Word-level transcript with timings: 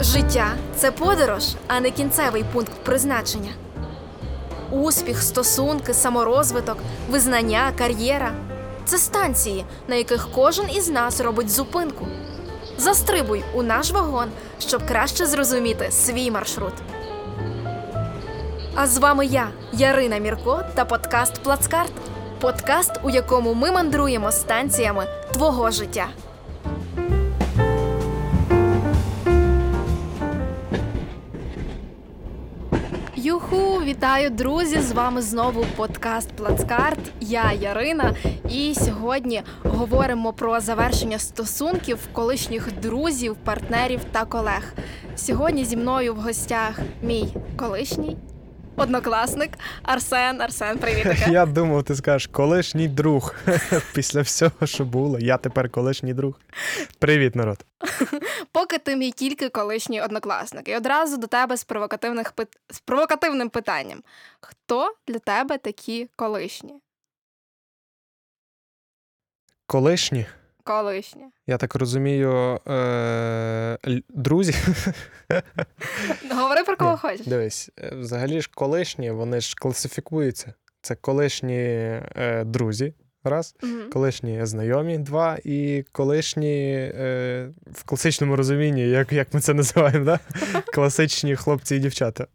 Життя 0.00 0.46
це 0.76 0.90
подорож, 0.90 1.44
а 1.66 1.80
не 1.80 1.90
кінцевий 1.90 2.44
пункт 2.52 2.72
призначення. 2.84 3.50
Успіх, 4.70 5.22
стосунки, 5.22 5.94
саморозвиток, 5.94 6.78
визнання, 7.10 7.72
кар'єра 7.78 8.32
це 8.84 8.98
станції, 8.98 9.64
на 9.88 9.94
яких 9.94 10.28
кожен 10.34 10.70
із 10.70 10.88
нас 10.88 11.20
робить 11.20 11.50
зупинку. 11.50 12.06
Застрибуй 12.78 13.44
у 13.54 13.62
наш 13.62 13.90
вагон, 13.90 14.28
щоб 14.58 14.86
краще 14.86 15.26
зрозуміти 15.26 15.90
свій 15.90 16.30
маршрут. 16.30 16.74
А 18.74 18.86
з 18.86 18.98
вами 18.98 19.26
я, 19.26 19.48
Ярина 19.72 20.18
Мірко, 20.18 20.62
та 20.74 20.84
подкаст 20.84 21.42
Плацкарт. 21.42 21.92
Подкаст, 22.40 22.92
у 23.02 23.10
якому 23.10 23.54
ми 23.54 23.72
мандруємо 23.72 24.32
станціями 24.32 25.06
твого 25.32 25.70
життя. 25.70 26.06
Юху, 33.36 33.82
вітаю, 33.84 34.30
друзі! 34.30 34.80
З 34.80 34.92
вами 34.92 35.22
знову 35.22 35.64
подкаст 35.76 36.32
Плацкарт. 36.32 36.98
Я 37.20 37.52
Ярина, 37.52 38.14
і 38.50 38.74
сьогодні 38.74 39.42
говоримо 39.64 40.32
про 40.32 40.60
завершення 40.60 41.18
стосунків 41.18 41.98
колишніх 42.12 42.80
друзів, 42.80 43.36
партнерів 43.44 44.00
та 44.12 44.24
колег. 44.24 44.74
Сьогодні 45.16 45.64
зі 45.64 45.76
мною 45.76 46.14
в 46.14 46.16
гостях 46.16 46.78
мій 47.02 47.28
колишній 47.56 48.16
однокласник 48.76 49.58
Арсен. 49.82 50.40
Арсен, 50.40 50.78
привіт. 50.78 51.06
Я 51.30 51.46
думав, 51.46 51.84
ти 51.84 51.94
скажеш 51.94 52.26
колишній 52.26 52.88
друг. 52.88 53.34
Після 53.94 54.20
всього, 54.20 54.66
що 54.66 54.84
було. 54.84 55.18
Я 55.18 55.36
тепер 55.36 55.70
колишній 55.70 56.14
друг. 56.14 56.34
Привіт, 56.98 57.36
народ. 57.36 57.64
Поки 58.52 58.78
ти 58.78 58.96
мій 58.96 59.12
тільки 59.12 59.48
колишній 59.48 60.02
однокласник. 60.02 60.68
І 60.68 60.76
одразу 60.76 61.16
до 61.16 61.26
тебе 61.26 61.56
з 61.56 61.64
провокативних 61.64 62.32
пит... 62.32 62.48
з 62.70 62.80
провокативним 62.80 63.48
питанням: 63.48 64.02
хто 64.40 64.94
для 65.08 65.18
тебе 65.18 65.58
такі 65.58 66.08
колишні? 66.16 66.74
Колишні, 69.66 70.26
Колишні. 70.66 71.22
я 71.46 71.56
так 71.56 71.74
розумію, 71.74 72.60
е- 72.68 73.78
друзі. 74.08 74.54
Говори 76.30 76.64
про 76.64 76.76
кого 76.76 76.90
Ні, 76.92 76.96
хочеш. 76.98 77.26
Дивись, 77.26 77.70
е, 77.78 77.92
взагалі 77.96 78.40
ж 78.40 78.50
колишні, 78.54 79.10
вони 79.10 79.40
ж 79.40 79.54
класифікуються. 79.58 80.54
Це 80.82 80.94
колишні 80.94 81.56
е- 81.58 82.42
друзі, 82.46 82.94
раз, 83.24 83.54
Мгм. 83.62 83.90
колишні 83.92 84.46
знайомі, 84.46 84.98
два, 84.98 85.38
і 85.44 85.84
колишні 85.92 86.72
е- 86.74 87.50
в 87.72 87.84
класичному 87.84 88.36
розумінні, 88.36 88.82
як, 88.88 89.12
як 89.12 89.34
ми 89.34 89.40
це 89.40 89.54
називаємо, 89.54 90.04
да? 90.04 90.18
класичні 90.74 91.36
хлопці 91.36 91.76
і 91.76 91.78
дівчата. 91.78 92.26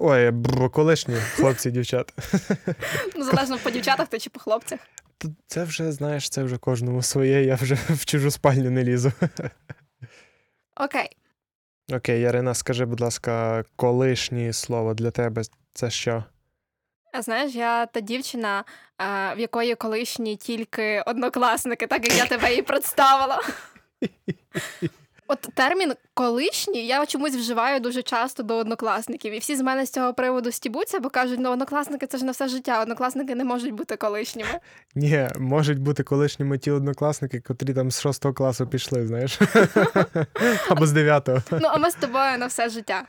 Ой, 0.00 0.32
колишні 0.72 1.14
хлопці 1.14 1.68
і 1.68 1.72
дівчата. 1.72 2.12
Ну, 3.16 3.24
залежно 3.24 3.58
по 3.58 3.70
дівчатах 3.70 4.08
та 4.08 4.18
чи 4.18 4.30
по 4.30 4.40
хлопцях. 4.40 4.78
Це 5.46 5.64
вже, 5.64 5.92
знаєш, 5.92 6.28
це 6.28 6.42
вже 6.42 6.58
кожному 6.58 7.02
своє, 7.02 7.44
я 7.44 7.54
вже 7.54 7.74
в 7.88 8.04
чужу 8.04 8.30
спальню 8.30 8.70
не 8.70 8.84
лізу. 8.84 9.12
Окей. 10.76 11.16
Окей, 11.92 12.20
Ярина, 12.20 12.54
скажи, 12.54 12.84
будь 12.84 13.00
ласка, 13.00 13.64
колишнє 13.76 14.52
слово 14.52 14.94
для 14.94 15.10
тебе 15.10 15.42
це 15.72 15.90
що? 15.90 16.24
А 17.12 17.22
знаєш, 17.22 17.54
я 17.54 17.86
та 17.86 18.00
дівчина, 18.00 18.64
в 19.36 19.38
якої 19.38 19.74
колишні 19.74 20.36
тільки 20.36 21.02
однокласники, 21.06 21.86
так 21.86 22.04
як 22.04 22.16
я 22.16 22.26
тебе 22.26 22.54
і 22.54 22.62
представила. 22.62 23.42
От 25.28 25.40
термін 25.54 25.92
колишній 26.14 26.86
я 26.86 27.06
чомусь 27.06 27.36
вживаю 27.36 27.80
дуже 27.80 28.02
часто 28.02 28.42
до 28.42 28.56
однокласників. 28.56 29.32
І 29.34 29.38
всі 29.38 29.56
з 29.56 29.60
мене 29.60 29.86
з 29.86 29.90
цього 29.90 30.14
приводу 30.14 30.52
стібуться, 30.52 31.00
бо 31.00 31.10
кажуть, 31.10 31.40
ну 31.40 31.50
однокласники 31.50 32.06
це 32.06 32.18
ж 32.18 32.24
на 32.24 32.32
все 32.32 32.48
життя, 32.48 32.82
однокласники 32.82 33.34
не 33.34 33.44
можуть 33.44 33.72
бути 33.72 33.96
колишніми. 33.96 34.50
Ні, 34.94 35.28
можуть 35.38 35.78
бути 35.78 36.02
колишніми 36.02 36.58
ті 36.58 36.70
однокласники, 36.70 37.40
котрі 37.40 37.74
там 37.74 37.90
з 37.90 38.00
шостого 38.00 38.34
класу 38.34 38.66
пішли, 38.66 39.06
знаєш? 39.06 39.38
Або 40.68 40.86
з 40.86 40.92
дев'ятого. 40.92 41.42
Ну, 41.50 41.68
а 41.72 41.76
ми 41.76 41.90
з 41.90 41.94
тобою 41.94 42.38
на 42.38 42.46
все 42.46 42.68
життя. 42.68 43.02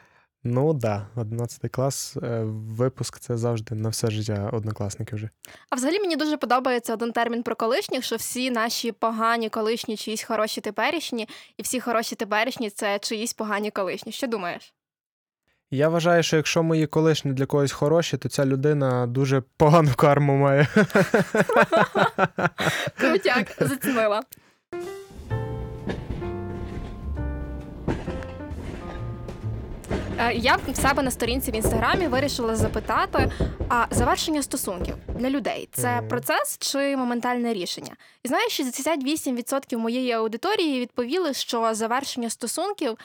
Ну 0.44 0.74
так, 0.74 0.80
да, 0.80 1.22
11 1.22 1.72
клас, 1.72 2.18
е, 2.24 2.44
випуск 2.46 3.20
це 3.20 3.38
завжди 3.38 3.76
на 3.76 3.90
все 3.90 4.12
життя 4.12 4.50
однокласники 4.54 5.16
вже. 5.16 5.30
А 5.70 5.76
взагалі 5.76 6.00
мені 6.00 6.16
дуже 6.16 6.38
подобається 6.38 6.94
один 6.94 7.12
термін 7.12 7.44
про 7.44 7.56
колишніх, 7.56 8.04
що 8.04 8.16
всі 8.16 8.52
наші 8.52 8.92
погані 8.92 9.50
колишні 9.50 9.98
чиїсь 9.98 10.24
хороші 10.24 10.62
теперішні, 10.62 11.28
і 11.58 11.62
всі 11.62 11.80
хороші 11.80 12.16
теперішні 12.16 12.70
це 12.70 13.00
чиїсь 13.00 13.34
погані 13.34 13.72
колишні. 13.72 14.12
Що 14.12 14.28
думаєш? 14.28 14.74
Я 15.72 15.90
вважаю, 15.90 16.24
що 16.24 16.36
якщо 16.36 16.64
мої 16.64 16.88
колишні 16.88 17.34
для 17.34 17.46
когось 17.46 17.72
хороші, 17.72 18.18
то 18.18 18.30
ця 18.30 18.46
людина 18.46 19.08
дуже 19.08 19.42
погану 19.58 19.94
карму 19.96 20.38
має. 20.38 20.68
Крутяк, 22.98 23.56
зацінила. 23.60 24.24
Я 30.34 30.56
в 30.56 30.76
себе 30.76 31.04
на 31.04 31.12
сторінці 31.12 31.52
в 31.52 31.56
інстаграмі 31.56 32.08
вирішила 32.08 32.56
запитати: 32.56 33.32
а 33.70 33.86
завершення 33.92 34.44
стосунків 34.44 34.96
для 35.20 35.30
людей 35.30 35.70
це 35.72 36.02
процес 36.10 36.58
чи 36.60 36.98
моментальне 36.98 37.54
рішення? 37.54 37.96
І 38.24 38.28
знаєш, 38.28 38.60
68% 38.60 39.78
моєї 39.78 40.12
аудиторії 40.12 40.80
відповіли, 40.80 41.34
що 41.34 41.74
завершення 41.74 42.30
стосунків 42.30 42.98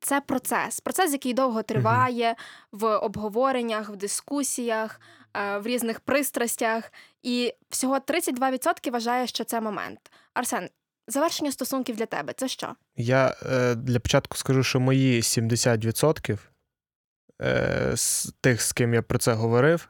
це 0.00 0.20
процес, 0.20 0.80
процес, 0.80 1.12
який 1.12 1.34
довго 1.34 1.62
триває 1.62 2.34
в 2.72 2.96
обговореннях, 2.96 3.90
в 3.90 3.96
дискусіях, 3.96 5.00
е, 5.34 5.58
в 5.58 5.66
різних 5.66 6.00
пристрастях. 6.00 6.92
І 7.22 7.54
всього 7.70 7.98
32% 7.98 8.90
вважає, 8.90 9.26
що 9.26 9.44
це 9.44 9.60
момент. 9.60 9.98
Арсен, 10.34 10.68
завершення 11.06 11.52
стосунків 11.52 11.96
для 11.96 12.06
тебе 12.06 12.32
це 12.36 12.48
що? 12.48 12.74
Я 12.96 13.36
е, 13.46 13.74
для 13.74 14.00
початку 14.00 14.36
скажу, 14.36 14.62
що 14.62 14.80
мої 14.80 15.20
70% 15.20 16.32
е, 16.32 16.38
з 17.94 18.32
тих, 18.40 18.62
з 18.62 18.72
ким 18.72 18.94
я 18.94 19.02
про 19.02 19.18
це 19.18 19.32
говорив, 19.32 19.88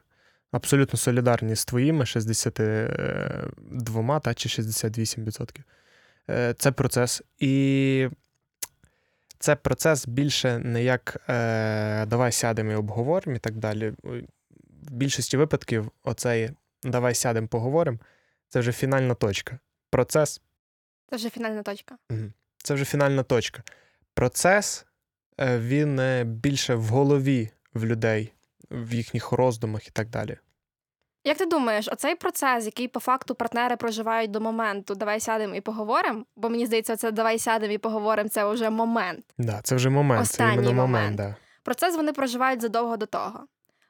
абсолютно 0.53 0.99
солідарні 0.99 1.57
з 1.57 1.65
твоїми 1.65 2.07
62 2.07 4.21
та, 4.21 4.35
чи 4.35 4.49
68%. 4.49 5.61
Е, 6.31 6.55
це 6.59 6.73
процес. 6.73 7.23
І 7.39 8.09
це 9.39 9.57
процес 9.57 10.07
більше 10.07 10.59
не 10.59 10.85
як 10.85 11.17
е, 11.29 12.07
давай 12.07 12.33
сядемо 12.33 12.73
і 12.73 12.75
обговоримо 12.75 13.37
і 13.37 13.39
так 13.39 13.57
далі. 13.57 13.93
В 14.83 14.91
більшості 14.91 15.37
випадків, 15.37 15.91
оцей 16.03 16.51
давай 16.83 17.15
сядемо, 17.15 17.49
поговоримо, 17.49 17.99
це 18.49 18.61
вже 18.61 18.73
фінальна 18.73 19.15
точка. 19.15 19.59
Процес 19.91 20.41
Це 21.11 21.17
вже 21.17 21.31
фінальна 21.31 21.63
точка. 21.63 21.99
це 22.57 22.75
вже 22.75 22.85
фінальна 22.85 23.23
точка. 23.23 23.63
Процес 24.15 24.87
е, 24.87 24.88
він 25.41 26.01
е, 26.01 26.25
більше 26.25 26.75
в 26.75 26.85
голові 26.85 27.51
в 27.75 27.85
людей, 27.85 28.33
в 28.71 28.95
їхніх 28.95 29.33
роздумах 29.33 29.89
і 29.89 29.91
так 29.91 30.09
далі. 30.09 30.37
Як 31.25 31.39
ти 31.39 31.47
думаєш, 31.47 31.89
оцей 31.89 32.15
процес, 32.15 32.65
який 32.67 32.89
по 32.89 33.01
факту 33.01 33.35
партнери 33.35 33.77
проживають 33.77 34.31
до 34.31 34.41
моменту 34.41 34.95
давай 34.95 35.21
сядемо 35.21 35.55
і 35.55 35.61
поговоримо? 35.61 36.25
Бо 36.37 36.49
мені 36.51 36.67
здається, 36.67 36.97
це 36.97 37.11
давай 37.11 37.39
сядемо 37.39 37.73
і 37.73 37.79
поговоримо, 37.79 38.29
це 38.29 38.53
вже 38.53 38.71
момент. 38.71 39.25
Да, 39.39 39.61
це 39.63 39.77
вже 39.77 39.91
момент, 39.91 40.23
Останній 40.23 40.57
це 40.57 40.63
момент. 40.63 40.77
момент. 40.77 41.17
Да. 41.17 41.37
Процес 41.63 41.97
вони 41.97 42.13
проживають 42.13 42.61
задовго 42.61 42.97
до 42.97 43.07
того. 43.07 43.47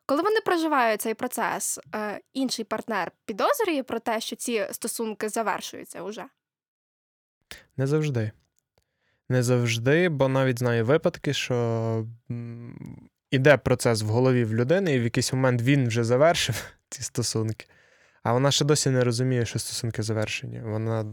Коли 0.07 0.23
вони 0.23 0.41
проживають 0.41 1.01
цей 1.01 1.15
процес, 1.15 1.81
е, 1.95 2.21
інший 2.33 2.65
партнер 2.65 3.13
підозрює 3.25 3.83
про 3.83 3.99
те, 3.99 4.21
що 4.21 4.37
ці 4.37 4.67
стосунки 4.71 5.29
завершуються 5.29 6.03
уже. 6.03 6.25
Не 7.77 7.87
завжди. 7.87 8.31
Не 9.29 9.43
завжди, 9.43 10.09
бо 10.09 10.29
навіть 10.29 10.59
знаю 10.59 10.85
випадки, 10.85 11.33
що 11.33 12.07
іде 13.31 13.57
процес 13.57 14.03
в 14.03 14.07
голові 14.07 14.45
в 14.45 14.55
людини, 14.55 14.95
і 14.95 14.99
в 14.99 15.03
якийсь 15.03 15.33
момент 15.33 15.63
він 15.63 15.89
вже 15.89 16.05
завершив 16.05 16.65
ці 16.89 17.03
стосунки, 17.03 17.67
а 18.23 18.33
вона 18.33 18.51
ще 18.51 18.65
досі 18.65 18.91
не 18.91 19.05
розуміє, 19.05 19.47
що 19.47 19.59
стосунки 19.59 20.03
завершені. 20.03 20.61
Вона 20.65 21.05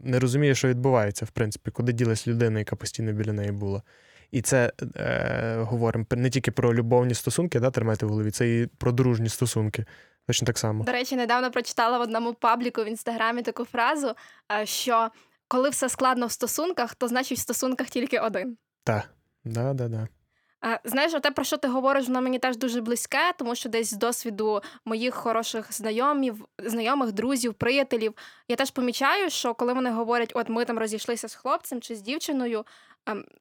не 0.00 0.18
розуміє, 0.18 0.54
що 0.54 0.68
відбувається, 0.68 1.24
в 1.24 1.30
принципі, 1.30 1.70
куди 1.70 1.92
ділась 1.92 2.28
людина, 2.28 2.58
яка 2.58 2.76
постійно 2.76 3.12
біля 3.12 3.32
неї 3.32 3.52
була. 3.52 3.82
І 4.30 4.42
це 4.42 4.72
е, 4.96 5.56
говоримо 5.58 6.06
не 6.10 6.30
тільки 6.30 6.50
про 6.50 6.74
любовні 6.74 7.14
стосунки, 7.14 7.60
да, 7.60 7.70
тримайте 7.70 8.06
в 8.06 8.08
голові, 8.08 8.30
це 8.30 8.58
і 8.58 8.66
про 8.66 8.92
дружні 8.92 9.28
стосунки. 9.28 9.84
Точно 10.26 10.46
так 10.46 10.58
само. 10.58 10.84
До 10.84 10.92
речі, 10.92 11.16
недавно 11.16 11.50
прочитала 11.50 11.98
в 11.98 12.00
одному 12.00 12.34
пабліку 12.34 12.82
в 12.82 12.86
інстаграмі 12.86 13.42
таку 13.42 13.64
фразу, 13.64 14.14
е, 14.52 14.66
що 14.66 15.08
коли 15.48 15.70
все 15.70 15.88
складно 15.88 16.26
в 16.26 16.32
стосунках, 16.32 16.94
то 16.94 17.08
значить 17.08 17.38
в 17.38 17.40
стосунках 17.40 17.90
тільки 17.90 18.18
один. 18.18 18.56
Так, 18.84 19.10
да, 19.44 19.74
да, 19.74 19.88
да. 19.88 20.08
Знаєш, 20.84 21.12
те, 21.12 21.30
про 21.30 21.44
що 21.44 21.56
ти 21.56 21.68
говориш, 21.68 22.06
воно 22.06 22.20
мені 22.20 22.38
теж 22.38 22.56
дуже 22.56 22.80
близьке, 22.80 23.32
тому 23.38 23.54
що 23.54 23.68
десь 23.68 23.90
з 23.90 23.92
досвіду 23.92 24.62
моїх 24.84 25.14
хороших 25.14 25.72
знайомів, 25.72 26.44
знайомих, 26.58 27.12
друзів, 27.12 27.54
приятелів, 27.54 28.14
я 28.48 28.56
теж 28.56 28.70
помічаю, 28.70 29.30
що 29.30 29.54
коли 29.54 29.72
вони 29.72 29.90
говорять, 29.90 30.32
от 30.34 30.48
ми 30.48 30.64
там 30.64 30.78
розійшлися 30.78 31.28
з 31.28 31.34
хлопцем 31.34 31.80
чи 31.80 31.94
з 31.94 32.02
дівчиною, 32.02 32.64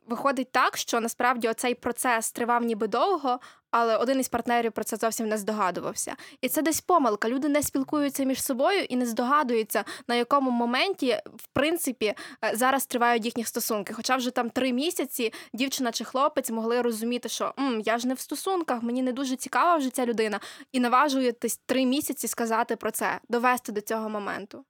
виходить 0.07 0.51
так, 0.51 0.77
що 0.77 0.99
насправді 0.99 1.47
оцей 1.49 1.75
процес 1.75 2.31
тривав 2.31 2.63
ніби 2.63 2.87
довго, 2.87 3.39
але 3.71 3.97
один 3.97 4.19
із 4.19 4.27
партнерів 4.27 4.71
про 4.71 4.83
це 4.83 4.97
зовсім 4.97 5.27
не 5.27 5.37
здогадувався. 5.37 6.15
І 6.41 6.49
це 6.49 6.61
десь 6.61 6.81
помилка. 6.81 7.29
Люди 7.29 7.49
не 7.49 7.63
спілкуються 7.63 8.23
між 8.23 8.43
собою 8.43 8.83
і 8.83 8.95
не 8.95 9.05
здогадуються, 9.05 9.83
на 10.07 10.15
якому 10.15 10.51
моменті, 10.51 11.17
в 11.35 11.47
принципі, 11.53 12.13
е, 12.45 12.55
зараз 12.55 12.85
тривають 12.85 13.25
їхні 13.25 13.43
стосунки. 13.43 13.93
Хоча 13.93 14.15
вже 14.15 14.31
там 14.31 14.49
три 14.49 14.73
місяці 14.73 15.33
дівчина 15.53 15.91
чи 15.91 16.03
хлопець 16.03 16.49
могли 16.49 16.81
розуміти, 16.81 17.29
що 17.29 17.53
М, 17.59 17.81
я 17.85 17.97
ж 17.97 18.07
не 18.07 18.13
в 18.13 18.19
стосунках, 18.19 18.83
мені 18.83 19.01
не 19.03 19.11
дуже 19.11 19.35
цікава 19.35 19.77
вже 19.77 19.89
ця 19.89 20.05
людина, 20.05 20.39
і 20.71 20.79
наважуєтесь 20.79 21.57
три 21.65 21.85
місяці 21.85 22.27
сказати 22.27 22.75
про 22.75 22.91
це, 22.91 23.19
довести 23.29 23.71
до 23.71 23.81
цього 23.81 24.09
моменту. 24.09 24.65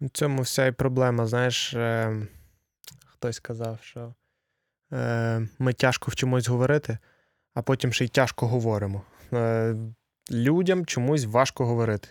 В 0.00 0.08
цьому 0.08 0.42
вся 0.42 0.66
і 0.66 0.72
проблема. 0.72 1.26
Знаєш, 1.26 1.74
е, 1.74 2.16
хтось 3.26 3.40
казав, 3.40 3.78
що 3.82 4.14
е, 4.92 5.48
ми 5.58 5.72
тяжко 5.72 6.10
вчимось 6.10 6.48
говорити, 6.48 6.98
а 7.54 7.62
потім 7.62 7.92
ще 7.92 8.04
й 8.04 8.08
тяжко 8.08 8.46
говоримо. 8.46 9.02
Е, 9.32 9.74
людям 10.30 10.86
чомусь 10.86 11.24
важко 11.24 11.66
говорити. 11.66 12.08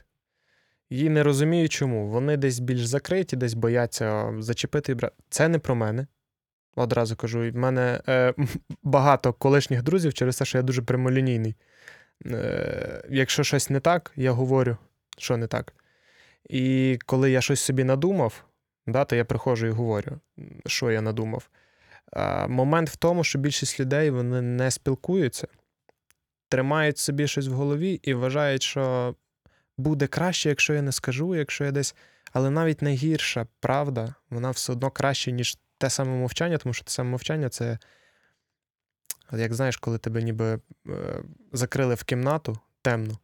І 0.89 1.09
не 1.09 1.23
розумію, 1.23 1.69
чому. 1.69 2.07
Вони 2.07 2.37
десь 2.37 2.59
більш 2.59 2.85
закриті, 2.85 3.29
десь 3.31 3.53
бояться 3.53 4.33
зачепити. 4.39 4.97
Це 5.29 5.47
не 5.47 5.59
про 5.59 5.75
мене. 5.75 6.07
Одразу 6.75 7.15
кажу, 7.15 7.39
в 7.39 7.55
мене 7.55 8.01
е, 8.07 8.33
багато 8.83 9.33
колишніх 9.33 9.83
друзів 9.83 10.13
через 10.13 10.37
те, 10.37 10.45
що 10.45 10.57
я 10.57 10.61
дуже 10.61 10.81
прямолінійний. 10.81 11.55
Е, 12.25 13.03
якщо 13.09 13.43
щось 13.43 13.69
не 13.69 13.79
так, 13.79 14.11
я 14.15 14.31
говорю, 14.31 14.77
що 15.17 15.37
не 15.37 15.47
так. 15.47 15.73
І 16.49 16.97
коли 17.05 17.31
я 17.31 17.41
щось 17.41 17.61
собі 17.61 17.83
надумав, 17.83 18.43
да, 18.87 19.05
то 19.05 19.15
я 19.15 19.25
приходжу 19.25 19.67
і 19.67 19.71
говорю, 19.71 20.19
що 20.65 20.91
я 20.91 21.01
надумав. 21.01 21.49
Момент 22.47 22.89
в 22.89 22.95
тому, 22.95 23.23
що 23.23 23.39
більшість 23.39 23.79
людей 23.79 24.09
вони 24.09 24.41
не 24.41 24.71
спілкуються, 24.71 25.47
тримають 26.49 26.97
собі 26.97 27.27
щось 27.27 27.47
в 27.47 27.53
голові 27.53 27.99
і 28.03 28.13
вважають, 28.13 28.63
що 28.63 29.15
буде 29.77 30.07
краще, 30.07 30.49
якщо 30.49 30.73
я 30.73 30.81
не 30.81 30.91
скажу, 30.91 31.35
якщо 31.35 31.65
я 31.65 31.71
десь. 31.71 31.95
Але 32.33 32.49
навіть 32.49 32.81
найгірша 32.81 33.47
правда, 33.59 34.15
вона 34.29 34.51
все 34.51 34.71
одно 34.71 34.91
краще, 34.91 35.31
ніж 35.31 35.57
те 35.77 35.89
саме 35.89 36.11
мовчання, 36.11 36.57
тому 36.57 36.73
що 36.73 36.83
те 36.83 36.91
саме 36.91 37.09
мовчання 37.09 37.49
це, 37.49 37.77
як 39.31 39.53
знаєш, 39.53 39.77
коли 39.77 39.97
тебе 39.97 40.21
ніби 40.21 40.59
е, 40.89 41.23
закрили 41.53 41.95
в 41.95 42.03
кімнату 42.03 42.57
темну 42.81 43.17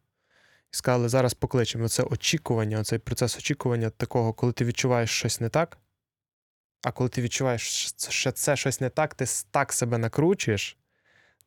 і 0.72 0.76
сказали, 0.76 1.08
зараз 1.08 1.34
покличемо. 1.34 1.88
Це 1.88 2.02
очікування, 2.02 2.84
цей 2.84 2.98
процес 2.98 3.36
очікування 3.38 3.90
такого, 3.90 4.32
коли 4.32 4.52
ти 4.52 4.64
відчуваєш 4.64 5.10
щось 5.10 5.40
не 5.40 5.48
так. 5.48 5.78
А 6.82 6.92
коли 6.92 7.08
ти 7.08 7.22
відчуваєш, 7.22 7.94
що 8.08 8.32
це 8.32 8.56
щось 8.56 8.80
не 8.80 8.90
так, 8.90 9.14
ти 9.14 9.24
так 9.50 9.72
себе 9.72 9.98
накручуєш. 9.98 10.76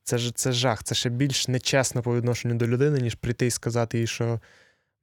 Це 0.03 0.17
ж 0.17 0.35
це 0.35 0.51
жах, 0.51 0.83
це 0.83 0.95
ще 0.95 1.09
більш 1.09 1.47
нечесно 1.47 2.01
по 2.01 2.15
відношенню 2.15 2.55
до 2.55 2.67
людини, 2.67 2.99
ніж 2.99 3.15
прийти 3.15 3.45
і 3.45 3.51
сказати 3.51 3.99
їй, 3.99 4.07
що 4.07 4.39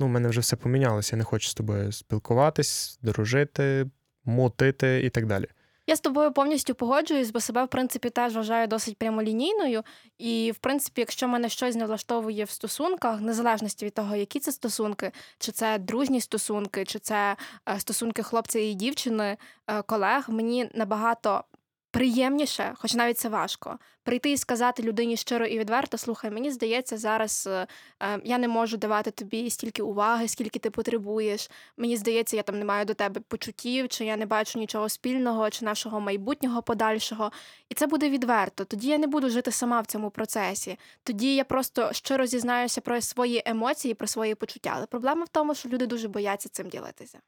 ну, 0.01 0.07
в 0.07 0.09
мене 0.09 0.29
вже 0.29 0.41
все 0.41 0.57
помінялося, 0.57 1.17
я 1.17 1.19
не 1.19 1.25
хочу 1.25 1.49
з 1.49 1.55
тобою 1.55 1.93
спілкуватись, 1.93 2.99
дружити, 3.03 3.87
мутити 4.25 5.03
і 5.05 5.11
так 5.11 5.27
далі. 5.27 5.47
Я 5.87 5.97
з 5.97 6.01
тобою 6.01 6.33
повністю 6.33 6.75
погоджуюсь, 6.75 7.31
бо 7.31 7.41
себе, 7.41 7.65
в 7.65 7.69
принципі, 7.69 8.11
теж 8.11 8.37
вважаю 8.37 8.67
досить 8.67 8.97
прямолінійною. 8.99 9.83
І, 10.19 10.53
в 10.55 10.59
принципі, 10.59 11.01
якщо 11.01 11.29
мене 11.29 11.49
щось 11.49 11.75
не 11.75 11.87
влаштовує 11.87 12.45
в 12.45 12.51
стосунках, 12.51 13.21
незалежності 13.21 13.87
від 13.87 13.95
того, 13.95 14.17
які 14.17 14.41
це 14.41 14.53
стосунки, 14.53 15.13
чи 15.39 15.53
це 15.53 15.79
дружні 15.79 16.21
стосунки, 16.21 16.85
чи 16.85 16.99
це 16.99 17.37
е, 17.69 17.81
стосунки 17.81 18.23
хлопця 18.23 18.59
і 18.59 18.75
дівчини, 18.75 19.37
е, 19.67 19.83
колег, 19.83 20.25
мені 20.29 20.71
набагато. 20.75 21.45
Приємніше, 21.93 22.75
хоч 22.77 22.95
навіть 22.95 23.19
це 23.19 23.29
важко, 23.29 23.79
прийти 24.03 24.31
і 24.31 24.37
сказати 24.37 24.83
людині 24.83 25.17
щиро 25.17 25.47
і 25.47 25.59
відверто, 25.59 25.99
слухай, 25.99 26.31
мені 26.31 26.51
здається, 26.51 26.97
зараз 26.97 27.49
е, 27.51 27.67
е, 28.03 28.21
я 28.25 28.39
не 28.39 28.49
можу 28.49 28.77
давати 28.77 29.11
тобі 29.11 29.51
стільки 29.51 29.83
уваги, 29.83 30.29
скільки 30.29 30.59
ти 30.59 30.71
потребуєш. 30.71 31.51
Мені 31.77 31.97
здається, 31.97 32.37
я 32.37 32.43
там 32.43 32.59
не 32.59 32.65
маю 32.65 32.85
до 32.85 32.95
тебе 32.95 33.21
почуттів, 33.21 33.89
чи 33.89 34.05
я 34.05 34.17
не 34.17 34.27
бачу 34.27 34.59
нічого 34.59 34.89
спільного, 34.89 35.51
чи 35.51 35.65
нашого 35.65 36.01
майбутнього 36.01 36.63
подальшого. 36.63 37.33
І 37.69 37.75
це 37.75 37.87
буде 37.87 38.11
відверто. 38.11 38.65
Тоді 38.65 38.89
я 38.89 38.99
не 38.99 39.07
буду 39.07 39.31
жити 39.31 39.51
сама 39.51 39.81
в 39.81 39.87
цьому 39.87 40.11
процесі. 40.11 40.79
Тоді 41.03 41.35
я 41.35 41.45
просто 41.45 41.93
щиро 41.93 42.27
зізнаюся 42.27 42.81
про 42.81 43.01
свої 43.01 43.43
емоції, 43.47 43.95
про 43.95 44.07
свої 44.07 44.35
почуття. 44.35 44.73
Але 44.77 44.87
проблема 44.87 45.25
в 45.25 45.29
тому, 45.29 45.55
що 45.55 45.69
люди 45.69 45.87
дуже 45.87 46.09
бояться 46.09 46.49
цим 46.49 46.69
ділитися. 46.69 47.19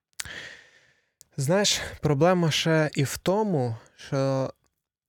Знаєш, 1.37 1.81
проблема 2.01 2.51
ще 2.51 2.91
і 2.95 3.05
в 3.05 3.19
тому, 3.19 3.77
що 3.97 4.53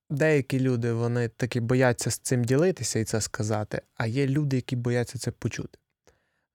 деякі 0.10 0.60
люди 0.60 0.94
вони 0.94 1.28
таки 1.28 1.60
бояться 1.60 2.12
з 2.12 2.18
цим 2.18 2.44
ділитися 2.44 3.00
і 3.00 3.04
це 3.04 3.22
сказати, 3.22 3.82
а 3.96 4.08
є 4.08 4.28
люди, 4.28 4.56
які 4.56 4.76
бояться 4.76 5.20
це 5.20 5.32
почути. 5.32 5.80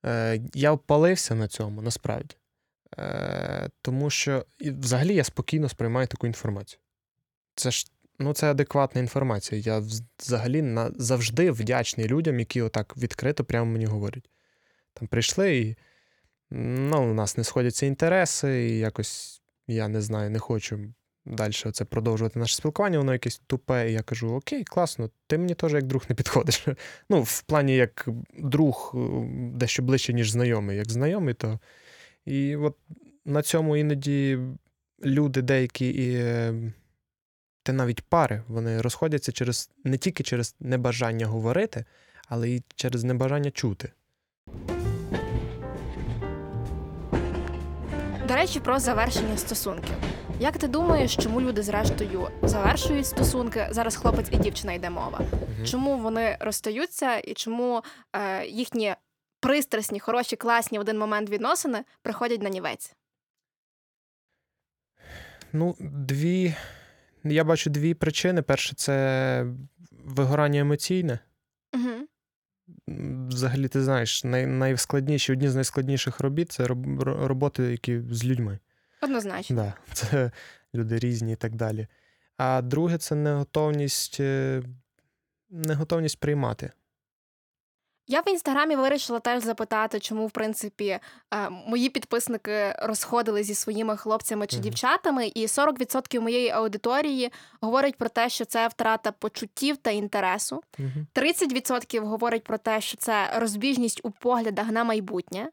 Е, 0.07 0.41
я 0.55 0.73
впалився 0.73 1.35
на 1.35 1.49
цьому 1.49 1.83
насправді. 1.83 2.37
Е, 2.99 3.71
тому 3.83 4.11
що 4.11 4.47
і 4.59 4.71
взагалі 4.71 5.15
я 5.15 5.25
спокійно 5.25 5.69
сприймаю 5.69 6.07
таку 6.07 6.27
інформацію. 6.27 6.81
Це 7.55 7.71
ж 7.71 7.87
ну, 8.19 8.35
це 8.35 8.51
адекватна 8.51 9.01
інформація. 9.01 9.61
Я 9.61 9.83
взагалі 10.19 10.63
на, 10.63 10.93
завжди 10.97 11.51
вдячний 11.51 12.09
людям, 12.09 12.39
які 12.39 12.63
отак 12.63 12.97
відкрито 12.97 13.45
прямо 13.45 13.73
мені 13.73 13.87
говорять. 13.87 14.31
Там 14.95 15.09
прийшли 15.09 15.59
і 15.59 15.77
ну, 16.51 17.11
у 17.11 17.15
нас 17.15 17.37
не 17.37 17.45
сходяться 17.45 17.87
інтереси, 17.87 18.69
і 18.69 18.79
якось 18.79 19.40
я 19.71 19.89
не 19.89 20.01
знаю, 20.01 20.31
не 20.31 20.39
хочу 20.39 20.79
далі 21.27 21.53
це 21.73 21.85
продовжувати 21.85 22.39
наше 22.39 22.57
спілкування, 22.57 22.99
воно 22.99 23.13
якесь 23.13 23.43
тупе, 23.47 23.91
і 23.91 23.93
я 23.93 24.03
кажу: 24.03 24.35
Окей, 24.35 24.65
класно, 24.65 25.11
ти 25.27 25.39
мені 25.39 25.55
теж 25.55 25.73
як 25.73 25.87
друг 25.87 26.03
не 26.09 26.15
підходиш. 26.15 26.67
Ну, 27.11 27.23
в 27.23 27.43
плані 27.43 27.77
як 27.77 28.09
друг 28.39 28.93
е, 28.95 28.99
дещо 29.55 29.83
ближче, 29.83 30.13
ніж 30.13 30.31
знайомий. 30.31 30.77
Як 30.77 30.91
знайомий, 30.91 31.35
то. 31.35 31.59
І 32.27 32.57
от 32.57 32.77
на 33.25 33.43
цьому 33.43 33.77
іноді 33.77 34.39
люди 35.05 35.43
деякі 35.43 35.89
і. 35.89 36.15
е, 36.15 36.73
Та 37.63 37.73
навіть 37.73 38.03
пари, 38.03 38.43
вони 38.49 38.81
розходяться 38.81 39.33
через 39.33 39.71
не 39.85 39.99
тільки 39.99 40.23
через 40.23 40.57
небажання 40.61 41.27
говорити, 41.27 41.85
але 42.29 42.51
й 42.51 42.63
через 42.75 43.05
небажання 43.05 43.51
чути. 43.51 43.93
До 48.31 48.37
речі, 48.37 48.61
про 48.61 48.79
завершення 48.79 49.37
стосунків. 49.37 49.95
Як 50.41 50.59
ти 50.59 50.69
думаєш, 50.69 51.17
чому 51.17 51.41
люди 51.41 51.63
зрештою 51.63 52.29
завершують 52.43 53.07
стосунки? 53.07 53.67
Зараз 53.71 53.97
хлопець 53.97 54.29
і 54.31 54.37
дівчина 54.37 54.73
йде 54.73 54.91
мова. 54.91 55.21
Чому 55.65 55.99
вони 55.99 56.37
розстаються 56.41 57.19
і 57.19 57.35
чому 57.35 57.83
е, 58.13 58.47
їхні 58.47 58.95
пристрасні, 59.41 60.01
хороші, 60.01 60.37
класні 60.37 60.79
в 60.79 60.81
один 60.81 60.99
момент 60.99 61.31
відносини 61.31 61.85
приходять 62.03 62.43
на 62.43 62.49
нівець? 62.49 62.97
Ну, 65.53 65.77
дві. 65.81 66.55
Я 67.25 67.45
бачу 67.45 67.71
дві 67.71 67.95
причини. 67.95 68.43
Перше, 68.43 68.75
це 68.77 69.47
вигорання 70.05 70.61
емоційне. 70.61 71.19
Угу. 71.75 72.07
Взагалі, 73.29 73.69
ти 73.69 73.83
знаєш, 73.83 74.25
най, 74.25 74.47
найскладніші, 74.47 75.33
одні 75.33 75.49
з 75.49 75.55
найскладніших 75.55 76.21
робіт 76.21 76.53
це 76.53 76.67
роб, 76.67 77.03
роботи, 77.03 77.63
які 77.63 78.01
з 78.11 78.25
людьми. 78.25 78.59
Однозначно. 79.03 79.57
Да, 79.57 79.75
це 79.93 80.31
люди 80.75 80.99
різні 80.99 81.33
і 81.33 81.37
так 81.37 81.55
далі. 81.55 81.87
А 82.37 82.63
друге, 82.63 82.99
це 82.99 83.15
неготовність, 83.15 84.21
е, 84.21 84.63
неготовність 85.51 86.21
приймати. 86.21 86.71
Я 88.11 88.21
в 88.21 88.29
інстаграмі 88.29 88.77
вирішила 88.77 89.21
теж 89.21 89.43
запитати, 89.43 90.01
чому, 90.01 90.27
в 90.27 90.31
принципі, 90.31 90.85
е, 90.85 91.01
мої 91.51 91.89
підписники 91.89 92.75
розходили 92.83 93.43
зі 93.43 93.55
своїми 93.55 93.97
хлопцями 93.97 94.47
чи 94.47 94.57
дівчатами, 94.57 95.33
і 95.35 95.47
40% 95.47 96.21
моєї 96.21 96.51
аудиторії 96.51 97.33
говорять 97.61 97.97
про 97.97 98.09
те, 98.09 98.29
що 98.29 98.45
це 98.45 98.69
втрата 98.69 99.13
почуттів 99.13 99.77
та 99.77 99.91
інтересу. 99.91 100.63
Угу. 100.79 100.89
30% 101.15 102.01
говорять 102.01 102.45
про 102.45 102.59
те, 102.59 102.81
що 102.81 102.97
це 102.97 103.33
розбіжність 103.37 104.01
у 104.03 104.11
поглядах 104.11 104.71
на 104.71 104.85
майбутнє. 104.85 105.51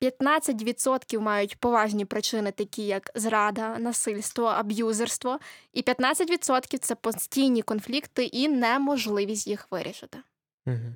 15% 0.00 1.20
мають 1.20 1.56
поважні 1.56 2.04
причини, 2.04 2.52
такі 2.52 2.86
як 2.86 3.10
зрада, 3.14 3.78
насильство, 3.78 4.44
аб'юзерство, 4.44 5.38
і 5.72 5.82
15% 5.82 6.78
це 6.78 6.94
постійні 6.94 7.62
конфлікти 7.62 8.24
і 8.24 8.48
неможливість 8.48 9.46
їх 9.46 9.66
вирішити. 9.70 10.18
Угу. 10.66 10.94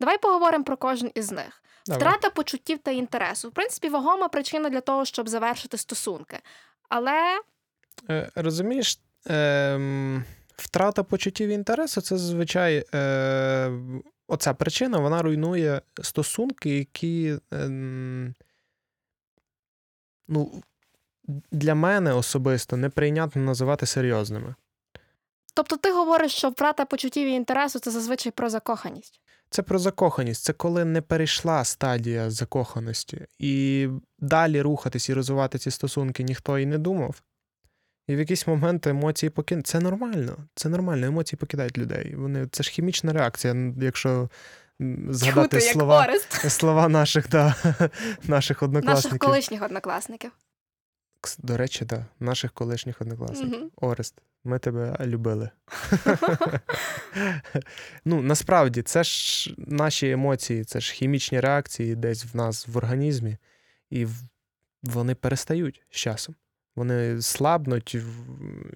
Давай 0.00 0.18
поговоримо 0.18 0.64
про 0.64 0.76
кожен 0.76 1.10
із 1.14 1.30
них. 1.32 1.62
Давай. 1.86 2.00
Втрата 2.00 2.30
почуттів 2.30 2.78
та 2.78 2.90
інтересу. 2.90 3.48
В 3.48 3.52
принципі, 3.52 3.88
вагома 3.88 4.28
причина 4.28 4.70
для 4.70 4.80
того, 4.80 5.04
щоб 5.04 5.28
завершити 5.28 5.78
стосунки. 5.78 6.38
Але 6.88 7.40
Е, 8.10 8.30
розумієш, 8.34 9.00
ем, 9.26 10.24
Втрата 10.56 11.02
почуттів 11.02 11.48
і 11.48 11.52
інтересу 11.52 12.00
це 12.00 12.18
зазвичай 12.18 12.84
е, 12.94 13.72
оця 14.28 14.54
причина, 14.54 14.98
вона 14.98 15.22
руйнує 15.22 15.82
стосунки, 16.02 16.78
які 16.78 17.38
е, 17.52 17.68
ну, 20.28 20.62
для 21.50 21.74
мене 21.74 22.12
особисто 22.12 22.76
неприйнятно 22.76 23.42
називати 23.42 23.86
серйозними. 23.86 24.54
Тобто 25.54 25.76
ти 25.76 25.92
говориш, 25.92 26.32
що 26.32 26.48
втрата 26.48 26.84
почуттів 26.84 27.28
і 27.28 27.32
інтересу 27.32 27.78
це 27.78 27.90
зазвичай 27.90 28.32
про 28.32 28.50
закоханість. 28.50 29.20
Це 29.54 29.62
про 29.62 29.78
закоханість, 29.78 30.44
це 30.44 30.52
коли 30.52 30.84
не 30.84 31.00
перейшла 31.00 31.64
стадія 31.64 32.30
закоханості, 32.30 33.26
і 33.38 33.88
далі 34.18 34.60
рухатись 34.60 35.08
і 35.08 35.14
розвивати 35.14 35.58
ці 35.58 35.70
стосунки 35.70 36.22
ніхто 36.22 36.58
і 36.58 36.66
не 36.66 36.78
думав. 36.78 37.22
І 38.08 38.16
в 38.16 38.18
якийсь 38.18 38.46
момент 38.46 38.86
емоції 38.86 39.30
покинуть. 39.30 39.66
Це 39.66 39.80
нормально. 39.80 40.36
Це 40.54 40.68
нормально, 40.68 41.06
емоції 41.06 41.38
покидають 41.38 41.78
людей. 41.78 42.14
Вони 42.14 42.46
це 42.46 42.62
ж 42.62 42.70
хімічна 42.70 43.12
реакція, 43.12 43.72
якщо 43.80 44.28
згадати 45.08 45.60
Чути, 45.60 45.72
слова, 45.72 46.08
слова 46.48 46.88
наших, 46.88 47.28
да, 47.28 47.54
наших 48.28 48.62
Наших 48.62 49.18
колишніх 49.18 49.62
однокласників. 49.62 50.30
До 51.38 51.56
речі, 51.56 51.84
да, 51.84 52.06
наших 52.20 52.52
колишніх 52.52 53.00
однокласників. 53.00 53.58
Мгм. 53.58 53.70
Орест, 53.76 54.14
ми 54.44 54.58
тебе 54.58 54.96
любили. 55.00 55.50
ну, 58.04 58.22
насправді, 58.22 58.82
це 58.82 59.04
ж 59.04 59.54
наші 59.58 60.10
емоції, 60.10 60.64
це 60.64 60.80
ж 60.80 60.92
хімічні 60.92 61.40
реакції 61.40 61.94
десь 61.94 62.24
в 62.24 62.36
нас 62.36 62.68
в 62.68 62.76
організмі, 62.76 63.36
і 63.90 64.06
вони 64.82 65.14
перестають 65.14 65.82
з 65.90 65.96
часом. 65.96 66.34
Вони 66.76 67.22
слабнуть, 67.22 67.96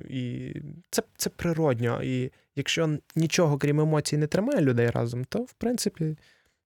і 0.08 0.54
це, 0.90 1.02
це 1.16 1.30
природньо. 1.30 2.02
І 2.02 2.32
якщо 2.56 2.98
нічого 3.16 3.58
крім 3.58 3.80
емоцій 3.80 4.16
не 4.16 4.26
тримає 4.26 4.60
людей 4.60 4.90
разом, 4.90 5.24
то 5.24 5.42
в 5.42 5.52
принципі 5.52 6.16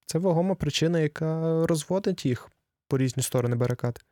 це 0.06 0.18
вагома 0.18 0.54
причина, 0.54 1.00
яка 1.00 1.66
розводить 1.66 2.26
їх 2.26 2.50
по 2.88 2.98
різні 2.98 3.22
сторони 3.22 3.56
барикад. 3.56 4.04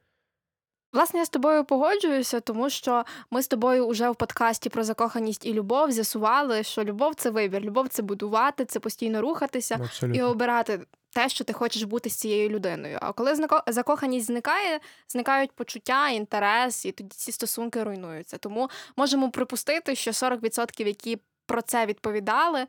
Власне, 0.93 1.19
я 1.21 1.25
з 1.27 1.29
тобою 1.29 1.65
погоджуюся, 1.65 2.41
тому 2.41 2.71
що 2.71 3.05
ми 3.31 3.43
з 3.43 3.49
тобою 3.49 3.89
вже 3.89 4.11
в 4.11 4.17
подкасті 4.17 4.69
про 4.69 4.85
закоханість 4.85 5.47
і 5.47 5.53
любов 5.55 5.91
з'ясували, 5.93 6.63
що 6.63 6.85
любов 6.85 7.15
це 7.15 7.31
вибір, 7.31 7.61
любов 7.63 7.89
це 7.89 8.03
будувати, 8.03 8.65
це 8.65 8.81
постійно 8.81 9.21
рухатися 9.21 9.77
і 10.17 10.23
обирати 10.23 10.81
те, 11.15 11.29
що 11.29 11.45
ти 11.45 11.53
хочеш 11.53 11.83
бути 11.83 12.11
з 12.11 12.15
цією 12.17 12.49
людиною. 12.49 12.99
А 13.03 13.13
коли 13.13 13.49
закоханість 13.67 14.27
зникає, 14.27 14.81
зникають 15.09 15.53
почуття, 15.53 16.09
інтерес, 16.09 16.85
і 16.87 16.93
тоді 16.93 17.09
ці 17.17 17.33
стосунки 17.33 17.83
руйнуються. 17.85 18.37
Тому 18.39 18.71
можемо 18.97 19.31
припустити, 19.31 19.95
що 19.95 20.11
40%, 20.11 20.87
які 20.87 21.19
про 21.47 21.63
це 21.63 21.87
відповідали. 21.87 22.61
е, 22.61 22.67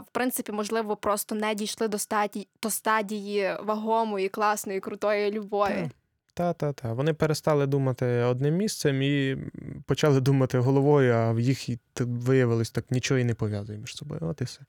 В 0.00 0.06
принципі, 0.12 0.52
можливо, 0.52 0.96
просто 0.96 1.34
не 1.34 1.54
дійшли 1.54 1.88
до 1.88 1.98
стадії, 1.98 2.48
до 2.62 2.70
стадії 2.70 3.56
вагомої, 3.62 4.28
класної, 4.28 4.80
крутої 4.80 5.30
любові. 5.30 5.90
Та, 6.38 6.52
та, 6.52 6.72
та. 6.72 6.92
Вони 6.92 7.14
перестали 7.14 7.66
думати 7.66 8.06
одним 8.06 8.56
місцем 8.56 9.02
і 9.02 9.36
почали 9.86 10.20
думати 10.20 10.58
головою, 10.58 11.12
а 11.12 11.32
в 11.32 11.40
їх 11.40 11.68
виявилось 12.00 12.70
так 12.70 12.90
нічого 12.90 13.20
і 13.20 13.24
не 13.24 13.34
пов'язує 13.34 13.78
між 13.78 13.96
собою. 13.96 14.20
От 14.24 14.40
і 14.40 14.44
все. 14.44 14.60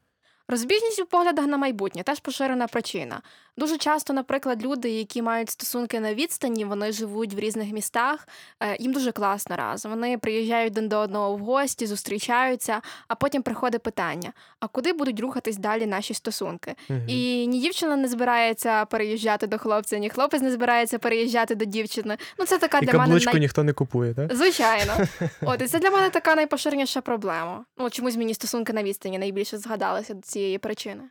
Розбіжність 0.51 1.01
у 1.01 1.05
поглядах 1.05 1.47
на 1.47 1.57
майбутнє 1.57 2.03
теж 2.03 2.19
поширена 2.19 2.67
причина. 2.67 3.21
Дуже 3.57 3.77
часто, 3.77 4.13
наприклад, 4.13 4.63
люди, 4.63 4.89
які 4.89 5.21
мають 5.21 5.49
стосунки 5.49 5.99
на 5.99 6.13
відстані, 6.13 6.65
вони 6.65 6.91
живуть 6.91 7.33
в 7.33 7.39
різних 7.39 7.71
містах, 7.71 8.27
е, 8.59 8.77
їм 8.79 8.93
дуже 8.93 9.11
класно 9.11 9.55
разом. 9.55 9.91
Вони 9.91 10.17
приїжджають 10.17 10.71
один 10.71 10.89
до 10.89 10.97
одного 10.97 11.35
в 11.35 11.39
гості, 11.39 11.87
зустрічаються, 11.87 12.81
а 13.07 13.15
потім 13.15 13.41
приходить 13.41 13.83
питання: 13.83 14.33
а 14.59 14.67
куди 14.67 14.93
будуть 14.93 15.19
рухатись 15.19 15.57
далі 15.57 15.85
наші 15.85 16.13
стосунки? 16.13 16.75
Мгм. 16.89 17.01
І 17.07 17.47
ні 17.47 17.59
дівчина 17.59 17.95
не 17.95 18.07
збирається 18.07 18.85
переїжджати 18.85 19.47
до 19.47 19.57
хлопця, 19.57 19.97
ні 19.97 20.09
хлопець 20.09 20.41
не 20.41 20.51
збирається 20.51 20.99
переїжджати 20.99 21.55
до 21.55 21.65
дівчини. 21.65 22.17
Ну 22.37 22.45
це 22.45 22.57
така 22.57 22.79
І 22.79 22.85
для 22.85 22.97
мене 22.99 23.19
най... 23.25 23.39
ніхто 23.39 23.63
не 23.63 23.73
купує, 23.73 24.13
так? 24.13 24.35
Звичайно. 24.35 24.93
От 25.41 25.61
і 25.61 25.67
це 25.67 25.79
для 25.79 25.89
мене 25.89 26.09
така 26.09 26.35
найпоширеніша 26.35 27.01
проблема. 27.01 27.65
Ну 27.77 27.89
чомусь 27.89 28.15
мені 28.15 28.33
стосунки 28.33 28.73
на 28.73 28.83
відстані 28.83 29.19
найбільше 29.19 29.57
згадалися 29.57 30.13
до 30.13 30.21
цієї 30.21 30.38
причини. 30.61 31.03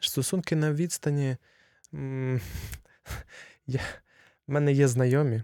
Стосунки 0.00 0.56
на 0.56 0.72
відстані. 0.72 1.36
Я... 3.66 3.80
В 4.46 4.52
мене 4.52 4.72
є 4.72 4.88
знайомі, 4.88 5.42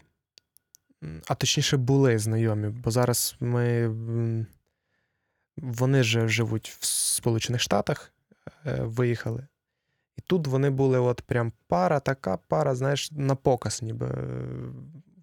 а 1.26 1.34
точніше 1.34 1.76
були 1.76 2.18
знайомі, 2.18 2.68
бо 2.68 2.90
зараз 2.90 3.36
ми. 3.40 3.88
Вони 5.56 6.00
вже 6.00 6.28
живуть 6.28 6.76
в 6.80 6.86
Сполучених 6.86 7.60
Штатах, 7.60 8.12
е, 8.66 8.82
виїхали. 8.82 9.46
І 10.16 10.20
тут 10.20 10.46
вони 10.46 10.70
були 10.70 10.98
от 10.98 11.20
прям 11.20 11.52
пара, 11.66 12.00
така 12.00 12.36
пара, 12.36 12.74
знаєш, 12.74 13.12
на 13.12 13.34
показ, 13.34 13.82
ніби 13.82 14.06
е, 14.06 14.44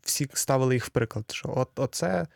всі 0.02 0.30
ставили 0.34 0.74
їх 0.74 0.86
в 0.86 0.90
приклад, 0.90 1.32
що 1.32 1.54
от 1.56 1.80
оце, 1.80 2.28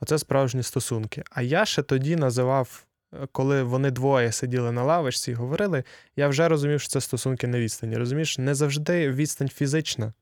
оце 0.00 0.18
справжні 0.18 0.62
стосунки. 0.62 1.24
А 1.30 1.42
я 1.42 1.64
ще 1.64 1.82
тоді 1.82 2.16
називав, 2.16 2.84
коли 3.32 3.62
вони 3.62 3.90
двоє 3.90 4.32
сиділи 4.32 4.72
на 4.72 4.82
лавочці 4.82 5.30
і 5.30 5.34
говорили, 5.34 5.84
я 6.16 6.28
вже 6.28 6.48
розумів, 6.48 6.80
що 6.80 6.90
це 6.90 7.00
стосунки 7.00 7.46
на 7.46 7.60
відстані. 7.60 7.96
Розумієш, 7.96 8.38
не 8.38 8.54
завжди 8.54 9.10
відстань 9.10 9.48
фізична 9.48 10.12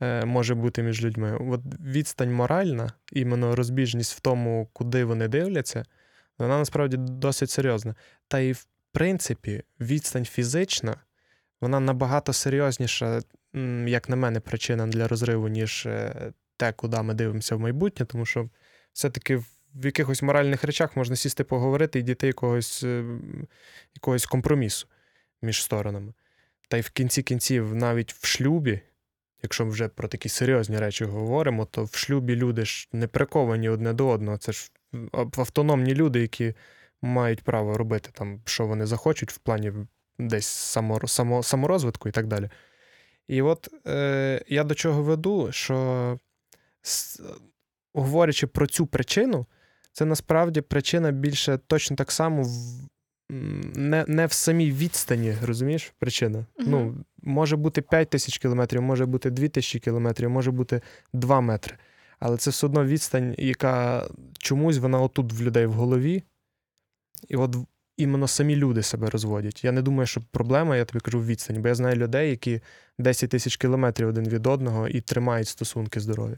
е, 0.00 0.24
може 0.24 0.54
бути 0.54 0.82
між 0.82 1.04
людьми. 1.04 1.38
От 1.50 1.60
відстань 1.80 2.32
моральна, 2.32 2.92
іменно 3.12 3.56
розбіжність 3.56 4.16
в 4.16 4.20
тому, 4.20 4.68
куди 4.72 5.04
вони 5.04 5.28
дивляться, 5.28 5.84
вона 6.38 6.58
насправді 6.58 6.96
досить 6.96 7.50
серйозна. 7.50 7.94
Та 8.28 8.38
і 8.38 8.52
в 8.52 8.66
принципі, 8.92 9.62
відстань 9.80 10.24
фізична, 10.24 10.96
вона 11.60 11.80
набагато 11.80 12.32
серйозніша, 12.32 13.20
як 13.86 14.08
на 14.08 14.16
мене, 14.16 14.40
причина 14.40 14.86
для 14.86 15.08
розриву, 15.08 15.48
ніж 15.48 15.86
е, 15.86 16.32
те, 16.56 16.72
куди 16.72 17.02
ми 17.02 17.14
дивимося 17.14 17.56
в 17.56 17.60
майбутнє, 17.60 18.06
тому 18.06 18.26
що 18.26 18.48
все-таки 18.92 19.36
в 19.36 19.46
якихось 19.84 20.22
моральних 20.22 20.64
речах 20.64 20.96
можна 20.96 21.16
сісти 21.16 21.44
поговорити 21.44 21.98
і 21.98 22.02
дійти 22.02 22.26
якогось, 22.26 22.82
е, 22.82 23.04
якогось 23.94 24.26
компромісу 24.26 24.86
між 25.42 25.62
сторонами. 25.62 26.12
Та 26.68 26.76
й 26.76 26.80
в 26.80 26.90
кінці 26.90 27.22
кінців, 27.22 27.74
навіть 27.74 28.12
в 28.12 28.26
шлюбі, 28.26 28.80
якщо 29.42 29.64
ми 29.64 29.70
вже 29.70 29.88
про 29.88 30.08
такі 30.08 30.28
серйозні 30.28 30.78
речі 30.78 31.04
говоримо, 31.04 31.64
то 31.64 31.84
в 31.84 31.94
шлюбі 31.94 32.36
люди 32.36 32.64
ж 32.64 32.88
не 32.92 33.06
приковані 33.06 33.68
одне 33.68 33.92
до 33.92 34.08
одного. 34.08 34.38
Це 34.38 34.52
ж 34.52 34.70
автономні 35.36 35.94
люди, 35.94 36.20
які 36.20 36.54
мають 37.02 37.42
право 37.42 37.78
робити 37.78 38.10
там, 38.12 38.40
що 38.44 38.66
вони 38.66 38.86
захочуть, 38.86 39.32
в 39.32 39.38
плані 39.38 39.72
десь 40.18 40.46
само, 40.46 41.08
само, 41.08 41.42
саморозвитку 41.42 42.08
і 42.08 42.12
так 42.12 42.26
далі. 42.26 42.50
І 43.28 43.42
от 43.42 43.68
е, 43.86 44.44
я 44.48 44.64
до 44.64 44.74
чого 44.74 45.02
веду, 45.02 45.52
що 45.52 46.18
говорячи 47.94 48.46
про 48.46 48.66
цю 48.66 48.86
причину, 48.86 49.46
це 49.98 50.04
насправді 50.04 50.60
причина 50.60 51.10
більше 51.10 51.58
точно 51.66 51.96
так 51.96 52.12
само 52.12 52.42
в, 52.42 52.50
не, 53.78 54.04
не 54.08 54.26
в 54.26 54.32
самій 54.32 54.72
відстані, 54.72 55.34
розумієш, 55.42 55.92
причина. 55.98 56.38
Мгм. 56.38 56.70
Ну, 56.70 56.94
може 57.22 57.56
бути 57.56 57.82
5 57.82 58.10
тисяч 58.10 58.38
кілометрів, 58.38 58.82
може 58.82 59.06
бути 59.06 59.30
2 59.30 59.48
тисячі 59.48 59.78
кілометрів, 59.78 60.30
може 60.30 60.50
бути 60.50 60.80
2 61.12 61.40
метри. 61.40 61.76
Але 62.18 62.36
це 62.36 62.50
все 62.50 62.66
одно 62.66 62.84
відстань, 62.84 63.34
яка 63.38 64.08
чомусь 64.38 64.78
вона 64.78 65.00
отут 65.00 65.32
в 65.32 65.42
людей 65.42 65.66
в 65.66 65.72
голові. 65.72 66.22
І 67.28 67.36
от 67.36 67.56
іменно 67.96 68.28
самі 68.28 68.56
люди 68.56 68.82
себе 68.82 69.10
розводять. 69.10 69.64
Я 69.64 69.72
не 69.72 69.82
думаю, 69.82 70.06
що 70.06 70.20
проблема, 70.30 70.76
я 70.76 70.84
тобі 70.84 71.00
кажу, 71.00 71.20
в 71.20 71.26
відстані, 71.26 71.58
бо 71.58 71.68
я 71.68 71.74
знаю 71.74 71.96
людей, 71.96 72.30
які 72.30 72.60
10 72.98 73.30
тисяч 73.30 73.56
кілометрів 73.56 74.08
один 74.08 74.28
від 74.28 74.46
одного 74.46 74.88
і 74.88 75.00
тримають 75.00 75.48
стосунки 75.48 76.00
здорові. 76.00 76.36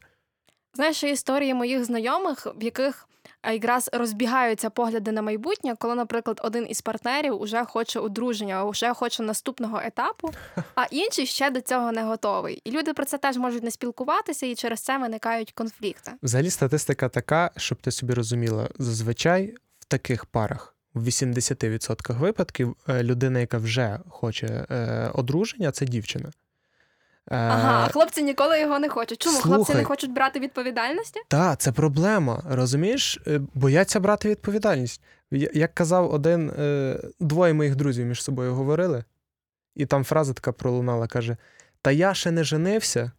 Знаєш, 0.74 1.02
є 1.02 1.10
історії 1.10 1.54
моїх 1.54 1.84
знайомих, 1.84 2.46
в 2.56 2.62
яких 2.62 3.08
якраз 3.44 3.90
розбігаються 3.92 4.70
погляди 4.70 5.12
на 5.12 5.22
майбутнє, 5.22 5.74
коли, 5.78 5.94
наприклад, 5.94 6.40
один 6.44 6.66
із 6.70 6.80
партнерів 6.80 7.40
уже 7.40 7.64
хоче 7.64 8.00
одруження, 8.00 8.64
вже 8.64 8.94
хоче 8.94 9.22
наступного 9.22 9.80
етапу, 9.84 10.30
а 10.74 10.84
інший 10.90 11.26
ще 11.26 11.50
до 11.50 11.60
цього 11.60 11.92
не 11.92 12.02
готовий. 12.02 12.60
І 12.64 12.70
люди 12.70 12.92
про 12.92 13.04
це 13.04 13.18
теж 13.18 13.36
можуть 13.36 13.62
не 13.62 13.70
спілкуватися, 13.70 14.46
і 14.46 14.54
через 14.54 14.80
це 14.80 14.98
виникають 14.98 15.52
конфлікти. 15.52 16.12
Взагалі, 16.22 16.50
статистика 16.50 17.08
така, 17.08 17.50
щоб 17.56 17.82
ти 17.82 17.90
собі 17.90 18.14
розуміла, 18.14 18.68
зазвичай 18.78 19.54
в 19.78 19.84
таких 19.84 20.26
парах. 20.26 20.76
В 20.94 21.06
80% 21.06 22.18
випадків 22.18 22.76
е, 22.88 23.02
людина, 23.02 23.40
яка 23.40 23.58
вже 23.58 24.00
хоче 24.08 24.66
е, 24.70 25.10
одруження, 25.14 25.70
це 25.70 25.86
дівчина. 25.86 26.30
Е, 27.30 27.36
Ага, 27.36 27.84
а 27.86 27.88
хлопці 27.88 28.22
ніколи 28.22 28.60
його 28.60 28.78
не 28.78 28.88
хочуть. 28.88 29.22
Чому 29.22 29.38
хлопці 29.38 29.74
не 29.74 29.84
хочуть 29.84 30.12
брати 30.12 30.40
відповідальності? 30.40 31.20
Так, 31.28 31.58
це 31.60 31.72
проблема, 31.72 32.42
розумієш? 32.50 33.18
Е, 33.26 33.40
Бояться 33.54 34.00
брати 34.00 34.28
відповідальність. 34.28 35.02
Як 35.54 35.74
казав 35.74 36.12
один, 36.14 36.50
е, 36.50 36.96
двоє 37.20 37.52
моїх 37.52 37.76
друзів 37.76 38.06
між 38.06 38.22
собою 38.22 38.54
говорили, 38.54 39.04
і 39.76 39.86
там 39.86 40.04
фраза 40.04 40.32
така 40.32 40.52
пролунала: 40.52 41.06
каже: 41.06 41.36
Та 41.82 41.90
я 41.90 42.14
ще 42.14 42.30
не 42.30 42.44
женився, 42.44 43.12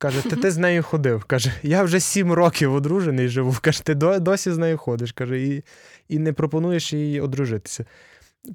Каже, 0.00 0.22
ти, 0.22 0.36
ти 0.36 0.50
з 0.50 0.58
нею 0.58 0.82
ходив. 0.82 1.24
Каже, 1.24 1.52
я 1.62 1.82
вже 1.82 2.00
сім 2.00 2.32
років 2.32 2.74
одружений 2.74 3.28
живу. 3.28 3.56
Каже, 3.60 3.82
ти 3.82 3.94
досі 3.94 4.50
з 4.52 4.58
нею 4.58 4.78
ходиш. 4.78 5.12
Каже, 5.12 5.40
і, 5.40 5.64
і 6.08 6.18
не 6.18 6.32
пропонуєш 6.32 6.92
їй 6.92 7.20
одружитися. 7.20 7.84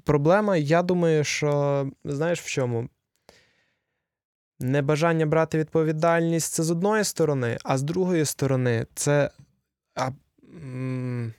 Проблема, 0.04 0.56
я 0.56 0.82
думаю, 0.82 1.24
що 1.24 1.86
знаєш 2.04 2.40
в 2.40 2.46
чому? 2.46 2.88
Небажання 4.64 5.26
брати 5.26 5.58
відповідальність 5.58 6.52
це 6.52 6.62
з 6.62 6.70
одної 6.70 7.04
сторони, 7.04 7.58
а 7.64 7.78
з 7.78 7.82
другої 7.82 8.24
сторони, 8.24 8.86
це, 8.94 9.30
а, 9.94 10.10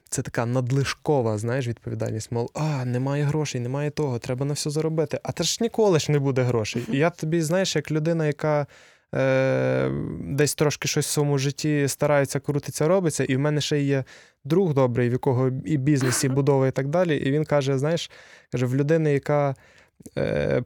це 0.09 0.21
така 0.21 0.45
надлишкова, 0.45 1.37
знаєш, 1.37 1.67
відповідальність. 1.67 2.31
Мов, 2.31 2.49
а, 2.53 2.85
немає 2.85 3.23
грошей, 3.23 3.61
немає 3.61 3.89
того, 3.89 4.19
треба 4.19 4.45
на 4.45 4.53
все 4.53 4.69
заробити. 4.69 5.19
А 5.23 5.31
те 5.31 5.43
ж 5.43 5.57
ніколи 5.61 5.99
ж 5.99 6.11
не 6.11 6.19
буде 6.19 6.41
грошей. 6.41 6.85
І 6.91 6.97
я 6.97 7.09
тобі, 7.09 7.41
знаєш, 7.41 7.75
як 7.75 7.91
людина, 7.91 8.25
яка 8.25 8.67
е, 9.15 9.91
десь 10.21 10.55
трошки 10.55 10.87
щось 10.87 11.07
в 11.07 11.09
своєму 11.09 11.37
житті 11.37 11.87
старається, 11.87 12.39
крутиться, 12.39 12.87
робиться, 12.87 13.23
і 13.23 13.35
в 13.35 13.39
мене 13.39 13.61
ще 13.61 13.81
є 13.81 14.03
друг 14.43 14.73
добрий, 14.73 15.09
в 15.09 15.11
якого 15.11 15.51
і 15.65 15.77
бізнес, 15.77 16.23
і 16.23 16.29
будова, 16.29 16.67
і 16.67 16.71
так 16.71 16.87
далі. 16.87 17.17
І 17.17 17.31
він 17.31 17.45
каже: 17.45 17.77
знаєш, 17.77 18.11
каже, 18.51 18.65
в 18.65 18.75
людини, 18.75 19.13
яка 19.13 19.55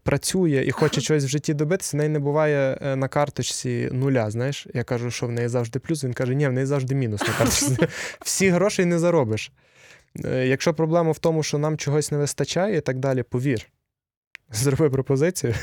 працює 0.04 0.64
і 0.68 0.72
хоче 0.72 1.02
чогось 1.02 1.24
в 1.24 1.28
житті 1.28 1.54
добитися, 1.54 1.98
в 1.98 1.98
неї 1.98 2.10
не 2.10 2.20
буває 2.20 2.78
е, 2.82 2.96
на 2.96 3.08
карточці 3.08 3.90
нуля. 3.92 4.32
Знаєш, 4.32 4.68
я 4.74 4.84
кажу, 4.84 5.12
що 5.12 5.28
в 5.28 5.32
неї 5.32 5.48
завжди 5.48 5.80
плюс. 5.80 6.04
Він 6.04 6.14
каже, 6.14 6.36
ні, 6.36 6.48
в 6.48 6.52
неї 6.52 6.66
завжди 6.66 6.96
мінус 6.96 7.22
на 7.22 7.34
карточці. 7.34 7.78
Всі 8.22 8.50
грошей 8.50 8.86
не 8.86 9.00
заробиш. 9.00 9.52
Е, 10.26 10.48
Якщо 10.48 10.74
проблема 10.74 11.12
в 11.12 11.20
тому, 11.20 11.44
що 11.44 11.58
нам 11.58 11.78
чогось 11.78 12.12
не 12.12 12.18
вистачає 12.18 12.78
і 12.78 12.82
так 12.82 13.00
далі, 13.00 13.24
повір. 13.24 13.68
Зроби 14.52 14.90
пропозицію, 14.90 15.54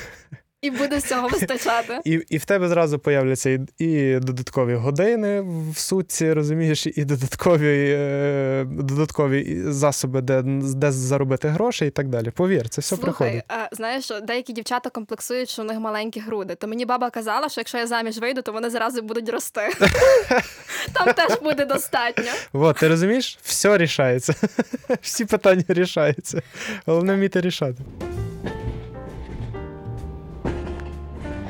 І 0.62 0.70
буде 0.70 0.96
всього 0.96 1.28
вистачати. 1.28 1.98
і, 2.04 2.20
і 2.28 2.38
в 2.38 2.44
тебе 2.44 2.68
зразу 2.68 2.98
появляться 2.98 3.50
і, 3.50 3.60
і 3.78 4.18
додаткові 4.18 4.74
години 4.74 5.40
в 5.70 5.78
сутці, 5.78 6.32
розумієш, 6.32 6.86
і 6.86 7.04
додаткові, 7.04 7.96
е, 7.98 8.64
додаткові 8.68 9.62
засоби, 9.66 10.20
де, 10.20 10.42
де 10.46 10.92
заробити 10.92 11.48
гроші 11.48 11.86
і 11.86 11.90
так 11.90 12.08
далі. 12.08 12.30
Повір, 12.30 12.68
це 12.68 12.80
все 12.80 12.96
Слухай, 12.96 13.12
приходить. 13.12 13.44
а, 13.48 13.68
знаєш, 13.72 14.12
деякі 14.22 14.52
дівчата 14.52 14.90
комплексують, 14.90 15.48
що 15.48 15.62
у 15.62 15.64
них 15.64 15.78
маленькі 15.78 16.20
груди. 16.20 16.54
То 16.54 16.68
мені 16.68 16.84
баба 16.86 17.10
казала, 17.10 17.48
що 17.48 17.60
якщо 17.60 17.78
я 17.78 17.86
заміж 17.86 18.18
вийду, 18.18 18.42
то 18.42 18.52
вони 18.52 18.70
зразу 18.70 19.02
будуть 19.02 19.28
рости. 19.28 19.60
Там 20.92 21.12
теж 21.12 21.38
буде 21.42 21.64
достатньо. 21.64 22.32
Вот, 22.52 22.76
ти 22.76 22.88
розумієш? 22.88 23.38
Все 23.42 23.78
рішається. 23.78 24.34
Всі 25.00 25.24
питання 25.24 25.64
рішаються. 25.68 26.42
Головне 26.86 27.14
вміти 27.14 27.40
рішати. 27.40 27.82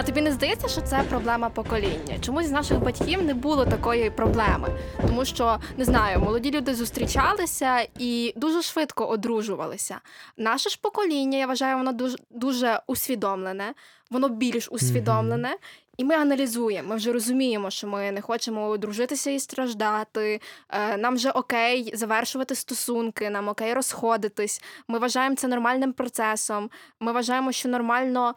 Тобі 0.07 0.21
не 0.21 0.33
здається, 0.33 0.69
що 0.69 0.81
це 0.81 1.03
проблема 1.09 1.49
покоління? 1.51 2.19
Чомусь 2.21 2.47
з 2.47 2.51
наших 2.51 2.79
батьків 2.79 3.23
не 3.23 3.35
було 3.35 3.67
такої 3.67 4.11
проблеми, 4.11 4.69
тому 5.07 5.25
що 5.25 5.59
не 5.77 5.85
знаю, 5.85 6.19
молоді 6.19 6.51
люди 6.51 6.75
зустрічалися 6.75 7.89
і 7.99 8.33
дуже 8.37 8.63
швидко 8.63 9.07
одружувалися. 9.07 10.01
Наше 10.37 10.71
ж 10.71 10.79
покоління, 10.83 11.39
я 11.39 11.47
вважаю, 11.47 11.77
воно 11.77 11.93
дуже 11.93 12.17
дуже 12.31 12.81
усвідомлене, 12.87 13.75
воно 14.11 14.29
більш 14.29 14.69
усвідомлене. 14.73 15.57
І 15.97 16.05
ми 16.05 16.15
аналізуємо, 16.15 16.89
ми 16.89 16.97
вже 16.97 17.13
розуміємо, 17.13 17.71
що 17.71 17.87
ми 17.87 18.13
не 18.13 18.21
хочемо 18.21 18.69
одружитися 18.69 19.31
і 19.31 19.41
страждати. 19.41 20.41
Е, 20.71 20.97
Нам 20.97 21.15
вже 21.15 21.31
окей 21.31 21.97
завершувати 21.97 22.55
стосунки, 22.55 23.31
нам 23.31 23.49
окей 23.49 23.75
розходитись. 23.75 24.63
Ми 24.89 24.99
вважаємо 24.99 25.37
це 25.37 25.49
нормальним 25.49 25.93
процесом. 25.93 26.71
Ми 27.01 27.13
вважаємо, 27.13 27.53
що 27.53 27.69
нормально 27.69 28.35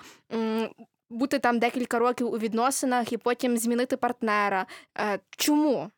бути 1.10 1.39
там 1.39 1.60
декілька 1.60 2.00
років 2.00 2.34
у 2.34 2.38
відносинах 2.38 3.13
і 3.13 3.18
потім 3.18 3.58
змінити 3.58 3.98
партнера. 3.98 4.66
Е, 4.98 5.20
Чому? 5.30 5.92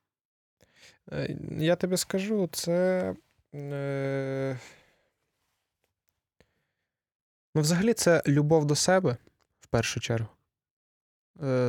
Е, 1.11 1.37
Я 1.57 1.75
тобі 1.75 1.97
скажу, 1.97 2.49
це. 2.51 3.15
Е... 3.55 4.59
Ну, 7.55 7.61
взагалі, 7.61 7.93
це 7.93 8.21
любов 8.27 8.65
до 8.65 8.75
себе 8.75 9.17
в 9.61 9.67
першу 9.67 9.99
чергу. 9.99 10.27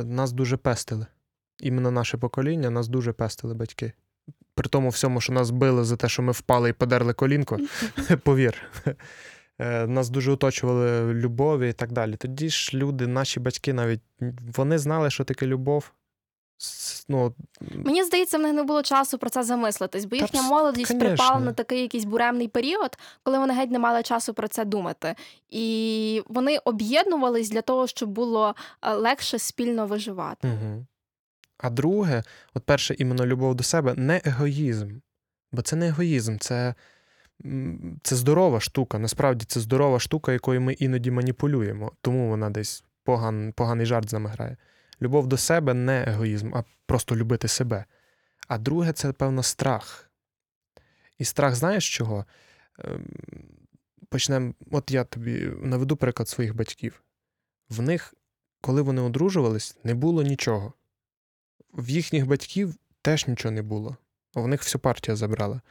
Нас 0.03 0.31
дуже 0.31 0.57
пестили. 0.57 1.05
Іменно 1.59 1.91
наше 1.91 2.17
покоління, 2.17 2.69
нас 2.69 2.87
дуже 2.87 3.13
пестили 3.13 3.53
батьки. 3.53 3.93
При 4.55 4.69
тому 4.69 4.89
всьому, 4.89 5.21
що 5.21 5.33
нас 5.33 5.49
били 5.49 5.83
за 5.83 5.97
те, 5.97 6.09
що 6.09 6.21
ми 6.21 6.31
впали 6.31 6.69
і 6.69 6.73
подерли 6.73 7.13
колінко, 7.13 7.59
повір. 8.23 8.71
Е, 9.59 9.87
Нас 9.87 10.09
дуже 10.09 10.31
оточували 10.31 11.13
любові 11.13 11.69
і 11.69 11.73
так 11.73 11.91
далі. 11.91 12.15
Тоді 12.15 12.49
ж 12.49 12.77
люди, 12.77 13.07
наші 13.07 13.39
батьки 13.39 13.73
навіть 13.73 14.01
вони 14.55 14.77
знали, 14.77 15.09
що 15.09 15.23
таке 15.23 15.45
любов. 15.45 15.91
Ну, 17.09 17.33
Мені 17.61 18.03
здається, 18.03 18.37
в 18.37 18.41
них 18.41 18.53
не 18.53 18.63
було 18.63 18.83
часу 18.83 19.17
про 19.17 19.29
це 19.29 19.43
замислитись, 19.43 20.05
бо 20.05 20.15
їхня 20.15 20.41
молодість 20.41 20.91
конечно. 20.91 21.09
припала 21.09 21.39
на 21.39 21.53
такий 21.53 21.81
якийсь 21.81 22.03
буремний 22.05 22.47
період, 22.47 22.97
коли 23.23 23.39
вони 23.39 23.53
геть 23.53 23.71
не 23.71 23.79
мали 23.79 24.03
часу 24.03 24.33
про 24.33 24.47
це 24.47 24.65
думати. 24.65 25.15
І 25.49 26.23
вони 26.27 26.57
об'єднувались 26.57 27.49
для 27.49 27.61
того, 27.61 27.87
щоб 27.87 28.09
було 28.09 28.55
е, 28.81 28.93
легше 28.93 29.39
спільно 29.39 29.87
виживати. 29.87 30.47
Угу. 30.47 30.85
А 31.57 31.69
друге, 31.69 32.23
от 32.53 32.63
перше, 32.63 32.95
іменно 32.97 33.25
любов 33.25 33.55
до 33.55 33.63
себе, 33.63 33.93
не 33.97 34.21
егоїзм. 34.25 34.89
Бо 35.51 35.61
це 35.61 35.75
не 35.75 35.87
егоїзм, 35.87 36.37
це, 36.37 36.75
це 38.03 38.15
здорова 38.15 38.59
штука. 38.59 38.99
Насправді 38.99 39.45
це 39.45 39.59
здорова 39.59 39.99
штука, 39.99 40.31
якою 40.31 40.61
ми 40.61 40.73
іноді 40.73 41.11
маніпулюємо. 41.11 41.91
Тому 42.01 42.29
вона 42.29 42.49
десь 42.49 42.83
поган, 43.03 43.53
поганий 43.53 43.85
жарт 43.85 44.09
з 44.09 44.13
нами 44.13 44.29
грає. 44.29 44.57
Любов 45.01 45.27
до 45.27 45.37
себе 45.37 45.73
не 45.73 46.03
егоїзм, 46.07 46.55
а 46.55 46.63
просто 46.85 47.15
любити 47.15 47.47
себе. 47.47 47.85
А 48.47 48.57
друге, 48.57 48.93
це, 48.93 49.11
певно, 49.11 49.43
страх. 49.43 50.11
І 51.17 51.25
страх, 51.25 51.55
знаєш 51.55 51.97
чого? 51.97 52.25
Ем, 52.79 53.05
Почнемо, 54.09 54.53
от 54.71 54.91
я 54.91 55.03
тобі 55.03 55.51
наведу 55.61 55.95
приклад 55.95 56.29
своїх 56.29 56.55
батьків. 56.55 57.03
В 57.69 57.81
них, 57.81 58.13
коли 58.61 58.81
вони 58.81 59.01
одружувались, 59.01 59.77
не 59.83 59.93
було 59.93 60.23
нічого. 60.23 60.73
В 61.73 61.89
їхніх 61.89 62.27
батьків 62.27 62.75
теж 63.01 63.27
нічого 63.27 63.51
не 63.51 63.61
було. 63.61 63.97
В 64.35 64.47
них 64.47 64.61
всю 64.63 64.79
партію 64.79 65.15
забрала, 65.15 65.61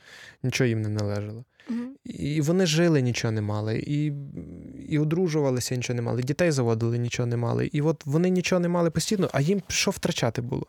нічого 0.43 0.69
їм 0.69 0.83
не 0.83 0.89
належало. 0.89 1.45
Мгм. 1.69 1.89
І 2.05 2.41
вони 2.41 2.67
жили, 2.67 3.03
нічого 3.03 3.33
не 3.33 3.41
мали, 3.43 3.79
і, 3.87 4.13
і 4.89 4.99
одружувалися, 4.99 5.77
нічого 5.77 5.95
не 5.97 6.03
мали, 6.03 6.23
дітей 6.23 6.51
заводили, 6.51 6.99
нічого 6.99 7.27
не 7.27 7.37
мали. 7.37 7.67
І 7.73 7.83
от 7.83 8.07
вони 8.07 8.31
нічого 8.31 8.61
не 8.61 8.69
мали 8.69 8.91
постійно, 8.91 9.31
а 9.33 9.41
їм 9.41 9.63
що 9.69 9.91
втрачати 9.91 10.43
було? 10.43 10.67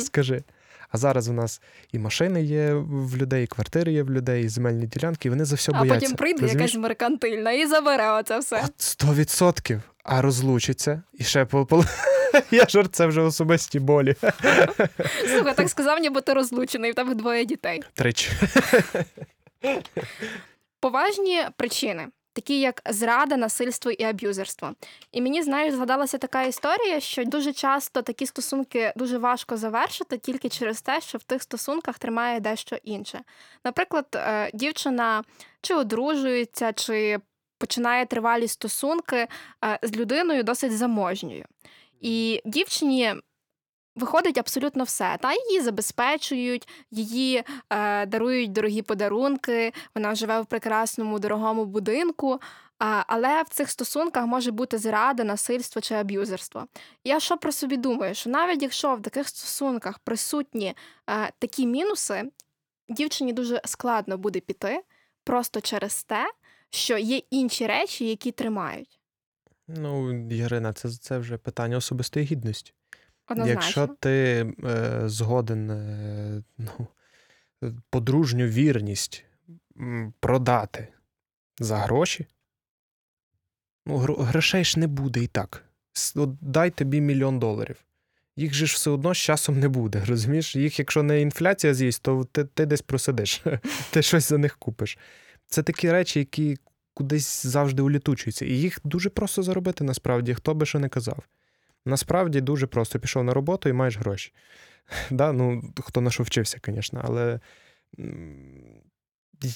Скажи. 0.00 0.42
А 0.88 0.96
зараз 0.98 1.28
у 1.28 1.32
нас 1.32 1.60
і 1.92 1.98
машини 1.98 2.42
є 2.42 2.74
в 2.74 3.16
людей, 3.16 3.44
і 3.44 3.46
квартири 3.46 3.92
є 3.92 4.02
в 4.02 4.10
людей, 4.10 4.44
і 4.44 4.48
земельні 4.48 4.86
ділянки, 4.86 5.28
і 5.28 5.30
вони 5.30 5.44
за 5.44 5.54
все 5.56 5.72
А 5.74 5.78
бояться. 5.78 6.00
потім 6.00 6.16
прийде 6.16 6.42
Розумієш? 6.42 6.70
якась 6.72 6.82
меркантильна 6.82 7.52
і 7.52 7.66
забере 7.66 8.10
оце 8.10 8.38
все. 8.38 8.62
От 8.64 8.78
100%. 8.78 9.80
А 10.04 10.22
розлучиться 10.22 11.02
і 11.12 11.24
ще 11.24 11.44
по. 11.44 11.84
Я 12.50 12.66
жарт, 12.68 12.94
це 12.94 13.06
вже 13.06 13.20
особисті 13.20 13.80
болі. 13.80 14.14
Слухай, 15.26 15.54
так 15.54 15.68
сказав, 15.68 15.98
ніби 15.98 16.20
ти 16.20 16.32
розлучений, 16.32 16.92
в 16.92 16.94
тебе 16.94 17.14
двоє 17.14 17.44
дітей. 17.44 17.82
Тричі. 17.94 18.30
Поважні 20.80 21.42
причини, 21.56 22.08
такі 22.32 22.60
як 22.60 22.82
зрада, 22.90 23.36
насильство 23.36 23.90
і 23.90 24.04
аб'юзерство. 24.04 24.74
І 25.12 25.22
мені 25.22 25.42
знаєш, 25.42 25.74
згадалася 25.74 26.18
така 26.18 26.42
історія, 26.42 27.00
що 27.00 27.24
дуже 27.24 27.52
часто 27.52 28.02
такі 28.02 28.26
стосунки 28.26 28.92
дуже 28.96 29.18
важко 29.18 29.56
завершити 29.56 30.18
тільки 30.18 30.48
через 30.48 30.82
те, 30.82 31.00
що 31.00 31.18
в 31.18 31.22
тих 31.22 31.42
стосунках 31.42 31.98
тримає 31.98 32.40
дещо 32.40 32.76
інше. 32.82 33.20
Наприклад, 33.64 34.06
е, 34.14 34.50
дівчина 34.54 35.24
чи 35.60 35.74
одружується, 35.74 36.72
чи 36.72 37.18
починає 37.58 38.06
тривалі 38.06 38.48
стосунки 38.48 39.16
е, 39.64 39.78
з 39.82 39.96
людиною 39.96 40.42
досить 40.42 40.76
заможньою. 40.76 41.44
І 42.00 42.42
дівчині 42.44 43.14
виходить 43.96 44.38
абсолютно 44.38 44.84
все. 44.84 45.16
Та 45.20 45.32
її 45.32 45.60
забезпечують, 45.60 46.68
її 46.90 47.44
е, 47.70 48.06
дарують 48.06 48.52
дорогі 48.52 48.82
подарунки, 48.82 49.72
вона 49.94 50.14
живе 50.14 50.40
в 50.40 50.46
прекрасному 50.46 51.18
дорогому 51.18 51.64
будинку. 51.64 52.40
Але 53.06 53.42
в 53.42 53.48
цих 53.48 53.70
стосунках 53.70 54.26
може 54.26 54.50
бути 54.50 54.78
зрада, 54.78 55.24
насильство 55.24 55.82
чи 55.82 55.94
аб'юзерство. 55.94 56.66
Я 57.04 57.20
що 57.20 57.36
про 57.36 57.52
собі 57.52 57.76
думаю, 57.76 58.14
що 58.14 58.30
навіть 58.30 58.62
якщо 58.62 58.94
в 58.94 59.02
таких 59.02 59.28
стосунках 59.28 59.98
присутні 59.98 60.74
е, 61.10 61.32
такі 61.38 61.66
мінуси, 61.66 62.30
дівчині 62.88 63.32
дуже 63.32 63.60
складно 63.64 64.18
буде 64.18 64.40
піти 64.40 64.82
просто 65.24 65.60
через 65.60 66.04
те, 66.04 66.32
що 66.70 66.98
є 66.98 67.16
інші 67.30 67.66
речі, 67.66 68.08
які 68.08 68.32
тримають. 68.32 69.00
Ну, 69.68 70.26
Ярина, 70.28 70.72
це, 70.72 70.90
це 70.90 71.18
вже 71.18 71.36
питання 71.36 71.76
особистої 71.76 72.26
гідності. 72.26 72.72
Однозначно. 73.28 73.60
Якщо 73.60 73.86
ти 73.86 74.46
е, 74.64 75.02
згоден 75.08 75.70
е, 75.70 76.42
ну, 76.58 76.86
подружню 77.90 78.46
вірність 78.46 79.24
продати 80.20 80.88
за 81.58 81.76
гроші, 81.76 82.26
ну, 83.86 83.98
гро- 83.98 84.22
грошей 84.22 84.64
ж 84.64 84.80
не 84.80 84.86
буде 84.86 85.20
і 85.20 85.26
так. 85.26 85.64
Дай 86.40 86.70
тобі 86.70 87.00
мільйон 87.00 87.38
доларів. 87.38 87.84
їх 88.36 88.54
же 88.54 88.66
ж 88.66 88.74
все 88.74 88.90
одно 88.90 89.14
з 89.14 89.18
часом 89.18 89.60
не 89.60 89.68
буде. 89.68 90.04
Розумієш? 90.08 90.56
Їх, 90.56 90.78
якщо 90.78 91.02
не 91.02 91.20
інфляція 91.20 91.74
з'їсть, 91.74 92.02
то 92.02 92.24
ти, 92.24 92.44
ти 92.44 92.66
десь 92.66 92.82
просидиш, 92.82 93.42
ти 93.90 94.02
щось 94.02 94.28
за 94.28 94.38
них 94.38 94.56
купиш. 94.58 94.98
Це 95.46 95.62
такі 95.62 95.92
речі, 95.92 96.18
які 96.18 96.58
кудись 96.94 97.46
завжди 97.46 97.82
улітучуються. 97.82 98.44
І 98.44 98.50
їх 98.50 98.78
дуже 98.84 99.10
просто 99.10 99.42
заробити 99.42 99.84
насправді, 99.84 100.34
хто 100.34 100.54
би 100.54 100.66
що 100.66 100.78
не 100.78 100.88
казав. 100.88 101.18
Насправді 101.86 102.40
дуже 102.40 102.66
просто 102.66 102.98
пішов 102.98 103.24
на 103.24 103.34
роботу 103.34 103.68
і 103.68 103.72
маєш 103.72 103.98
гроші. 103.98 104.32
Да? 105.10 105.32
Ну, 105.32 105.72
Хто 105.80 106.00
на 106.00 106.10
що 106.10 106.22
вчився, 106.22 106.58
звісно, 106.66 107.00
але. 107.04 107.40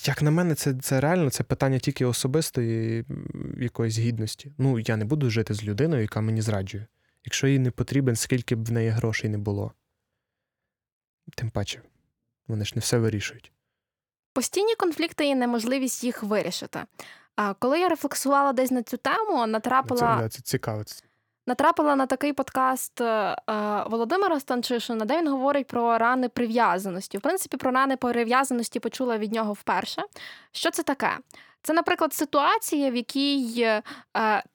Як 0.05 0.23
на 0.23 0.31
мене, 0.31 0.55
це 0.55 0.75
це 0.75 1.01
реально 1.01 1.31
це 1.31 1.45
питання 1.45 1.79
тільки 1.79 2.05
особистої 2.05 3.05
якоїсь 3.61 3.99
гідності. 3.99 4.53
Ну, 4.59 4.79
я 4.79 4.97
не 4.97 5.05
буду 5.05 5.31
жити 5.31 5.55
з 5.55 5.65
людиною, 5.65 6.03
яка 6.03 6.21
мені 6.21 6.43
зраджує. 6.43 6.87
Якщо 7.25 7.47
їй 7.47 7.59
не 7.59 7.71
потрібен, 7.71 8.17
скільки 8.17 8.55
б 8.55 8.65
в 8.65 8.73
неї 8.73 8.91
грошей 8.91 9.31
не 9.31 9.39
було. 9.39 9.73
Тим 11.35 11.51
паче, 11.51 11.83
вони 12.49 12.65
ж 12.65 12.73
не 12.75 12.81
все 12.81 12.99
вирішують. 12.99 13.53
Постійні 14.33 14.75
конфлікти 14.75 15.27
і 15.27 15.35
неможливість 15.35 16.05
їх 16.05 16.23
вирішити. 16.23 16.81
А 17.39 17.55
коли 17.55 17.81
я 17.81 17.89
рефлексувала 17.89 18.53
десь 18.53 18.71
на 18.71 18.83
цю 18.83 18.97
тему, 18.97 19.47
натрапила 19.47 20.19
це, 20.23 20.29
це 20.29 20.43
цікаво. 20.43 20.83
натрапила 21.47 21.97
на 21.97 22.07
такий 22.07 22.33
подкаст 22.33 23.01
е, 23.01 23.37
Володимира 23.87 24.41
Станчишина, 24.41 25.05
де 25.05 25.19
він 25.19 25.29
говорить 25.29 25.67
про 25.67 25.99
рани 25.99 26.29
прив'язаності. 26.29 27.19
В 27.19 27.21
принципі, 27.21 27.57
про 27.57 27.71
рани 27.71 27.97
прив'язаності 27.97 28.81
почула 28.81 29.19
від 29.19 29.33
нього 29.33 29.53
вперше. 29.53 30.03
Що 30.53 30.71
це 30.71 30.83
таке? 30.83 31.19
Це, 31.63 31.73
наприклад, 31.73 32.15
ситуація, 32.15 32.91
в 32.91 32.97
якій 32.97 33.63
е, 33.63 33.83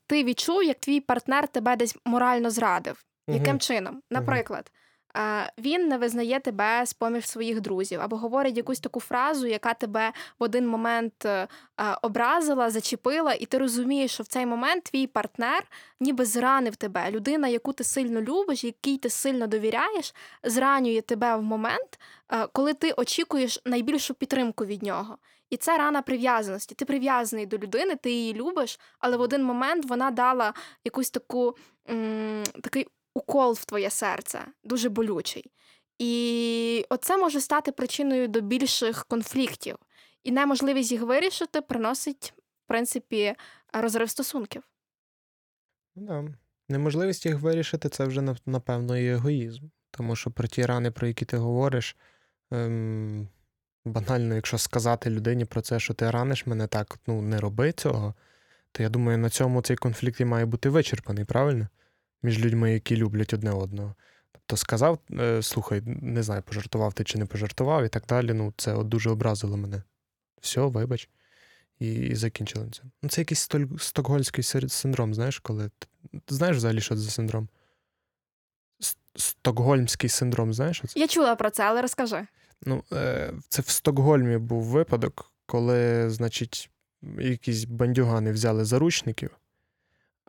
ти 0.08 0.24
відчув, 0.24 0.64
як 0.64 0.80
твій 0.80 1.00
партнер 1.00 1.48
тебе 1.48 1.76
десь 1.76 1.98
морально 2.06 2.50
зрадив. 2.50 3.04
Угу. 3.28 3.38
Яким 3.38 3.60
чином? 3.60 4.02
Наприклад, 4.12 4.72
він 5.58 5.88
не 5.88 5.98
визнає 5.98 6.40
тебе 6.40 6.86
з 6.86 6.94
поміж 6.94 7.28
своїх 7.28 7.62
друзів, 7.62 8.02
або 8.02 8.18
говорить 8.18 8.58
якусь 8.58 8.80
таку 8.80 9.00
фразу, 9.00 9.48
яка 9.48 9.74
тебе 9.74 10.14
в 10.40 10.44
один 10.44 10.68
момент 10.68 11.26
е, 11.26 11.48
образила, 12.02 12.70
зачепила, 12.70 13.34
і 13.34 13.46
ти 13.46 13.58
розумієш, 13.58 14.12
що 14.14 14.24
в 14.24 14.28
цей 14.28 14.46
момент 14.46 14.84
твій 14.84 15.08
партнер 15.08 15.64
ніби 16.00 16.26
зранив 16.26 16.76
тебе. 16.76 17.12
Людина, 17.12 17.48
яку 17.48 17.74
ти 17.74 17.84
сильно 17.84 18.22
любиш, 18.22 18.64
якій 18.64 18.98
ти 18.98 19.10
сильно 19.10 19.48
довіряєш, 19.48 20.14
зранює 20.44 21.02
тебе 21.02 21.36
в 21.36 21.44
момент, 21.44 22.00
е, 22.32 22.48
коли 22.54 22.74
ти 22.74 22.92
очікуєш 22.92 23.60
найбільшу 23.66 24.14
підтримку 24.14 24.66
від 24.66 24.84
нього. 24.84 25.18
І 25.50 25.58
це 25.58 25.78
рана 25.78 26.02
прив'язаності. 26.02 26.76
Ти 26.76 26.86
прив'язаний 26.86 27.46
до 27.46 27.58
людини, 27.58 27.96
ти 27.96 28.12
її 28.12 28.34
любиш, 28.34 28.80
але 29.00 29.18
в 29.18 29.22
один 29.22 29.44
момент 29.44 29.86
вона 29.86 30.12
дала 30.12 30.54
якусь 30.86 31.10
таку 31.10 31.56
м- 31.90 32.44
такий 32.62 32.88
укол 33.14 33.54
в 33.54 33.66
твоє 33.66 33.90
серце, 33.90 34.46
дуже 34.64 34.90
болючий. 34.90 35.52
І 36.00 36.86
оце 36.90 37.18
може 37.18 37.42
стати 37.42 37.72
причиною 37.72 38.28
до 38.28 38.42
більших 38.42 39.06
конфліктів. 39.06 39.76
І 40.24 40.32
неможливість 40.32 40.92
їх 40.92 41.02
вирішити 41.02 41.62
приносить, 41.62 42.34
в 42.38 42.68
принципі, 42.68 43.36
розрив 43.74 44.10
стосунків. 44.10 44.64
Да. 45.96 46.26
Неможливість 46.70 47.26
їх 47.26 47.40
вирішити 47.40 47.90
це 47.90 48.06
вже, 48.06 48.36
напевно, 48.46 48.98
і 48.98 49.08
егоїзм. 49.08 49.66
Тому 49.92 50.16
що 50.16 50.32
про 50.32 50.48
ті 50.48 50.66
рани, 50.66 50.92
про 50.92 51.08
які 51.08 51.26
ти 51.26 51.38
говориш, 51.38 51.98
ем, 52.52 53.28
банально, 53.86 54.36
якщо 54.36 54.58
сказати 54.58 55.10
людині 55.10 55.46
про 55.46 55.62
це, 55.62 55.80
що 55.80 55.94
ти 55.94 56.12
раниш 56.12 56.46
мене 56.46 56.68
так, 56.68 57.00
ну 57.08 57.22
не 57.22 57.40
роби 57.40 57.72
цього, 57.72 58.14
то 58.72 58.84
я 58.84 58.90
думаю, 58.90 59.18
на 59.18 59.30
цьому 59.30 59.62
цей 59.62 59.78
конфлікт 59.78 60.22
і 60.22 60.26
має 60.26 60.46
бути 60.46 60.70
вичерпаний, 60.70 61.26
правильно? 61.26 61.68
Між 62.24 62.40
людьми, 62.40 62.74
які 62.74 62.98
люблять 62.98 63.34
одне 63.34 63.52
одного. 63.52 63.96
Тобто 64.32 64.58
сказав, 64.58 65.00
е, 65.12 65.42
слухай, 65.42 65.82
не 65.86 66.24
знаю, 66.24 66.42
пожартував 66.42 66.94
ти 66.94 67.04
чи 67.04 67.18
не 67.18 67.26
пожартував, 67.26 67.84
і 67.86 67.90
так 67.90 68.04
далі. 68.08 68.34
Ну, 68.34 68.54
це 68.58 68.74
от 68.74 68.88
дуже 68.88 69.10
образило 69.10 69.58
мене. 69.58 69.84
Все, 70.42 70.62
вибач. 70.62 71.10
І 71.80 71.94
і 71.94 72.16
закінчили 72.16 72.70
це. 72.72 72.82
Ну, 73.02 73.10
Це 73.10 73.22
якийсь 73.22 73.50
стокгольмський 73.78 74.44
синдром, 74.68 75.14
знаєш, 75.14 75.40
коли. 75.40 75.70
Ти 76.26 76.36
знаєш 76.36 76.58
взагалі, 76.58 76.82
що 76.82 76.96
це 76.96 77.02
за 77.02 77.12
синдром? 77.12 77.48
Стокгольмський 79.16 80.10
синдром, 80.10 80.54
знаєш? 80.54 80.82
Оце? 80.84 81.00
Я 81.00 81.08
чула 81.08 81.36
про 81.36 81.50
це, 81.50 81.64
але 81.64 81.82
розкажи. 81.82 82.28
Ну, 82.66 82.84
е, 82.94 83.34
Це 83.50 83.62
в 83.62 83.70
Стокгольмі 83.70 84.38
був 84.38 84.64
випадок, 84.64 85.32
коли, 85.46 86.10
значить, 86.10 86.70
якісь 87.20 87.64
бандюгани 87.66 88.32
взяли 88.32 88.66
заручників. 88.66 89.30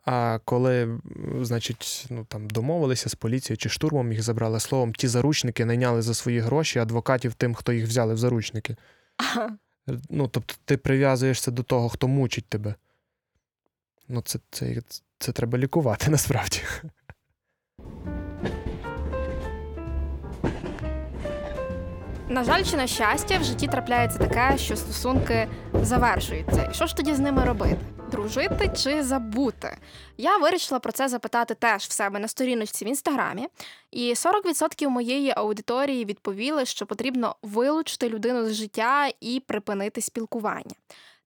А 0.05 0.39
коли, 0.45 0.99
значить, 1.41 2.05
ну 2.09 2.25
там 2.25 2.47
домовилися 2.47 3.09
з 3.09 3.15
поліцією 3.15 3.57
чи 3.57 3.69
штурмом 3.69 4.11
їх 4.11 4.21
забрали 4.21 4.59
словом, 4.59 4.93
ті 4.93 5.07
заручники 5.07 5.65
найняли 5.65 6.01
за 6.01 6.13
свої 6.13 6.39
гроші 6.39 6.79
адвокатів 6.79 7.33
тим, 7.33 7.55
хто 7.55 7.73
їх 7.73 7.87
взяли 7.87 8.13
в 8.13 8.17
заручники. 8.17 8.75
Ага. 9.17 9.57
Ну, 10.09 10.27
тобто, 10.27 10.53
ти 10.65 10.77
прив'язуєшся 10.77 11.51
до 11.51 11.63
того, 11.63 11.89
хто 11.89 12.07
мучить 12.07 12.45
тебе. 12.45 12.75
Ну, 14.07 14.21
це, 14.21 14.39
це, 14.51 14.81
це, 14.87 15.01
це 15.19 15.31
треба 15.31 15.57
лікувати 15.57 16.11
насправді. 16.11 16.61
На 22.29 22.43
жаль, 22.43 22.63
чи 22.63 22.77
на 22.77 22.87
щастя, 22.87 23.37
в 23.37 23.43
житті 23.43 23.67
трапляється 23.67 24.19
таке, 24.19 24.57
що 24.57 24.75
стосунки 24.75 25.47
завершуються. 25.73 26.69
І 26.71 26.73
що 26.73 26.87
ж 26.87 26.95
тоді 26.95 27.13
з 27.13 27.19
ними 27.19 27.45
робити? 27.45 27.77
Дружити 28.11 28.71
чи 28.77 29.03
забути? 29.03 29.77
Я 30.17 30.37
вирішила 30.37 30.79
про 30.79 30.91
це 30.91 31.07
запитати 31.07 31.53
теж 31.53 31.83
в 31.83 31.91
себе 31.91 32.19
на 32.19 32.27
сторіночці 32.27 32.85
в 32.85 32.87
інстаграмі, 32.87 33.47
і 33.91 34.13
40% 34.13 34.89
моєї 34.89 35.33
аудиторії 35.35 36.05
відповіли, 36.05 36.65
що 36.65 36.85
потрібно 36.85 37.35
вилучити 37.41 38.09
людину 38.09 38.45
з 38.45 38.53
життя 38.53 39.09
і 39.21 39.39
припинити 39.47 40.01
спілкування. 40.01 40.75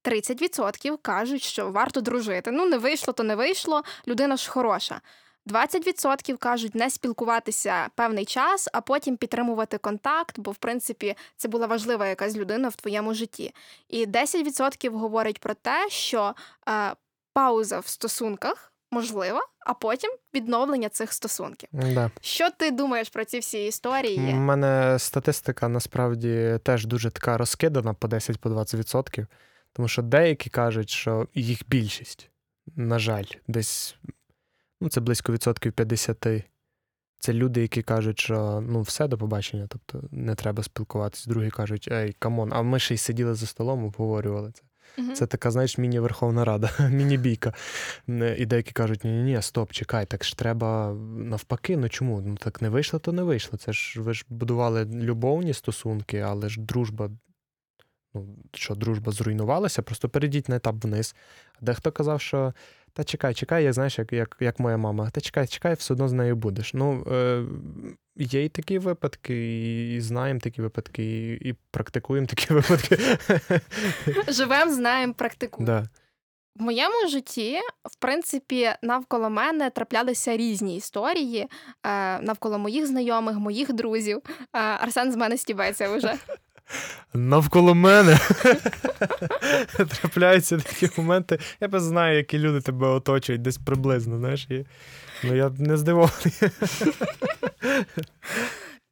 30% 0.04 0.98
кажуть, 1.02 1.42
що 1.42 1.72
варто 1.72 2.02
дружити. 2.02 2.52
Ну, 2.52 2.66
не 2.66 2.78
вийшло, 2.78 3.14
то 3.14 3.24
не 3.24 3.36
вийшло. 3.36 3.84
Людина 4.08 4.38
ж 4.38 4.50
хороша. 4.50 5.02
20% 5.48 6.38
кажуть 6.38 6.76
не 6.76 6.90
спілкуватися 6.90 7.88
певний 7.96 8.26
час, 8.26 8.70
а 8.74 8.82
потім 8.82 9.18
підтримувати 9.18 9.78
контакт, 9.78 10.40
бо 10.40 10.52
в 10.52 10.58
принципі 10.58 11.16
це 11.38 11.48
була 11.48 11.68
важлива 11.68 12.08
якась 12.08 12.36
людина 12.36 12.70
в 12.70 12.76
твоєму 12.76 13.14
житті. 13.14 13.54
І 13.90 14.06
10% 14.06 14.90
говорять 14.90 15.40
про 15.40 15.54
те, 15.54 15.90
що 15.90 16.36
е, 16.70 16.94
пауза 17.34 17.80
в 17.80 17.88
стосунках 17.88 18.74
можлива, 18.92 19.42
а 19.66 19.74
потім 19.74 20.12
відновлення 20.36 20.90
цих 20.90 21.14
стосунків. 21.14 21.70
Да. 21.72 22.12
Що 22.22 22.50
ти 22.50 22.72
думаєш 22.72 23.10
про 23.10 23.26
ці 23.26 23.40
всі 23.40 23.66
історії? 23.66 24.34
У 24.34 24.36
мене 24.36 25.00
статистика 25.00 25.68
насправді 25.68 26.60
теж 26.64 26.86
дуже 26.86 27.12
така 27.12 27.38
розкидана 27.38 27.94
по 27.94 28.08
10-20%, 28.08 29.26
тому 29.74 29.88
що 29.88 30.02
деякі 30.02 30.50
кажуть, 30.50 30.90
що 30.90 31.28
їх 31.34 31.62
більшість, 31.68 32.30
на 32.76 33.00
жаль, 33.00 33.26
десь 33.48 33.96
ну, 34.82 34.90
це 34.90 35.02
близько 35.02 35.34
відсотків 35.34 35.74
50. 35.74 36.28
Це 37.20 37.34
люди, 37.34 37.62
які 37.62 37.82
кажуть, 37.82 38.20
що 38.20 38.64
ну 38.68 38.82
все 38.82 39.08
до 39.08 39.18
побачення, 39.18 39.68
тобто 39.70 40.08
не 40.12 40.36
треба 40.36 40.64
спілкуватись. 40.64 41.26
Другі 41.26 41.50
кажуть, 41.50 41.90
ей, 41.92 42.16
come 42.20 42.39
on, 42.39 42.54
а 42.54 42.62
ми 42.62 42.80
ще 42.80 42.94
й 42.94 42.98
сиділи 42.98 43.36
за 43.36 43.46
столом, 43.46 43.86
обговорювали 43.86 44.52
це. 44.52 44.64
uh 45.02 45.14
Це 45.14 45.28
така, 45.28 45.52
знаєш, 45.52 45.78
міні-Верховна 45.78 46.46
Рада, 46.46 46.72
міні-бійка. 46.90 47.54
І 48.38 48.46
деякі 48.46 48.72
кажуть, 48.72 49.04
ні, 49.04 49.12
ні, 49.12 49.24
ні, 49.24 49.42
стоп, 49.42 49.72
чекай, 49.72 50.06
так 50.06 50.24
ж 50.24 50.38
треба 50.38 50.94
навпаки. 51.16 51.78
Ну 51.78 51.90
чому? 51.90 52.22
Ну 52.22 52.36
так 52.36 52.62
не 52.62 52.70
вийшло, 52.70 53.00
то 53.00 53.12
не 53.12 53.24
вийшло. 53.24 53.60
Це 53.60 53.74
ж 53.74 54.02
ви 54.02 54.14
ж 54.14 54.26
будували 54.30 54.86
любовні 54.86 55.54
стосунки, 55.54 56.20
але 56.20 56.50
ж 56.50 56.62
дружба. 56.62 57.10
Ну, 58.14 58.28
що 58.54 58.76
дружба 58.76 59.12
зруйнувалася, 59.12 59.82
просто 59.82 60.10
перейдіть 60.10 60.50
на 60.50 60.56
етап 60.56 60.84
вниз. 60.84 61.16
Дехто 61.62 61.92
казав, 61.92 62.22
що 62.22 62.54
та 63.00 63.04
чекай, 63.04 63.34
чекай, 63.34 63.64
я 63.64 63.74
знаєш, 63.74 64.00
як 64.00 64.14
як, 64.14 64.38
як 64.40 64.60
моя 64.60 64.78
мама. 64.78 65.10
Та 65.10 65.22
чекай, 65.22 65.48
чекай, 65.48 65.74
все 65.74 65.94
одно 65.94 66.08
з 66.08 66.14
нею 66.14 66.36
будеш. 66.36 66.74
Ну, 66.74 67.04
е, 67.12 67.44
Є 68.16 68.44
й 68.44 68.50
такі 68.50 68.80
випадки, 68.80 69.36
і 69.96 70.02
знаємо 70.02 70.40
такі 70.40 70.62
випадки, 70.62 71.04
і 71.04 71.50
і 71.50 71.56
практикуємо 71.72 72.28
такі 72.28 72.54
випадки. 72.54 72.98
Живемо, 74.28 74.72
знаємо, 74.72 75.14
практикуємо. 75.14 75.66
Да. 75.66 75.90
В 76.56 76.62
моєму 76.62 77.08
житті, 77.08 77.60
в 77.92 77.96
принципі, 78.00 78.72
навколо 78.82 79.30
мене 79.30 79.70
траплялися 79.70 80.38
різні 80.38 80.78
історії 80.78 81.48
е, 81.86 82.20
навколо 82.20 82.60
моїх 82.60 82.88
знайомих, 82.88 83.38
моїх 83.38 83.74
друзів. 83.74 84.22
Е, 84.28 84.60
Арсен 84.60 85.12
з 85.12 85.16
мене 85.16 85.38
стібається 85.38 85.96
вже. 85.96 86.14
Навколо 87.14 87.76
мене 87.76 88.20
трапляються 89.78 90.58
такі 90.58 90.90
моменти. 90.98 91.40
Я 91.62 91.68
без 91.68 91.84
знаю, 91.84 92.18
які 92.18 92.40
люди 92.40 92.62
тебе 92.62 92.88
оточують 92.88 93.42
десь 93.42 93.58
приблизно. 93.58 94.18
знаєш. 94.18 94.48
І... 94.50 94.66
Ну 95.24 95.36
я 95.36 95.52
не 95.60 95.78
здивований. 95.78 96.34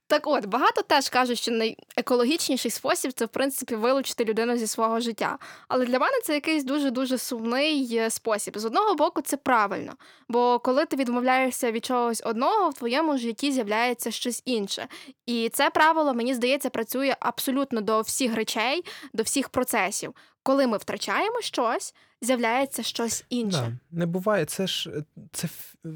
Так 0.10 0.28
от, 0.28 0.46
багато 0.46 0.82
теж 0.82 1.10
кажуть, 1.10 1.40
що 1.40 1.52
найекологічніший 1.52 2.72
спосіб 2.72 3.14
це, 3.14 3.26
в 3.26 3.30
принципі, 3.30 3.76
вилучити 3.76 4.26
людину 4.26 4.58
зі 4.58 4.68
свого 4.68 5.00
життя. 5.00 5.38
Але 5.68 5.86
для 5.86 6.00
мене 6.00 6.14
це 6.24 6.34
якийсь 6.34 6.64
дуже-дуже 6.64 7.18
сумний 7.18 7.98
е, 7.98 8.10
спосіб. 8.10 8.58
З 8.58 8.66
одного 8.66 8.96
боку, 8.96 9.22
це 9.22 9.38
правильно, 9.38 9.94
бо 10.30 10.60
коли 10.60 10.86
ти 10.86 10.96
відмовляєшся 10.96 11.72
від 11.72 11.86
чогось 11.86 12.22
одного, 12.26 12.70
в 12.70 12.74
твоєму 12.74 13.18
житті 13.18 13.52
з'являється 13.52 14.12
щось 14.12 14.42
інше. 14.46 14.88
І 15.26 15.50
це 15.54 15.70
правило, 15.70 16.14
мені 16.14 16.34
здається, 16.34 16.70
працює 16.70 17.16
абсолютно 17.20 17.82
до 17.82 18.02
всіх 18.02 18.36
речей, 18.36 18.86
до 19.14 19.24
всіх 19.24 19.50
процесів. 19.50 20.14
Коли 20.44 20.68
ми 20.68 20.78
втрачаємо 20.78 21.42
щось, 21.42 21.94
з'являється 22.22 22.84
щось 22.84 23.26
інше. 23.30 23.78
Да, 23.92 23.98
не 24.00 24.06
буває, 24.06 24.46
це 24.46 24.68
ж 24.68 24.90
е, 24.90 25.04
це 25.32 25.48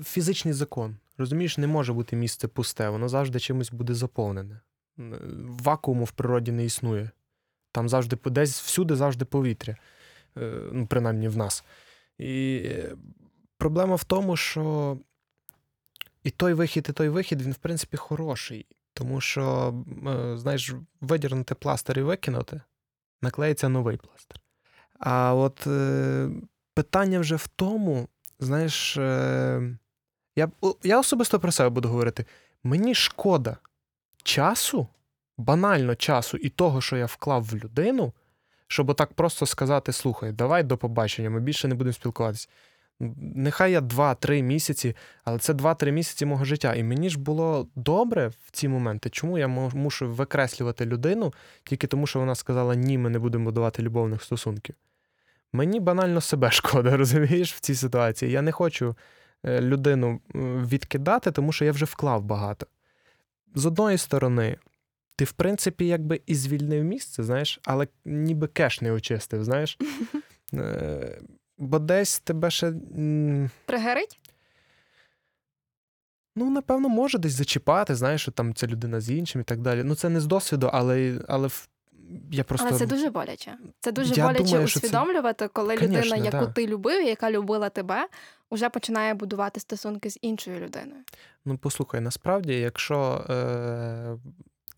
фізичний 0.03 0.53
закон. 0.53 0.95
Розумієш, 1.21 1.57
не 1.57 1.67
може 1.67 1.93
бути 1.93 2.15
місце 2.15 2.47
пусте, 2.47 2.89
воно 2.89 3.09
завжди 3.09 3.39
чимось 3.39 3.71
буде 3.71 3.93
заповнене. 3.93 4.59
Вакууму 5.45 6.03
в 6.03 6.11
природі 6.11 6.51
не 6.51 6.65
існує. 6.65 7.09
Там 7.71 7.89
завжди 7.89 8.17
десь 8.25 8.61
всюди 8.61 8.95
завжди 8.95 9.25
повітря, 9.25 9.77
Е, 10.37 10.69
ну, 10.71 10.87
принаймні 10.87 11.27
в 11.27 11.37
нас. 11.37 11.63
І 12.17 12.61
е, 12.65 12.95
проблема 13.57 13.95
в 13.95 14.03
тому, 14.03 14.37
що 14.37 14.97
і 16.23 16.29
той 16.29 16.53
вихід, 16.53 16.87
і 16.89 16.93
той 16.93 17.09
вихід, 17.09 17.41
він, 17.41 17.51
в 17.51 17.57
принципі, 17.57 17.97
хороший. 17.97 18.65
Тому 18.93 19.21
що, 19.21 19.73
е, 20.07 20.37
знаєш, 20.37 20.73
видірнути 21.01 21.55
пластир 21.55 21.99
і 21.99 22.01
викинути, 22.01 22.61
наклеїться 23.21 23.69
новий 23.69 23.97
пластир. 23.97 24.41
А 24.99 25.35
от 25.35 25.67
е, 25.67 26.29
питання 26.73 27.19
вже 27.19 27.35
в 27.35 27.47
тому, 27.47 28.07
знаєш, 28.39 28.97
е, 28.97 29.77
я, 30.35 30.49
я 30.83 30.99
особисто 30.99 31.39
про 31.39 31.51
себе 31.51 31.69
буду 31.69 31.89
говорити. 31.89 32.25
Мені 32.63 32.95
шкода 32.95 33.57
часу, 34.23 34.87
банально 35.37 35.95
часу 35.95 36.37
і 36.37 36.49
того, 36.49 36.81
що 36.81 36.97
я 36.97 37.05
вклав 37.05 37.43
в 37.43 37.55
людину, 37.55 38.13
щоб 38.67 38.89
отак 38.89 39.13
просто 39.13 39.45
сказати: 39.45 39.91
слухай, 39.91 40.31
давай 40.31 40.63
до 40.63 40.77
побачення, 40.77 41.29
ми 41.29 41.39
більше 41.39 41.67
не 41.67 41.75
будемо 41.75 41.93
спілкуватися. 41.93 42.47
Нехай 43.35 43.71
я 43.71 43.79
2-3 43.79 44.41
місяці, 44.41 44.95
але 45.23 45.39
це 45.39 45.53
2-3 45.53 45.91
місяці 45.91 46.25
мого 46.25 46.45
життя. 46.45 46.73
І 46.73 46.83
мені 46.83 47.09
ж 47.09 47.19
було 47.19 47.67
добре 47.75 48.27
в 48.27 48.51
ці 48.51 48.67
моменти. 48.67 49.09
Чому 49.09 49.37
я 49.37 49.47
мушу 49.47 50.09
викреслювати 50.09 50.85
людину 50.85 51.33
тільки 51.63 51.87
тому, 51.87 52.07
що 52.07 52.19
вона 52.19 52.35
сказала 52.35 52.75
ні, 52.75 52.97
ми 52.97 53.09
не 53.09 53.19
будемо 53.19 53.45
будувати 53.45 53.83
любовних 53.83 54.23
стосунків. 54.23 54.75
Мені 55.53 55.79
банально 55.79 56.21
себе 56.21 56.51
шкода, 56.51 56.97
розумієш, 56.97 57.53
в 57.53 57.59
цій 57.59 57.75
ситуації. 57.75 58.31
Я 58.31 58.41
не 58.41 58.51
хочу 58.51 58.95
людину 59.45 60.19
відкидати, 60.65 61.31
тому 61.31 61.51
що 61.51 61.65
я 61.65 61.71
вже 61.71 61.85
вклав 61.85 62.23
багато. 62.23 62.67
З 63.55 63.65
одної 63.65 63.97
сторони, 63.97 64.57
ти, 65.15 65.25
в 65.25 65.31
принципі, 65.31 65.87
якби 65.87 66.21
і 66.25 66.35
звільнив 66.35 66.83
місце, 66.83 67.23
знаєш, 67.23 67.59
але 67.63 67.87
ніби 68.05 68.47
кеш 68.47 68.81
не 68.81 68.91
очистив, 68.91 69.43
знаєш. 69.43 69.77
Е, 70.53 71.21
Бо 71.57 71.79
десь 71.79 72.19
тебе 72.19 72.51
ще. 72.51 72.73
Тригерить? 73.65 74.19
Ну, 76.35 76.49
напевно, 76.49 76.89
може 76.89 77.17
десь 77.17 77.33
зачіпати, 77.33 77.95
знаєш, 77.95 78.21
що 78.21 78.31
там 78.31 78.53
ця 78.53 78.67
людина 78.67 79.01
з 79.01 79.09
іншим 79.09 79.41
і 79.41 79.43
так 79.43 79.61
далі. 79.61 79.83
Ну, 79.83 79.95
це 79.95 80.09
не 80.09 80.19
з 80.21 80.25
досвіду, 80.25 80.69
але, 80.73 81.19
але 81.27 81.49
я 82.31 82.43
просто. 82.43 82.67
Але 82.69 82.79
це 82.79 82.85
дуже 82.85 83.09
боляче. 83.09 83.57
Це 83.79 83.91
дуже 83.91 84.13
Я 84.13 84.27
боляче 84.27 84.43
думаю, 84.43 84.65
усвідомлювати, 84.65 85.47
коли 85.47 85.77
Конечно, 85.77 86.15
людина, 86.15 86.15
яку 86.15 86.45
да. 86.45 86.51
ти 86.51 86.67
любив, 86.67 87.07
яка 87.07 87.31
любила 87.31 87.69
тебе, 87.69 88.07
вже 88.51 88.69
починає 88.69 89.13
будувати 89.13 89.59
стосунки 89.59 90.09
з 90.09 90.19
іншою 90.21 90.59
людиною. 90.59 91.01
Ну, 91.45 91.57
послухай, 91.57 92.01
насправді, 92.01 92.53
якщо 92.53 93.25
е, 93.29 94.17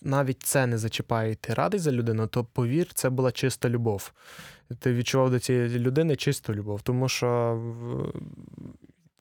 навіть 0.02 0.44
це 0.44 0.68
не 0.68 0.78
зачіпає, 0.78 1.32
і 1.32 1.36
ти 1.36 1.54
радий 1.54 1.80
за 1.80 1.92
людину, 1.92 2.28
то 2.28 2.44
повір, 2.44 2.94
це 2.94 3.10
була 3.10 3.32
чиста 3.32 3.70
любов. 3.70 4.12
Ти 4.80 4.94
відчував 4.94 5.32
до 5.32 5.40
цієї 5.40 5.80
людини 5.80 6.16
чисту 6.16 6.54
любов, 6.54 6.82
тому 6.82 7.10
що 7.10 7.62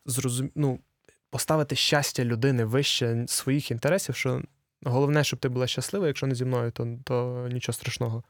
зрозум... 0.07 0.51
ну, 0.55 0.79
поставити 1.31 1.77
щастя 1.77 2.25
людини 2.25 2.65
вище 2.65 3.25
своїх 3.29 3.71
інтересів, 3.71 4.15
що 4.15 4.43
головне, 4.85 5.25
щоб 5.25 5.39
ти 5.39 5.49
була 5.49 5.67
щаслива, 5.67 6.07
якщо 6.07 6.27
не 6.27 6.35
зі 6.35 6.45
мною, 6.45 6.71
то, 6.71 6.99
то 7.05 7.49
нічого 7.53 7.75
страшного. 7.75 8.23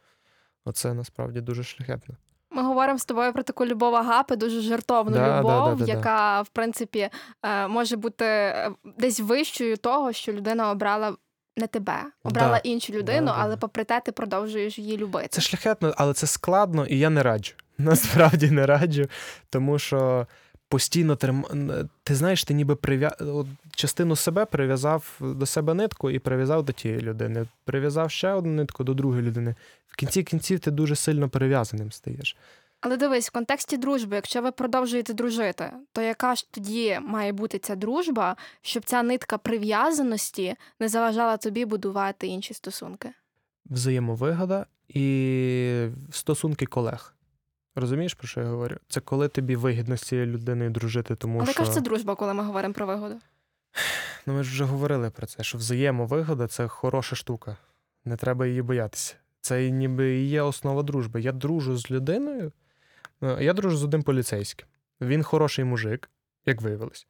Оце 0.65 0.95
насправді 0.95 1.41
дуже 1.41 1.65
шляхетно. 1.65 2.17
Ми 2.55 2.63
говоримо 2.63 2.99
з 2.99 3.05
тобою 3.05 3.33
про 3.33 3.43
таку 3.43 3.67
любов 3.67 3.95
агапи, 3.95 4.37
дуже 4.37 4.61
жертовну 4.61 5.17
Да, 5.17 5.39
любов, 5.41 5.71
да, 5.71 5.75
да, 5.75 5.85
да. 5.85 5.93
яка, 5.93 6.43
в 6.43 6.49
принципі, 6.49 7.09
е, 7.43 7.69
може 7.69 7.97
бути 7.97 8.25
е, 8.25 8.71
десь 8.99 9.21
вищою 9.21 9.77
того, 9.77 10.13
що 10.13 10.33
людина 10.33 10.71
обрала 10.71 11.17
не 11.57 11.67
тебе, 11.67 11.99
обрала 12.25 12.53
Да. 12.53 12.61
іншу 12.69 12.93
людину, 12.93 13.33
але 13.37 13.57
попри 13.57 13.85
те 13.85 14.01
ти 14.01 14.13
продовжуєш 14.13 14.79
її 14.79 14.97
любити. 14.97 15.29
Це 15.31 15.41
шляхетно, 15.41 15.95
але 15.97 16.13
це 16.15 16.27
складно, 16.27 16.87
і 16.87 16.99
я 16.99 17.11
не 17.11 17.23
раджу. 17.23 17.55
Насправді 17.79 18.51
не 18.51 18.67
раджу, 18.67 19.05
тому 19.51 19.79
що 19.79 20.27
постійно 20.73 21.17
трим... 21.17 21.45
ти 22.03 22.15
знаєш, 22.15 22.45
ти 22.45 22.55
ніби 22.55 22.77
прив'я... 22.77 23.09
от 23.21 23.47
частину 23.75 24.17
себе 24.17 24.45
прив'язав 24.45 25.19
до 25.21 25.47
себе 25.47 25.75
нитку 25.75 26.11
і 26.11 26.19
прив'язав 26.19 26.65
до 26.65 26.73
тієї 26.73 27.01
людини. 27.01 27.47
Прив'язав 27.65 28.11
ще 28.11 28.33
одну 28.33 28.53
нитку 28.53 28.85
до 28.85 28.95
другої 28.95 29.23
людини. 29.23 29.55
В 29.89 29.97
кінці 29.97 30.23
кінців 30.23 30.61
ти 30.61 30.71
дуже 30.71 30.97
сильно 30.97 31.29
прив'язаним 31.29 31.93
стаєш. 31.93 32.37
Але 32.81 32.97
дивись, 32.97 33.29
в 33.29 33.33
контексті 33.33 33.77
дружби, 33.77 34.17
якщо 34.17 34.43
ви 34.43 34.53
продовжуєте 34.53 35.13
дружити, 35.13 35.71
то 35.93 36.03
яка 36.03 36.35
ж 36.35 36.47
тоді 36.51 36.99
має 37.03 37.33
бути 37.33 37.59
ця 37.59 37.75
дружба, 37.75 38.37
щоб 38.63 38.85
ця 38.85 39.03
нитка 39.03 39.39
прив'язаності 39.39 40.55
не 40.81 40.89
заважала 40.89 41.37
тобі 41.37 41.65
будувати 41.65 42.27
інші 42.27 42.55
стосунки? 42.55 43.13
Взаємовигода 43.71 44.67
і 44.89 45.87
стосунки 46.11 46.67
колег. 46.67 47.15
Розумієш, 47.75 48.15
про 48.15 48.29
що 48.29 48.41
я 48.41 48.47
говорю? 48.47 48.77
Це 48.89 49.01
коли 49.01 49.29
тобі 49.29 49.57
вигідно 49.57 49.97
з 49.97 50.01
цією 50.03 50.27
людиною 50.27 50.71
дружити, 50.71 51.15
тому 51.17 51.39
Але 51.39 51.53
що. 51.53 51.63
яка 51.63 51.65
ж 51.65 51.75
це 51.75 51.81
дружба, 51.81 52.15
коли 52.15 52.35
ми 52.35 52.45
говоримо 52.45 52.75
про 52.75 52.87
вигоду? 52.87 53.15
Ну, 54.27 54.35
ми 54.35 54.43
ж 54.45 54.51
вже 54.51 54.65
говорили 54.65 55.11
про 55.11 55.27
це, 55.27 55.43
що 55.43 55.59
взаємовигода 55.59 56.47
це 56.47 56.69
хороша 56.69 57.17
штука. 57.17 57.57
Не 58.05 58.17
треба 58.17 58.47
її 58.47 58.63
боятися. 58.63 59.15
Це 59.41 59.71
ніби 59.71 60.15
і 60.15 60.29
є 60.29 60.43
основа 60.43 60.83
дружби. 60.83 61.21
Я 61.21 61.33
дружу 61.33 61.77
з 61.77 61.91
людиною. 61.91 62.53
е, 63.23 63.37
Я 63.45 63.53
дружу 63.53 63.77
з 63.77 63.85
одним 63.85 64.03
поліцейським. 64.03 64.67
Він 65.01 65.23
хороший 65.23 65.65
мужик, 65.65 66.11
як 66.47 66.63
виявилось. 66.63 67.07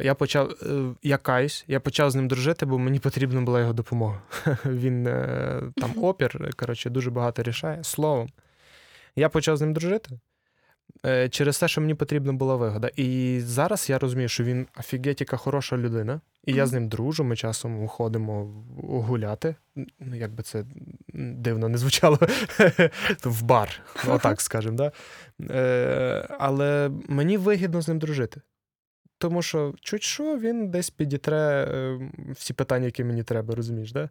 Я 0.00 0.14
почав, 0.14 0.50
е, 0.50 0.94
я 1.02 1.16
каюсь, 1.18 1.64
я 1.68 1.80
почав 1.80 2.10
з 2.10 2.14
ним 2.14 2.28
дружити, 2.28 2.66
бо 2.66 2.78
мені 2.78 2.98
потрібна 2.98 3.40
була 3.40 3.60
його 3.60 3.72
допомога. 3.72 4.22
Він 4.64 5.06
е, 5.06 5.62
там 5.76 6.04
опір, 6.04 6.50
коротше, 6.56 6.90
дуже 6.90 7.10
багато 7.10 7.42
рішає. 7.42 7.84
Словом, 7.84 8.28
я 9.18 9.28
почав 9.28 9.56
з 9.56 9.60
ним 9.60 9.72
дружити 9.72 10.10
е, 11.06 11.28
через 11.28 11.58
те, 11.58 11.68
що 11.68 11.80
мені 11.80 11.94
потрібна 11.94 12.32
була 12.32 12.56
вигода. 12.56 12.90
І 12.96 13.40
зараз 13.40 13.90
я 13.90 13.98
розумію, 13.98 14.28
що 14.28 14.44
він 14.44 14.66
офігеть, 14.78 15.30
хороша 15.30 15.76
людина, 15.76 16.20
і 16.44 16.52
я 16.52 16.66
з 16.66 16.72
ним 16.72 16.88
дружу. 16.88 17.24
Ми 17.24 17.36
часом 17.36 17.88
ходимо 17.88 18.64
гуляти. 18.82 19.54
Ну, 20.00 20.16
як 20.16 20.32
би 20.32 20.42
це 20.42 20.64
дивно 21.14 21.68
не 21.68 21.78
звучало 21.78 22.18
в 23.24 23.42
бар, 23.42 23.80
отак 24.08 24.40
скажемо. 24.40 24.76
Да? 24.76 24.92
Е, 25.50 26.26
але 26.38 26.90
мені 27.08 27.36
вигідно 27.36 27.82
з 27.82 27.88
ним 27.88 27.98
дружити. 27.98 28.40
Тому 29.18 29.42
що 29.42 29.74
чуть 29.80 30.02
що 30.02 30.38
він 30.38 30.70
десь 30.70 30.90
підітре 30.90 31.36
е, 31.36 31.98
всі 32.30 32.52
питання, 32.52 32.84
які 32.84 33.04
мені 33.04 33.22
треба, 33.22 33.54
розумієш, 33.54 33.92
да? 33.92 34.10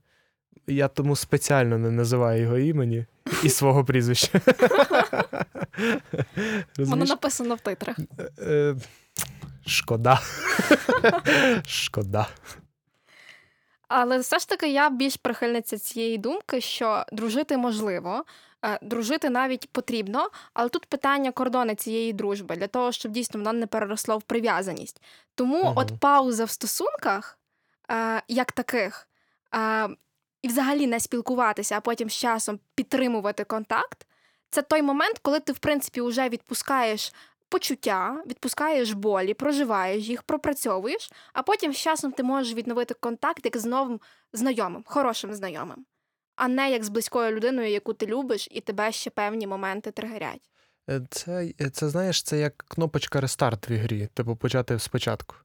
Я 0.67 0.88
тому 0.88 1.15
спеціально 1.15 1.78
не 1.78 1.91
називаю 1.91 2.41
його 2.41 2.58
імені 2.58 3.06
і 3.43 3.50
свого 3.50 3.86
прізвища. 3.86 4.41
Воно 6.78 7.06
написано 7.06 7.56
в 7.56 7.60
титрах. 7.60 7.98
Е, 8.39 8.76
Шкода. 9.65 10.20
Шкода. 11.67 12.28
Але 13.88 14.20
все 14.20 14.39
ж 14.39 14.50
таки 14.50 14.72
я 14.72 14.89
більш 14.89 15.15
прихильниця 15.15 15.78
цієї 15.78 16.17
думки, 16.17 16.62
що 16.62 17.06
дружити 17.12 17.58
можливо, 17.58 18.26
е, 18.65 18.80
дружити 18.82 19.30
навіть 19.30 19.70
потрібно, 19.72 20.30
але 20.54 20.70
тут 20.70 20.86
питання 20.86 21.32
кордони 21.32 21.76
цієї 21.76 22.13
дружби 22.13 22.56
для 22.56 22.67
того, 22.67 22.91
щоб 22.91 23.12
дійсно 23.12 23.39
воно 23.39 23.54
не 23.54 23.67
переросло 23.67 24.17
в 24.17 24.22
прив'язаність. 24.22 25.02
Тому 25.36 25.63
Мгм. 25.63 25.74
от 25.76 25.91
пауза 26.00 26.46
в 26.46 26.50
стосунках, 26.50 27.38
е, 27.91 28.22
як 28.28 28.52
таких, 28.52 29.08
е, 29.56 29.88
і 30.41 30.47
взагалі 30.47 30.88
не 30.88 31.00
спілкуватися, 31.00 31.78
а 31.78 31.82
потім 31.82 32.10
з 32.10 32.13
часом 32.13 32.60
підтримувати 32.76 33.43
контакт, 33.43 34.08
це 34.50 34.62
той 34.62 34.82
момент, 34.82 35.19
коли 35.21 35.39
ти, 35.39 35.52
в 35.52 35.58
принципі, 35.58 36.02
вже 36.02 36.30
відпускаєш. 36.30 37.13
Почуття, 37.50 38.23
відпускаєш 38.28 38.91
болі, 38.91 39.34
проживаєш 39.34 40.04
їх, 40.04 40.23
пропрацьовуєш, 40.23 41.12
а 41.34 41.43
потім 41.43 41.73
з 41.73 41.78
часом 41.78 42.12
ти 42.12 42.23
можеш 42.23 42.54
відновити 42.54 42.93
контакт 42.93 43.45
як 43.45 43.58
з 43.58 43.65
новим 43.65 44.00
знайомим, 44.34 44.84
хорошим 44.88 45.34
знайомим, 45.34 45.86
а 46.36 46.47
не 46.47 46.71
як 46.71 46.84
з 46.84 46.89
близькою 46.89 47.36
людиною, 47.36 47.69
яку 47.69 47.93
ти 47.93 48.06
любиш, 48.06 48.47
і 48.52 48.62
тебе 48.62 48.91
ще 48.91 49.10
певні 49.10 49.47
моменти 49.47 49.91
тригерять. 49.91 50.50
Е, 50.89 51.02
Це, 51.10 51.52
це 51.73 51.89
знаєш, 51.89 52.23
це 52.23 52.39
як 52.39 52.58
кнопочка 52.58 53.21
рестарт 53.21 53.69
в 53.69 53.71
ігрі, 53.71 54.08
типу 54.13 54.36
почати 54.36 54.80
спочатку. 54.80 55.36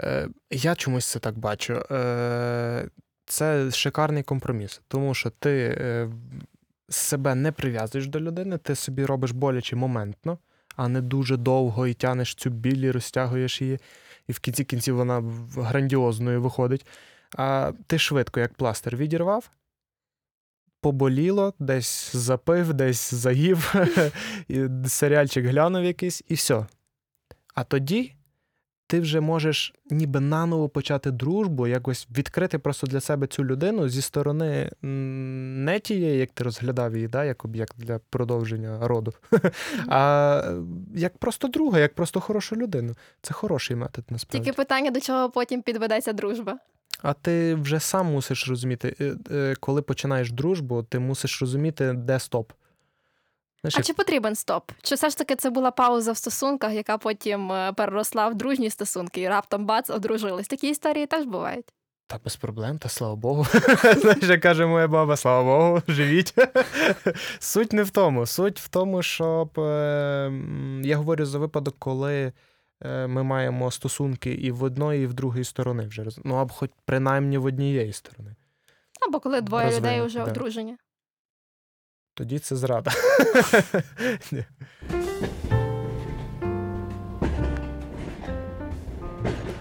Е, 0.00 0.28
я 0.50 0.74
чомусь 0.74 1.06
це 1.06 1.18
так 1.18 1.38
бачу. 1.38 1.82
Е, 1.90 2.88
це 3.28 3.70
шикарний 3.70 4.22
компроміс, 4.22 4.80
тому 4.88 5.14
що 5.14 5.30
ти 5.30 5.76
е, 5.80 6.10
себе 6.88 7.34
не 7.34 7.52
прив'язуєш 7.52 8.06
до 8.06 8.20
людини, 8.20 8.58
ти 8.58 8.74
собі 8.74 9.04
робиш 9.04 9.30
боляче 9.30 9.76
моментно, 9.76 10.38
а 10.76 10.88
не 10.88 11.00
дуже 11.00 11.36
довго 11.36 11.86
і 11.86 11.94
тянеш 11.94 12.34
цю 12.34 12.50
біль, 12.50 12.84
і 12.84 12.90
розтягуєш 12.90 13.62
її, 13.62 13.78
і 14.28 14.32
в 14.32 14.38
кінці 14.38 14.64
кінців 14.64 14.96
вона 14.96 15.22
грандіозною 15.56 16.42
виходить. 16.42 16.86
А 17.36 17.72
ти 17.86 17.98
швидко, 17.98 18.40
як 18.40 18.54
пластир, 18.54 18.96
відірвав, 18.96 19.50
поболіло, 20.80 21.54
десь 21.58 22.16
запив, 22.16 22.74
десь 22.74 23.14
заїв, 23.14 23.74
серіальчик 24.86 25.46
глянув 25.46 25.84
якийсь, 25.84 26.22
і 26.28 26.34
все. 26.34 26.66
А 27.54 27.64
тоді 27.64 28.14
ти 28.88 29.00
вже 29.00 29.20
можеш 29.20 29.74
ніби 29.90 30.20
наново 30.20 30.68
почати 30.68 31.10
дружбу, 31.10 31.66
якось 31.66 32.08
відкрити 32.16 32.58
просто 32.58 32.86
для 32.86 33.00
себе 33.00 33.26
цю 33.26 33.44
людину 33.44 33.88
зі 33.88 34.02
сторони 34.02 34.70
не 34.82 35.80
тієї, 35.80 36.18
як 36.18 36.30
ти 36.30 36.44
розглядав 36.44 36.94
її, 36.96 37.08
да, 37.08 37.24
як 37.24 37.44
об'єкт 37.44 37.74
для 37.78 37.98
продовження 38.10 38.88
роду, 38.88 39.12
а 39.88 40.42
як 40.94 41.18
просто 41.18 41.48
друга, 41.48 41.78
як 41.78 41.94
просто 41.94 42.20
хорошу 42.20 42.56
людину. 42.56 42.94
Це 43.22 43.34
хороший 43.34 43.76
метод 43.76 44.04
насправді. 44.10 44.44
Тільки 44.44 44.56
питання, 44.56 44.90
до 44.90 45.00
чого 45.00 45.30
потім 45.30 45.62
підведеться 45.62 46.12
дружба. 46.12 46.58
А 47.02 47.12
ти 47.12 47.54
вже 47.54 47.80
сам 47.80 48.06
мусиш 48.06 48.48
розуміти, 48.48 48.96
е, 49.00 49.16
е, 49.30 49.54
коли 49.60 49.82
починаєш 49.82 50.32
дружбу, 50.32 50.82
ти 50.82 50.98
мусиш 50.98 51.40
розуміти, 51.40 51.92
де 51.92 52.18
стоп. 52.18 52.52
Знаєш, 53.62 53.74
А 53.76 53.78
як- 53.78 53.86
чи 53.86 53.94
потрібен 53.94 54.34
стоп? 54.34 54.70
Чи 54.82 54.94
все 54.94 55.10
ж 55.10 55.18
таки 55.18 55.36
це 55.36 55.50
була 55.50 55.70
пауза 55.70 56.12
в 56.12 56.16
стосунках, 56.16 56.72
яка 56.72 56.98
потім 56.98 57.52
е, 57.52 57.72
переросла 57.72 58.28
в 58.28 58.34
дружні 58.34 58.70
стосунки 58.70 59.20
і 59.20 59.28
раптом 59.28 59.66
бац, 59.66 59.90
одружились? 59.90 60.48
Такі 60.48 60.68
історії 60.68 61.06
теж 61.06 61.24
бувають. 61.26 61.72
Та 62.06 62.18
без 62.24 62.36
проблем, 62.36 62.78
та 62.78 62.88
слава 62.88 63.16
Богу. 63.16 63.44
Знаєш, 63.96 64.22
як 64.22 64.40
каже 64.40 64.66
моя 64.66 64.88
баба, 64.88 65.16
слава 65.16 65.44
Богу, 65.44 65.82
живіть. 65.88 66.34
Суть 67.38 67.72
не 67.72 67.82
в 67.82 67.90
тому. 67.90 68.26
Суть 68.26 68.60
в 68.60 68.68
тому, 68.68 69.02
щоб 69.02 69.60
е, 69.60 70.32
я 70.82 70.96
говорю 70.96 71.24
за 71.26 71.38
випадок, 71.38 71.74
коли 71.78 72.32
е, 72.84 73.06
ми 73.06 73.22
маємо 73.22 73.70
стосунки 73.70 74.32
і 74.32 74.50
в 74.50 74.62
одної, 74.62 75.02
і 75.02 75.06
в 75.06 75.14
другої 75.14 75.44
сторони 75.44 75.86
вже. 75.86 76.04
Ну, 76.24 76.34
або 76.34 76.54
хоч 76.54 76.70
принаймні 76.84 77.38
в 77.38 77.44
однієї 77.44 77.92
сторони. 77.92 78.34
Або 79.08 79.20
коли 79.20 79.40
двоє 79.40 79.76
людей 79.76 80.00
вже 80.00 80.18
да. 80.18 80.24
одружені. 80.24 80.76
Тоді 82.18 82.38
це 82.38 82.56
зрада. 82.56 82.90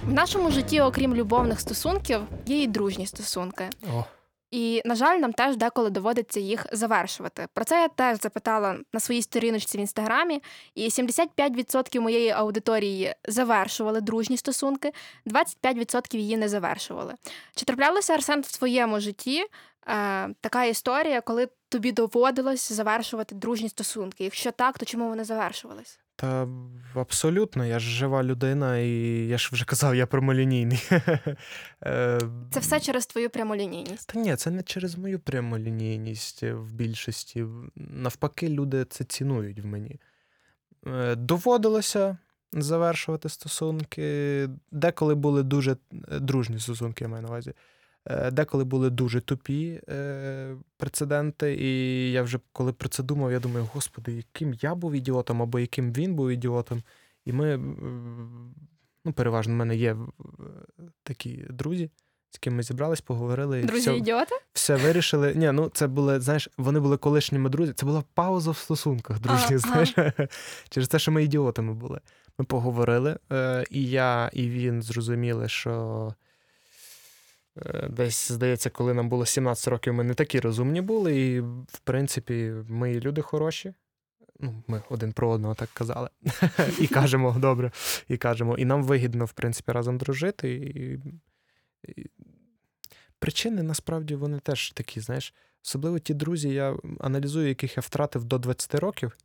В 0.04 0.14
нашому 0.14 0.52
житті, 0.52 0.82
окрім 0.82 1.16
любовних 1.16 1.60
стосунків, 1.60 2.22
є 2.46 2.62
і 2.62 2.68
дружні 2.68 3.08
стосунки. 3.08 3.70
О, 3.94 4.04
І, 4.52 4.82
на 4.86 4.96
жаль, 4.96 5.20
нам 5.20 5.34
теж 5.34 5.58
деколи 5.58 5.90
доводиться 5.90 6.40
їх 6.40 6.66
завершувати. 6.72 7.48
Про 7.54 7.66
це 7.66 7.82
я 7.82 7.88
теж 7.88 8.20
запитала 8.22 8.78
на 8.94 9.00
своїй 9.00 9.22
сторіночці 9.22 9.78
в 9.78 9.82
інстаграмі, 9.82 10.44
і 10.76 10.90
75% 10.90 12.00
моєї 12.00 12.30
аудиторії 12.30 13.16
завершували 13.28 14.02
дружні 14.02 14.38
стосунки, 14.38 14.92
25% 15.26 16.18
її 16.18 16.38
не 16.38 16.50
завершували. 16.50 17.14
Чи 17.56 17.66
траплялося 17.66 18.14
Арсен 18.14 18.42
в 18.42 18.58
твоєму 18.58 19.00
житті 19.00 19.46
е, 19.88 20.30
така 20.42 20.66
історія, 20.66 21.22
коли 21.22 21.48
тобі 21.70 21.92
доводилось 21.92 22.72
завершувати 22.72 23.36
дружні 23.36 23.70
стосунки? 23.70 24.24
Якщо 24.24 24.52
так, 24.52 24.78
то 24.78 24.86
чому 24.86 25.10
вони 25.10 25.24
завершувались? 25.24 26.00
Та 26.16 26.48
абсолютно, 26.96 27.66
я 27.66 27.80
ж 27.80 27.90
жива 27.90 28.24
людина, 28.24 28.78
і 28.78 28.90
я 29.28 29.38
ж 29.38 29.50
вже 29.54 29.66
казав, 29.66 29.96
я 29.96 30.08
прямолінійний. 30.08 30.84
Е, 31.84 32.20
Це 32.52 32.60
все 32.60 32.80
через 32.80 33.06
твою 33.06 33.30
прямолінійність. 33.30 34.08
Та 34.08 34.20
ні, 34.20 34.36
це 34.36 34.52
не 34.52 34.64
через 34.64 34.98
мою 34.98 35.20
прямолінійність 35.20 36.44
в 36.44 36.74
більшості. 36.74 37.46
Навпаки, 37.76 38.50
люди 38.50 38.86
це 38.86 39.04
цінують 39.04 39.60
в 39.60 39.66
мені. 39.66 40.00
Е, 40.88 41.16
Доводилося 41.16 42.18
завершувати 42.54 43.30
стосунки. 43.30 44.50
Деколи 44.72 45.16
були 45.16 45.44
дуже 45.44 45.72
е, 45.72 46.20
дружні 46.20 46.60
стосунки, 46.60 47.04
я 47.04 47.08
маю 47.08 47.24
на 47.24 47.30
увазі. 47.30 47.54
Е, 48.10 48.32
Деколи 48.32 48.64
були 48.64 48.90
дуже 48.90 49.22
тупі 49.22 49.82
е, 49.90 50.56
прецеденти, 50.78 51.56
і 51.60 52.12
я 52.12 52.24
вже 52.24 52.40
коли 52.52 52.74
про 52.74 52.90
це 52.90 53.04
думав, 53.04 53.32
я 53.32 53.40
думаю, 53.40 53.70
господи, 53.74 54.12
яким 54.14 54.54
я 54.62 54.76
був 54.76 54.94
ідіотом, 54.94 55.42
або 55.42 55.60
яким 55.60 55.94
він 55.94 56.16
був 56.16 56.30
ідіотом. 56.30 56.84
І 57.26 57.34
ми, 57.34 57.58
ну, 59.06 59.14
переважно, 59.14 59.54
в 59.54 59.58
мене 59.58 59.76
є 59.76 59.98
такі 61.04 61.46
друзі, 61.50 61.90
з 62.32 62.38
ким 62.38 62.56
ми 62.56 62.64
зібрались, 62.64 63.02
поговорили. 63.02 63.62
Друзі, 63.62 63.82
все, 63.82 63.98
ідіоти? 63.98 64.36
все 64.54 64.76
вирішили. 64.76 65.34
Ні, 65.36 65.52
ну 65.52 65.72
це 65.74 65.88
були, 65.88 66.20
знаєш, 66.20 66.50
вони 66.58 66.80
були 66.80 66.98
колишніми 66.98 67.50
друзі. 67.50 67.74
Це 67.74 67.86
була 67.86 68.04
пауза 68.14 68.52
в 68.52 68.58
стосунках 68.58 69.20
дружніх, 69.20 69.62
Ага. 69.64 69.86
знаєш, 69.86 70.16
через 70.70 70.88
те, 70.88 71.00
що 71.00 71.12
ми 71.12 71.24
ідіотами 71.24 71.74
були. 71.74 72.00
Ми 72.38 72.46
поговорили, 72.46 73.18
е, 73.32 73.66
і 73.72 73.86
я, 73.90 74.30
і 74.34 74.50
він 74.50 74.82
зрозуміли, 74.82 75.50
що 75.50 76.14
десь, 77.90 78.32
здається, 78.32 78.70
коли 78.70 78.94
нам 78.94 79.10
було 79.10 79.26
17 79.26 79.68
років, 79.68 79.94
ми 79.94 80.04
не 80.04 80.14
такі 80.14 80.40
розумні 80.40 80.82
були, 80.82 81.22
і, 81.22 81.40
в 81.42 81.80
принципі, 81.84 82.54
ми 82.68 82.94
і 82.94 83.00
люди 83.00 83.22
хороші. 83.22 83.74
Ну, 84.40 84.64
ми 84.68 84.82
один 84.90 85.14
про 85.14 85.30
одного 85.30 85.56
так 85.56 85.70
казали. 85.74 86.10
І 86.80 86.88
кажемо, 86.88 87.36
добре, 87.40 87.72
і 88.08 88.18
кажемо. 88.18 88.58
І 88.58 88.66
нам 88.66 88.84
вигідно, 88.84 89.26
в 89.26 89.32
принципі, 89.32 89.72
разом 89.72 89.98
дружити. 89.98 90.54
І, 90.54 91.00
і... 91.92 92.10
Причини 93.20 93.64
насправді 93.64 94.16
вони 94.16 94.40
теж 94.40 94.72
такі, 94.72 95.00
знаєш. 95.00 95.34
Особливо 95.66 96.00
ті 96.00 96.14
друзі, 96.14 96.50
я 96.50 96.78
аналізую, 97.00 97.48
яких 97.48 97.78
я 97.78 97.82
втратив 97.82 98.24
до 98.24 98.38
20 98.38 98.76
років. 98.76 99.18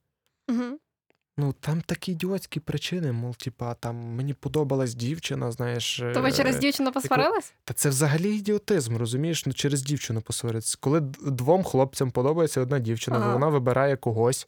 Ну, 1.36 1.52
там 1.60 1.80
такі 1.80 2.12
ідіотські 2.12 2.60
причини, 2.60 3.12
мов, 3.12 3.36
типа, 3.36 3.74
там 3.74 3.96
мені 3.96 4.34
подобалась 4.34 4.94
дівчина, 4.94 5.52
знаєш. 5.52 6.02
То 6.14 6.22
ви 6.22 6.32
через 6.32 6.56
е, 6.56 6.58
дівчину 6.58 6.92
посварились? 6.92 7.54
Та 7.64 7.74
це 7.74 7.88
взагалі 7.88 8.36
ідіотизм, 8.36 8.96
розумієш? 8.96 9.46
Ну, 9.46 9.52
через 9.52 9.82
дівчину 9.82 10.20
посваритися. 10.20 10.76
Коли 10.80 11.00
двом 11.26 11.64
хлопцям 11.64 12.10
подобається 12.10 12.60
одна 12.60 12.78
дівчина, 12.78 13.16
Ага. 13.16 13.32
вона 13.32 13.48
вибирає 13.48 13.96
когось. 13.96 14.46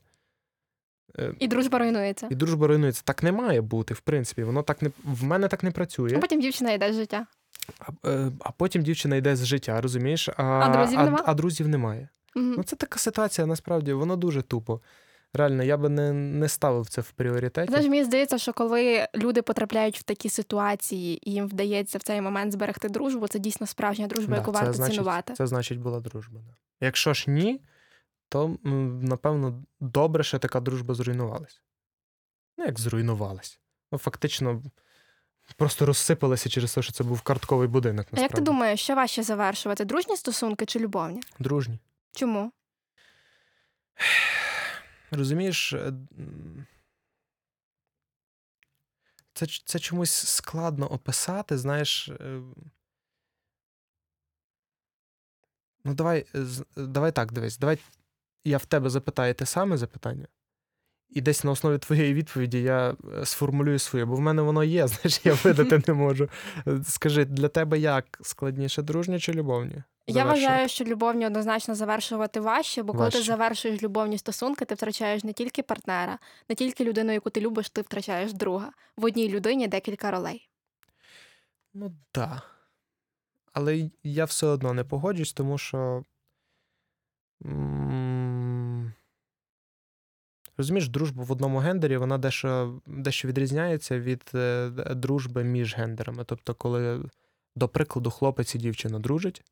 Е, 1.18 1.34
І 1.38 1.48
дружба 1.48 1.78
руйнується. 1.78 2.28
І 2.30 2.34
дружба 2.34 2.66
руйнується. 2.66 3.02
Так 3.04 3.22
не 3.22 3.32
має 3.32 3.60
бути, 3.60 3.94
в 3.94 4.00
принципі. 4.00 4.42
Воно 4.42 4.62
так 4.62 4.82
не 4.82 4.90
в 5.04 5.24
мене 5.24 5.48
так 5.48 5.62
не 5.62 5.70
працює. 5.70 6.12
А 6.16 6.18
потім 6.18 6.40
дівчина 6.40 6.72
йде 6.72 6.92
з 6.92 6.96
життя. 6.96 7.26
А, 7.78 8.08
е, 8.08 8.30
а 8.40 8.50
потім 8.50 8.82
дівчина 8.82 9.16
йде 9.16 9.36
з 9.36 9.44
життя, 9.46 9.80
розумієш? 9.80 10.28
А, 10.28 10.42
А 10.42 10.68
друзів 10.68 10.98
а, 10.98 11.04
нема? 11.04 11.22
а 11.26 11.34
друзів 11.34 11.68
немає. 11.68 12.08
Угу. 12.36 12.44
Ну, 12.56 12.62
це 12.62 12.76
така 12.76 12.98
ситуація, 12.98 13.46
насправді, 13.46 13.92
воно 13.92 14.16
дуже 14.16 14.42
тупо. 14.42 14.80
Реально, 15.36 15.62
я 15.62 15.76
би 15.76 15.88
не, 15.88 16.12
не 16.12 16.48
ставив 16.48 16.88
це 16.88 17.00
в 17.00 17.10
пріоритеті. 17.10 17.68
Знаєш, 17.68 17.88
мені 17.88 18.04
здається, 18.04 18.38
що 18.38 18.52
коли 18.52 19.08
люди 19.14 19.42
потрапляють 19.42 19.98
в 19.98 20.02
такі 20.02 20.28
ситуації 20.28 21.30
і 21.30 21.32
їм 21.32 21.46
вдається 21.48 21.98
в 21.98 22.02
цей 22.02 22.20
момент 22.20 22.52
зберегти 22.52 22.88
дружбу, 22.88 23.28
це 23.28 23.38
дійсно 23.38 23.66
справжня 23.66 24.06
дружба, 24.06 24.30
Да, 24.30 24.36
яку 24.36 24.52
це 24.52 24.58
варто 24.58 24.72
значить, 24.72 24.94
цінувати. 24.94 25.34
Це 25.34 25.46
значить 25.46 25.78
була 25.78 26.00
дружба. 26.00 26.40
Да. 26.40 26.54
Якщо 26.86 27.14
ж 27.14 27.30
ні, 27.30 27.60
то 28.28 28.56
напевно 29.02 29.64
добре, 29.80 30.24
що 30.24 30.38
така 30.38 30.60
дружба 30.60 30.94
зруйнувалась. 30.94 31.62
Ну, 32.58 32.64
як 32.64 32.80
зруйнувалась. 32.80 33.60
Ну, 33.92 33.98
фактично, 33.98 34.62
просто 35.56 35.86
розсипалася 35.86 36.48
через 36.48 36.74
те, 36.74 36.82
що 36.82 36.92
це 36.92 37.04
був 37.04 37.20
картковий 37.20 37.68
будинок. 37.68 38.06
А 38.12 38.20
як 38.20 38.32
ти 38.32 38.40
думаєш, 38.40 38.80
що 38.80 38.94
важче 38.94 39.22
завершувати? 39.22 39.84
Дружні 39.84 40.16
стосунки 40.16 40.66
чи 40.66 40.78
любовні? 40.78 41.20
Дружні. 41.38 41.78
Чому? 42.12 42.52
Розумієш, 45.14 45.72
е, 45.72 45.92
це, 49.32 49.46
це 49.64 49.78
чомусь 49.78 50.12
складно 50.12 50.86
описати, 50.92 51.58
знаєш. 51.58 52.08
е, 52.08 52.40
Ну, 55.86 55.94
давай, 55.94 56.26
е, 56.34 56.44
давай 56.76 57.12
так, 57.12 57.32
дивись, 57.32 57.58
давай 57.58 57.78
я 58.44 58.58
в 58.58 58.66
тебе 58.66 58.90
запитаю 58.90 59.34
те 59.34 59.46
саме 59.46 59.76
запитання, 59.76 60.26
і 61.08 61.20
десь 61.20 61.44
на 61.44 61.50
основі 61.50 61.78
твоєї 61.78 62.14
відповіді 62.14 62.62
я 62.62 62.96
сформулюю 63.24 63.78
своє, 63.78 64.04
бо 64.04 64.14
в 64.16 64.20
мене 64.20 64.42
воно 64.42 64.64
є, 64.64 64.86
знаєш, 64.88 65.20
я 65.24 65.34
видати 65.34 65.82
не 65.92 65.94
можу. 65.94 66.28
Скажи, 66.84 67.24
для 67.24 67.48
тебе 67.48 67.78
як 67.78 68.18
складніше, 68.22 68.82
дружні 68.82 69.20
чи 69.20 69.32
любовні? 69.32 69.82
Я 70.06 70.24
вважаю, 70.24 70.68
що 70.68 70.84
любовні 70.84 71.26
однозначно 71.26 71.74
завершувати 71.74 72.40
важче, 72.40 72.82
бо 72.82 72.92
коли 72.92 73.10
ти 73.10 73.22
завершуєш 73.22 73.82
любовні 73.82 74.18
стосунки, 74.18 74.64
ти 74.64 74.74
втрачаєш 74.74 75.24
не 75.24 75.32
тільки 75.32 75.62
партнера, 75.62 76.18
не 76.48 76.54
тільки 76.54 76.84
людину, 76.84 77.12
яку 77.12 77.30
ти 77.30 77.40
любиш, 77.40 77.70
ти 77.70 77.80
втрачаєш 77.80 78.32
друга. 78.32 78.72
В 78.96 79.04
одній 79.04 79.28
людині 79.28 79.68
декілька 79.68 80.10
ролей. 80.10 80.48
Ну, 81.74 81.92
так. 82.12 82.28
Да. 82.28 82.42
Але 83.52 83.90
я 84.02 84.24
все 84.24 84.46
одно 84.46 84.74
не 84.74 84.84
погоджусь, 84.84 85.32
тому 85.32 85.58
що. 85.58 86.04
Розумієш, 90.56 90.88
дружба 90.88 91.24
в 91.24 91.32
одному 91.32 91.58
гендері, 91.58 91.96
вона 91.96 92.18
дещо, 92.18 92.80
дещо 92.86 93.28
відрізняється 93.28 94.00
від 94.00 94.30
е, 94.34 94.70
дружби 94.94 95.44
між 95.44 95.76
гендерами. 95.76 96.24
Тобто, 96.24 96.54
коли, 96.54 97.02
до 97.56 97.68
прикладу, 97.68 98.10
хлопець 98.10 98.54
і 98.54 98.58
дівчина 98.58 98.98
дружать, 98.98 99.42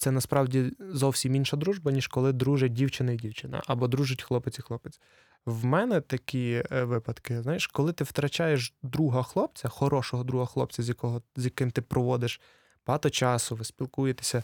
це 0.00 0.10
насправді 0.10 0.72
зовсім 0.78 1.34
інша 1.34 1.56
дружба, 1.56 1.92
ніж 1.92 2.06
коли 2.06 2.32
дружать 2.32 2.72
дівчина 2.72 3.12
і 3.12 3.16
дівчина, 3.16 3.62
або 3.66 3.88
дружить 3.88 4.22
хлопець 4.22 4.58
і 4.58 4.62
хлопець. 4.62 5.00
В 5.46 5.64
мене 5.64 6.00
такі 6.00 6.62
е, 6.72 6.84
випадки, 6.84 7.42
знаєш, 7.42 7.66
коли 7.66 7.92
ти 7.92 8.04
втрачаєш 8.04 8.74
друга 8.82 9.22
хлопця, 9.22 9.68
хорошого 9.68 10.24
друга 10.24 10.46
хлопця, 10.46 10.82
з 10.82 10.88
якого 10.88 11.22
з 11.36 11.44
яким 11.44 11.70
ти 11.70 11.82
проводиш 11.82 12.40
багато 12.86 13.10
часу, 13.10 13.56
ви 13.56 13.64
спілкуєтеся. 13.64 14.42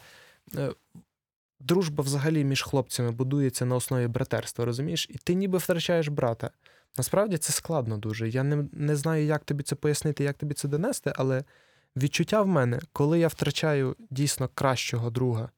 е, 0.56 0.72
Дружба 1.60 2.04
взагалі 2.04 2.44
між 2.44 2.62
хлопцями 2.62 3.10
будується 3.10 3.64
на 3.64 3.76
основі 3.76 4.06
братерства, 4.06 4.64
розумієш? 4.64 5.06
І 5.10 5.18
ти 5.18 5.34
ніби 5.34 5.58
втрачаєш 5.58 6.08
брата. 6.08 6.50
Насправді 6.98 7.38
це 7.38 7.52
складно 7.52 7.98
дуже. 7.98 8.28
Я 8.28 8.42
не, 8.42 8.68
не 8.72 8.96
знаю, 8.96 9.24
як 9.24 9.44
тобі 9.44 9.62
це 9.62 9.74
пояснити, 9.74 10.24
як 10.24 10.36
тобі 10.36 10.54
це 10.54 10.68
донести, 10.68 11.12
але 11.16 11.44
відчуття 11.96 12.42
в 12.42 12.46
мене, 12.46 12.80
коли 12.92 13.18
я 13.18 13.28
втрачаю 13.28 13.96
дійсно 14.10 14.48
кращого 14.48 15.10
друга, 15.10 15.50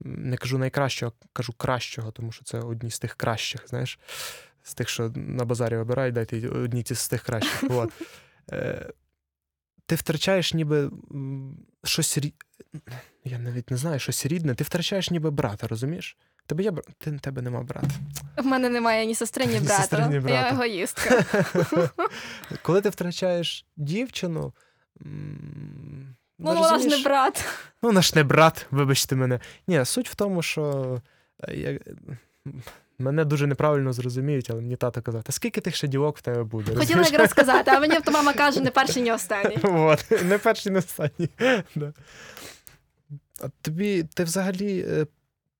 не 0.00 0.36
кажу 0.36 0.58
найкращого, 0.58 1.12
кажу 1.32 1.52
кращого, 1.52 2.10
тому 2.10 2.32
що 2.32 2.44
це 2.44 2.60
одні 2.60 2.90
з 2.90 2.98
тих 2.98 3.14
кращих, 3.14 3.68
знаєш, 3.68 3.98
з 4.62 4.74
тих, 4.74 4.88
що 4.88 5.12
на 5.14 5.44
базарі 5.44 5.76
вибирають, 5.76 6.14
дайте 6.14 6.48
одні 6.48 6.84
з 6.90 7.08
тих 7.08 7.22
кращих. 7.22 7.64
От. 7.70 7.92
Е, 8.52 8.90
ти 9.86 9.94
втрачаєш 9.94 10.54
ніби 10.54 10.90
щось. 11.84 12.18
Я 13.24 13.38
навіть 13.38 13.70
не 13.70 13.76
знаю, 13.76 13.98
щось 13.98 14.26
рідне. 14.26 14.54
Ти 14.54 14.64
втрачаєш 14.64 15.10
ніби 15.10 15.30
брата, 15.30 15.66
розумієш? 15.66 16.16
Тебе 16.46 16.62
є 16.62 16.72
ти, 16.98 17.18
тебе 17.18 17.42
нема 17.42 17.62
брата. 17.62 17.90
В 18.36 18.46
мене 18.46 18.68
немає 18.68 19.06
ні 19.06 19.14
сестри, 19.14 19.46
ні 19.46 19.60
Ні 19.60 19.66
сестри, 19.66 20.06
ні 20.06 20.32
Я 20.32 20.50
егоїстка. 20.50 21.24
Коли 22.62 22.80
ти 22.80 22.88
втрачаєш 22.88 23.66
дівчину. 23.76 24.52
Ну, 26.38 26.54
вона 26.54 26.78
ж 26.78 26.86
не 26.86 26.98
брат. 26.98 27.44
Ну, 27.82 27.92
наш 27.92 28.14
не 28.14 28.24
брат, 28.24 28.66
вибачте 28.70 29.16
мене. 29.16 29.40
Ні, 29.66 29.84
суть 29.84 30.08
в 30.08 30.14
тому, 30.14 30.42
що 30.42 31.02
е, 31.48 31.56
я... 31.56 31.78
мене 32.98 33.24
дуже 33.24 33.46
неправильно 33.46 33.92
зрозуміють, 33.92 34.50
але 34.50 34.60
мені 34.60 34.76
тато 34.76 35.02
казав, 35.02 35.22
та 35.22 35.32
скільки 35.32 35.60
тих 35.60 35.76
ще 35.76 35.88
дівок 35.88 36.18
в 36.18 36.20
тебе 36.20 36.44
буде? 36.44 36.74
Хотіла 36.74 37.02
якраз 37.02 37.30
сказати, 37.30 37.70
а 37.74 37.80
мені 37.80 38.00
то 38.00 38.10
мама 38.10 38.32
каже, 38.34 38.60
не 38.60 38.70
перший, 38.70 39.02
ні 39.02 39.12
останній. 39.12 39.58
От, 39.62 40.10
не 40.24 40.38
перший, 40.38 40.72
не 40.72 40.78
останній. 40.78 41.28
Да. 41.74 41.92
А 43.40 43.48
тобі 43.62 44.02
ти 44.02 44.24
взагалі 44.24 44.86
е, 44.88 45.06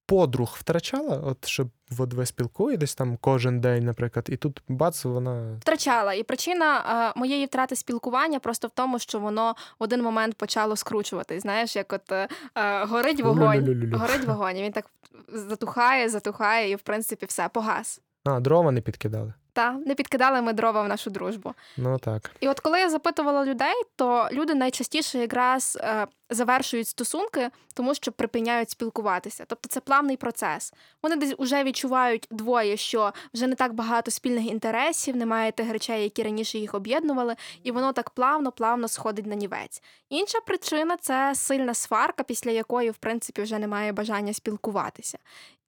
подруг 0.06 0.56
втрачала, 0.60 1.16
от 1.16 1.46
щоб 1.46 1.68
от 1.98 2.14
ви 2.14 2.26
спілкуєтесь 2.26 2.94
там 2.94 3.18
кожен 3.20 3.60
день, 3.60 3.84
наприклад, 3.84 4.26
і 4.28 4.36
тут 4.36 4.62
бац, 4.68 5.04
вона. 5.04 5.56
Втрачала. 5.60 6.14
І 6.14 6.22
причина 6.22 7.12
моєї 7.16 7.46
втрати 7.46 7.76
спілкування 7.76 8.38
просто 8.38 8.68
в 8.68 8.70
тому, 8.70 8.98
що 8.98 9.18
воно 9.18 9.54
в 9.78 9.82
один 9.82 10.02
момент 10.02 10.34
почало 10.34 10.76
скручуватись. 10.76 11.42
Знаєш, 11.42 11.76
як 11.76 11.92
от 11.92 12.12
е, 12.12 12.28
е, 12.54 12.84
горить 12.84 13.20
вогонь, 13.20 13.92
горить 13.92 14.24
вогонь, 14.24 14.56
і 14.56 14.62
він 14.62 14.72
так 14.72 14.86
затухає, 15.28 16.08
затухає, 16.08 16.70
і 16.70 16.74
в 16.74 16.80
принципі 16.80 17.26
все, 17.26 17.48
погас. 17.48 18.00
А, 18.26 18.40
дрова 18.40 18.70
не 18.70 18.80
підкидали. 18.80 19.34
Та 19.52 19.72
не 19.72 19.94
підкидали 19.94 20.42
ми 20.42 20.52
дрова 20.52 20.82
в 20.82 20.88
нашу 20.88 21.10
дружбу. 21.10 21.54
Ну 21.76 21.98
так. 21.98 22.30
І 22.40 22.48
от 22.48 22.60
коли 22.60 22.80
я 22.80 22.90
запитувала 22.90 23.44
людей, 23.44 23.74
то 23.96 24.28
люди 24.32 24.54
найчастіше 24.54 25.18
якраз 25.18 25.78
е, 25.80 26.06
завершують 26.30 26.88
стосунки, 26.88 27.50
тому 27.74 27.94
що 27.94 28.12
припиняють 28.12 28.70
спілкуватися. 28.70 29.44
Тобто 29.46 29.68
це 29.68 29.80
плавний 29.80 30.16
процес. 30.16 30.72
Вони 31.02 31.16
десь 31.16 31.34
вже 31.38 31.64
відчувають 31.64 32.28
двоє, 32.30 32.76
що 32.76 33.12
вже 33.34 33.46
не 33.46 33.54
так 33.54 33.74
багато 33.74 34.10
спільних 34.10 34.46
інтересів, 34.46 35.16
немає 35.16 35.52
тих 35.52 35.70
речей, 35.72 36.02
які 36.02 36.22
раніше 36.22 36.58
їх 36.58 36.74
об'єднували, 36.74 37.36
і 37.62 37.70
воно 37.70 37.92
так 37.92 38.10
плавно-плавно 38.10 38.88
сходить 38.88 39.26
на 39.26 39.34
нівець. 39.34 39.82
Інша 40.08 40.38
причина 40.46 40.96
це 40.96 41.32
сильна 41.34 41.74
сварка, 41.74 42.22
після 42.22 42.50
якої, 42.50 42.90
в 42.90 42.96
принципі, 42.96 43.42
вже 43.42 43.58
немає 43.58 43.92
бажання 43.92 44.32
спілкуватися. 44.32 45.18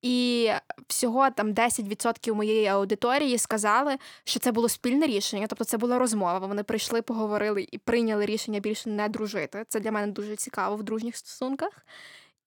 І 0.03 0.51
всього 0.89 1.31
там 1.31 1.53
10% 1.53 2.35
моєї 2.35 2.67
аудиторії 2.67 3.39
сказали, 3.39 3.97
що 4.25 4.41
це 4.41 4.53
було 4.53 4.69
спільне 4.69 5.07
рішення, 5.07 5.47
тобто 5.47 5.65
це 5.65 5.77
була 5.79 5.99
розмова. 5.99 6.39
Вони 6.39 6.63
прийшли, 6.63 7.03
поговорили 7.03 7.67
і 7.73 7.79
прийняли 7.79 8.27
рішення 8.27 8.61
більше 8.61 8.91
не 8.91 9.09
дружити. 9.09 9.65
Це 9.69 9.81
для 9.81 9.93
мене 9.93 10.13
дуже 10.13 10.37
цікаво 10.37 10.77
в 10.77 10.83
дружніх 10.83 11.17
стосунках. 11.17 11.71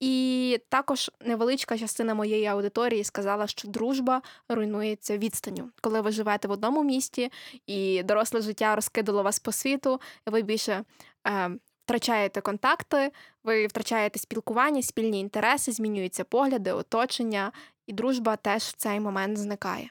І 0.00 0.60
також 0.68 1.10
невеличка 1.20 1.78
частина 1.78 2.14
моєї 2.14 2.46
аудиторії 2.46 3.04
сказала, 3.04 3.46
що 3.46 3.68
дружба 3.68 4.22
руйнується 4.48 5.18
відстанню. 5.18 5.70
Коли 5.80 6.00
ви 6.00 6.12
живете 6.12 6.48
в 6.48 6.50
одному 6.50 6.84
місті 6.84 7.32
і 7.66 8.02
доросле 8.02 8.40
життя 8.40 8.74
розкидало 8.74 9.22
вас 9.22 9.38
по 9.38 9.52
світу, 9.52 10.00
і 10.28 10.30
ви 10.30 10.42
більше 10.42 10.84
е, 11.26 11.50
втрачаєте 11.84 12.40
контакти, 12.40 13.12
ви 13.44 13.66
втрачаєте 13.66 14.18
спілкування, 14.18 14.82
спільні 14.82 15.20
інтереси, 15.20 15.72
змінюються 15.72 16.24
погляди, 16.24 16.72
оточення, 16.72 17.52
і 17.86 17.92
дружба 17.92 18.36
теж 18.36 18.62
в 18.62 18.76
цей 18.76 19.00
момент 19.00 19.38
зникає. 19.38 19.90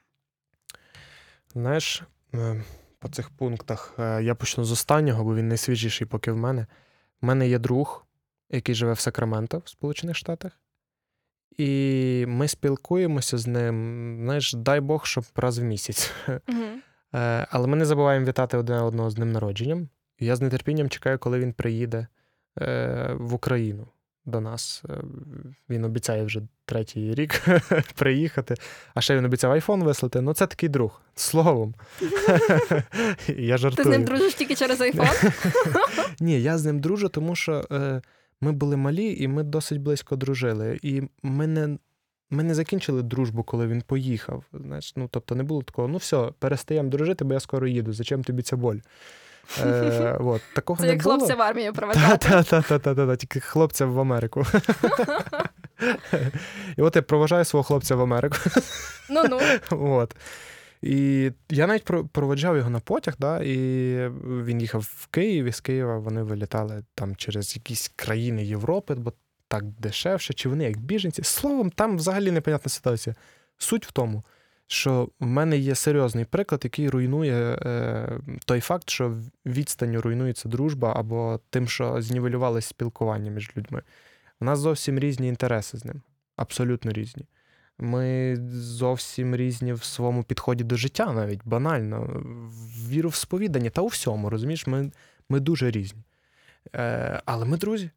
Знаєш, 1.53 2.03
е, 2.33 2.63
по 2.99 3.09
цих 3.09 3.29
пунктах 3.29 3.93
е, 3.99 4.23
я 4.23 4.35
почну 4.35 4.63
з 4.63 4.71
останнього, 4.71 5.23
бо 5.23 5.35
він 5.35 5.47
найсвіжіший 5.47 6.07
поки 6.07 6.31
в 6.31 6.37
мене. 6.37 6.67
У 7.21 7.25
мене 7.25 7.47
є 7.47 7.59
друг, 7.59 8.05
який 8.49 8.75
живе 8.75 8.93
в 8.93 8.99
Сакраменто 8.99 9.57
в 9.57 9.69
Сполучених 9.69 10.15
Штатах. 10.15 10.51
І 11.57 12.25
ми 12.27 12.47
спілкуємося 12.47 13.37
з 13.37 13.47
ним, 13.47 14.17
знаєш, 14.23 14.53
дай 14.53 14.79
Бог, 14.79 15.05
щоб 15.05 15.23
раз 15.35 15.59
в 15.59 15.63
місяць. 15.63 16.11
Е, 17.13 17.47
Але 17.51 17.67
ми 17.67 17.77
не 17.77 17.85
забуваємо 17.85 18.25
вітати 18.25 18.57
одне 18.57 18.81
одного 18.81 19.09
з 19.09 19.15
днем 19.15 19.31
народженням. 19.31 19.89
Я 20.21 20.35
з 20.35 20.49
нетерпінням 20.49 20.89
чекаю, 20.89 21.19
коли 21.19 21.39
він 21.39 21.53
приїде 21.53 22.07
е, 22.61 23.15
в 23.19 23.33
Україну 23.33 23.87
до 24.25 24.41
нас. 24.41 24.83
Е, 24.89 25.01
Він 25.69 25.83
обіцяє 25.85 26.23
вже 26.23 26.41
третій 26.65 27.13
рік 27.15 27.41
приїхати. 27.95 28.55
А 28.93 29.01
ще 29.01 29.17
він 29.17 29.25
обіцяв 29.25 29.51
айфон 29.51 29.83
вислати. 29.83 30.21
Ну, 30.21 30.33
це 30.33 30.47
такий 30.47 30.69
друг. 30.69 31.01
Словом. 31.15 31.75
Я 33.27 33.57
Ти 33.57 33.83
з 33.83 33.85
ним 33.85 34.03
дружиш 34.03 34.33
тільки 34.33 34.55
через 34.55 34.81
айфон? 34.81 35.07
Ні, 36.19 36.41
я 36.41 36.57
з 36.57 36.65
ним 36.65 36.79
дружу, 36.79 37.09
тому 37.09 37.35
що 37.35 37.67
е, 37.71 38.01
ми 38.41 38.51
були 38.51 38.77
малі 38.77 39.23
і 39.23 39.27
ми 39.27 39.43
досить 39.43 39.81
близько 39.81 40.15
дружили. 40.15 40.79
І 40.81 41.01
ми 41.23 41.47
не, 41.47 41.77
ми 42.29 42.43
не 42.43 42.53
закінчили 42.53 43.03
дружбу, 43.03 43.43
коли 43.43 43.67
він 43.67 43.81
поїхав. 43.81 44.43
Знаєш, 44.53 44.93
ну, 44.95 45.07
тобто 45.11 45.35
не 45.35 45.43
було 45.43 45.61
такого, 45.61 45.87
ну 45.87 45.97
все, 45.97 46.29
перестаємо 46.39 46.89
дружити, 46.89 47.25
бо 47.25 47.33
я 47.33 47.39
скоро 47.39 47.67
їду. 47.67 47.93
Зачем 47.93 48.23
тобі 48.23 48.41
ця 48.41 48.55
боль? 48.55 48.77
Е, 49.63 50.17
от, 50.19 50.41
такого 50.55 50.79
Це 50.79 50.85
не 50.85 50.93
як 50.93 51.03
було. 51.03 51.17
хлопця 51.17 51.35
в 51.35 51.41
армію. 51.41 51.73
Та-та-та-та-та, 51.93 53.15
тільки 53.15 53.39
хлопця 53.39 53.85
в 53.85 53.99
Америку. 53.99 54.45
І 56.77 56.81
от 56.81 56.95
я 56.95 57.01
проважаю 57.01 57.45
свого 57.45 57.63
хлопця 57.63 57.95
в 57.95 58.01
Америку. 58.01 58.37
Ну 59.09 59.23
ну. 59.29 59.39
От. 59.95 60.15
І 60.81 61.31
я 61.49 61.67
навіть 61.67 61.83
про- 61.83 62.05
проведжав 62.05 62.57
його 62.57 62.69
на 62.69 62.79
потяг, 62.79 63.15
да, 63.19 63.39
і 63.43 63.55
він 64.23 64.61
їхав 64.61 64.81
в 64.95 65.07
Київ, 65.07 65.45
і 65.45 65.51
з 65.51 65.59
Києва 65.61 65.97
вони 65.97 66.23
вилітали 66.23 66.83
там 66.95 67.15
через 67.15 67.55
якісь 67.55 67.91
країни 67.95 68.45
Європи, 68.45 68.93
бо 68.95 69.13
так 69.47 69.63
дешевше, 69.63 70.33
чи 70.33 70.49
вони 70.49 70.63
як 70.63 70.77
біженці. 70.77 71.23
Словом, 71.23 71.69
там 71.69 71.97
взагалі 71.97 72.31
непонятна 72.31 72.69
ситуація. 72.69 73.15
Суть 73.57 73.85
в 73.87 73.91
тому, 73.91 74.23
що 74.71 75.09
в 75.19 75.25
мене 75.25 75.57
є 75.57 75.75
серйозний 75.75 76.25
приклад, 76.25 76.61
який 76.63 76.89
руйнує 76.89 77.35
е, 77.35 78.19
той 78.45 78.59
факт, 78.59 78.89
що 78.89 79.17
відстанню 79.45 80.01
руйнується 80.01 80.49
дружба 80.49 80.93
або 80.95 81.39
тим, 81.49 81.67
що 81.67 82.01
знівелювалося 82.01 82.67
спілкування 82.67 83.31
між 83.31 83.51
людьми. 83.57 83.81
У 84.41 84.45
нас 84.45 84.59
зовсім 84.59 84.99
різні 84.99 85.27
інтереси 85.27 85.77
з 85.77 85.85
ним, 85.85 86.01
абсолютно 86.35 86.91
різні. 86.91 87.25
Ми 87.79 88.35
зовсім 88.53 89.35
різні 89.35 89.73
в 89.73 89.83
своєму 89.83 90.23
підході 90.23 90.63
до 90.63 90.75
життя, 90.75 91.13
навіть 91.13 91.41
банально, 91.45 92.23
в 92.51 92.89
віру 92.89 93.09
в 93.09 93.15
сповідання 93.15 93.69
та 93.69 93.81
у 93.81 93.87
всьому, 93.87 94.29
розумієш, 94.29 94.67
ми, 94.67 94.91
ми 95.29 95.39
дуже 95.39 95.71
різні. 95.71 96.01
Е, 96.75 97.21
але 97.25 97.45
ми 97.45 97.57
друзі. 97.57 97.89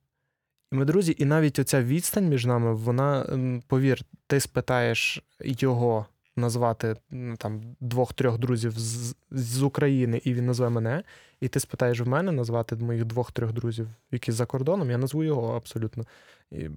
Ми 0.73 0.85
друзі, 0.85 1.15
і 1.19 1.25
навіть 1.25 1.59
оця 1.59 1.83
відстань 1.83 2.29
між 2.29 2.47
нами, 2.47 2.75
вона, 2.75 3.27
повір, 3.69 4.01
ти 4.27 4.41
спитаєш 4.41 5.23
його 5.41 6.07
назвати 6.37 6.97
там 7.39 7.77
двох-трьох 7.81 8.39
друзів 8.39 8.73
з, 8.77 9.15
з 9.31 9.63
України, 9.63 10.21
і 10.25 10.35
він 10.35 10.47
назве 10.47 10.71
мене. 10.71 11.03
І 11.41 11.49
ти 11.49 11.61
спитаєш 11.61 12.01
в 12.01 12.09
мене 12.09 12.33
назвати 12.33 12.77
моїх 12.77 13.05
двох-трьох 13.05 13.53
друзів, 13.53 13.89
які 14.11 14.33
за 14.33 14.47
кордоном, 14.47 14.91
я 14.91 14.99
назву 14.99 15.25
його 15.25 15.57
абсолютно. 15.57 16.05
І 16.51 16.69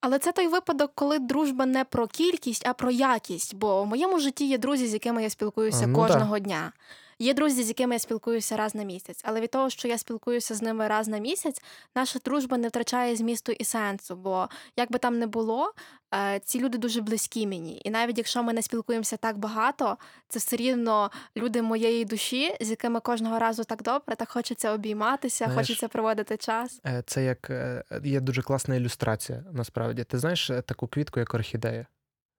Але 0.00 0.18
це 0.18 0.32
той 0.32 0.48
випадок, 0.48 0.92
коли 0.94 1.18
дружба 1.18 1.66
не 1.66 1.84
про 1.84 2.06
кількість, 2.06 2.66
а 2.66 2.72
про 2.72 2.90
якість. 2.90 3.54
Бо 3.54 3.82
в 3.82 3.86
моєму 3.86 4.18
житті 4.18 4.48
є 4.48 4.58
друзі, 4.58 4.86
з 4.86 4.92
якими 4.92 5.22
я 5.22 5.30
спілкуюся 5.30 5.84
А, 5.84 5.86
ну 5.86 5.98
кожного 5.98 6.38
дня. 6.38 6.72
Є 7.18 7.34
друзі, 7.34 7.62
з 7.62 7.68
якими 7.68 7.94
я 7.94 7.98
спілкуюся 7.98 8.56
раз 8.56 8.74
на 8.74 8.82
місяць, 8.82 9.20
але 9.24 9.40
від 9.40 9.50
того, 9.50 9.70
що 9.70 9.88
я 9.88 9.98
спілкуюся 9.98 10.54
з 10.54 10.62
ними 10.62 10.88
раз 10.88 11.08
на 11.08 11.18
місяць, 11.18 11.62
наша 11.94 12.18
дружба 12.24 12.58
не 12.58 12.68
втрачає 12.68 13.16
змісту 13.16 13.52
і 13.52 13.64
сенсу. 13.64 14.16
Бо 14.16 14.48
як 14.76 14.92
би 14.92 14.98
там 14.98 15.18
не 15.18 15.26
було, 15.26 15.72
е, 16.14 16.40
ці 16.44 16.60
люди 16.60 16.78
дуже 16.78 17.00
близькі 17.00 17.46
мені. 17.46 17.82
І 17.84 17.90
навіть 17.90 18.18
якщо 18.18 18.42
ми 18.42 18.52
не 18.52 18.62
спілкуємося 18.62 19.16
так 19.16 19.38
багато, 19.38 19.96
це 20.28 20.38
все 20.38 20.56
рівно 20.56 21.10
люди 21.36 21.62
моєї 21.62 22.04
душі, 22.04 22.56
з 22.60 22.70
якими 22.70 23.00
кожного 23.00 23.38
разу 23.38 23.64
так 23.64 23.82
добре, 23.82 24.16
так 24.16 24.28
хочеться 24.28 24.72
обійматися, 24.72 25.44
Знаєш, 25.44 25.60
хочеться 25.60 25.88
проводити 25.88 26.36
час. 26.36 26.80
Е, 26.86 27.02
Це 27.06 27.24
як 27.24 27.50
е, 27.50 27.84
є 28.04 28.20
дуже 28.20 28.42
класна 28.42 28.74
ілюстрація, 28.74 29.44
насправді. 29.52 30.04
Ти 30.04 30.18
знаєш 30.18 30.50
таку 30.66 30.86
квітку, 30.86 31.20
як 31.20 31.34
орхідея? 31.34 31.86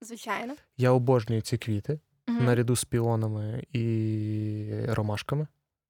Звичайно. 0.01 0.53
Я 0.77 0.91
обожнюю 0.91 1.41
ці 1.41 1.57
квіти 1.57 1.99
Мгм. 2.27 2.45
наряду 2.45 2.75
з 2.75 2.85
піонами 2.85 3.63
і 3.71 4.85
ромашками. 4.87 5.47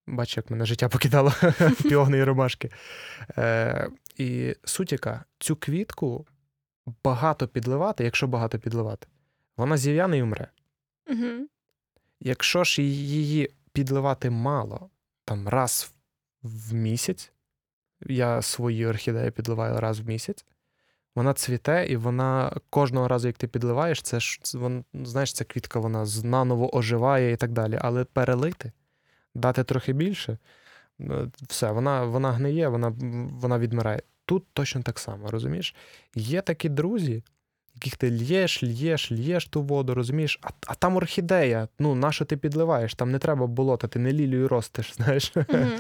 Бачиш, 0.08 0.38
як 0.38 0.50
мене 0.50 0.66
життя 0.66 0.90
покидало 0.90 1.34
піони 1.84 2.18
і 2.18 2.24
ромашки. 2.24 2.70
Е, 3.38 3.90
і 4.18 4.56
суть 4.64 4.92
яка, 4.92 5.26
цю 5.40 5.56
квітку 5.56 6.28
багато 7.04 7.48
підливати, 7.48 8.04
якщо 8.04 8.28
багато 8.28 8.60
підливати, 8.60 9.08
вона 9.58 9.78
зів'яне 9.78 10.18
і 10.18 10.24
умре. 10.24 10.48
Мгм. 11.08 11.48
Якщо 12.20 12.64
ж 12.64 12.82
її 12.82 13.50
підливати 13.74 14.30
мало, 14.30 14.90
там 15.26 15.48
раз 15.48 15.94
в 16.44 16.74
місяць, 16.74 17.32
я 18.06 18.42
свої 18.42 18.86
орхідеї 18.86 19.32
підливаю 19.32 19.80
раз 19.80 20.00
в 20.00 20.08
місяць, 20.08 20.46
вона 21.16 21.34
цвіте, 21.34 21.86
і 21.90 21.96
вона 21.96 22.56
кожного 22.70 23.08
разу, 23.08 23.28
як 23.28 23.38
ти 23.38 23.48
підливаєш, 23.48 24.02
це 24.02 24.20
ж 24.20 24.40
вон, 24.54 24.84
знаєш, 24.94 25.34
ця 25.34 25.44
квітка 25.46 25.80
вона 25.80 26.06
наново 26.24 26.76
оживає 26.76 27.32
і 27.32 27.36
так 27.36 27.52
далі. 27.52 27.80
Але 27.82 28.04
перелити, 28.04 28.72
дати 29.36 29.64
трохи 29.64 29.94
більше, 29.94 30.38
е, 31.02 31.28
все, 31.42 31.72
вона, 31.72 32.04
вона 32.06 32.32
гниє, 32.32 32.68
вона, 32.68 32.94
вона 33.32 33.60
відмирає. 33.60 34.02
Тут 34.26 34.44
точно 34.54 34.82
так 34.82 35.00
само, 35.00 35.32
розумієш? 35.32 35.76
Є 36.16 36.42
такі 36.42 36.70
друзі, 36.70 37.24
яких 37.76 37.98
ти 37.98 38.12
л'єш, 38.12 38.64
л'єш, 38.64 39.12
л'єш 39.12 39.46
ту 39.46 39.62
воду, 39.62 39.94
розумієш, 39.94 40.40
а, 40.42 40.50
а 40.68 40.76
там 40.76 40.96
орхідея. 40.96 41.68
Ну, 41.80 41.96
на 41.96 42.12
що 42.12 42.26
ти 42.26 42.38
підливаєш? 42.38 42.96
Там 42.96 43.12
не 43.12 43.20
треба 43.20 43.48
болота, 43.48 43.88
ти 43.88 44.00
не 44.00 44.14
лілію 44.14 44.48
ростиш, 44.48 44.94
знаєш. 44.96 45.34
Мгм. 45.36 45.72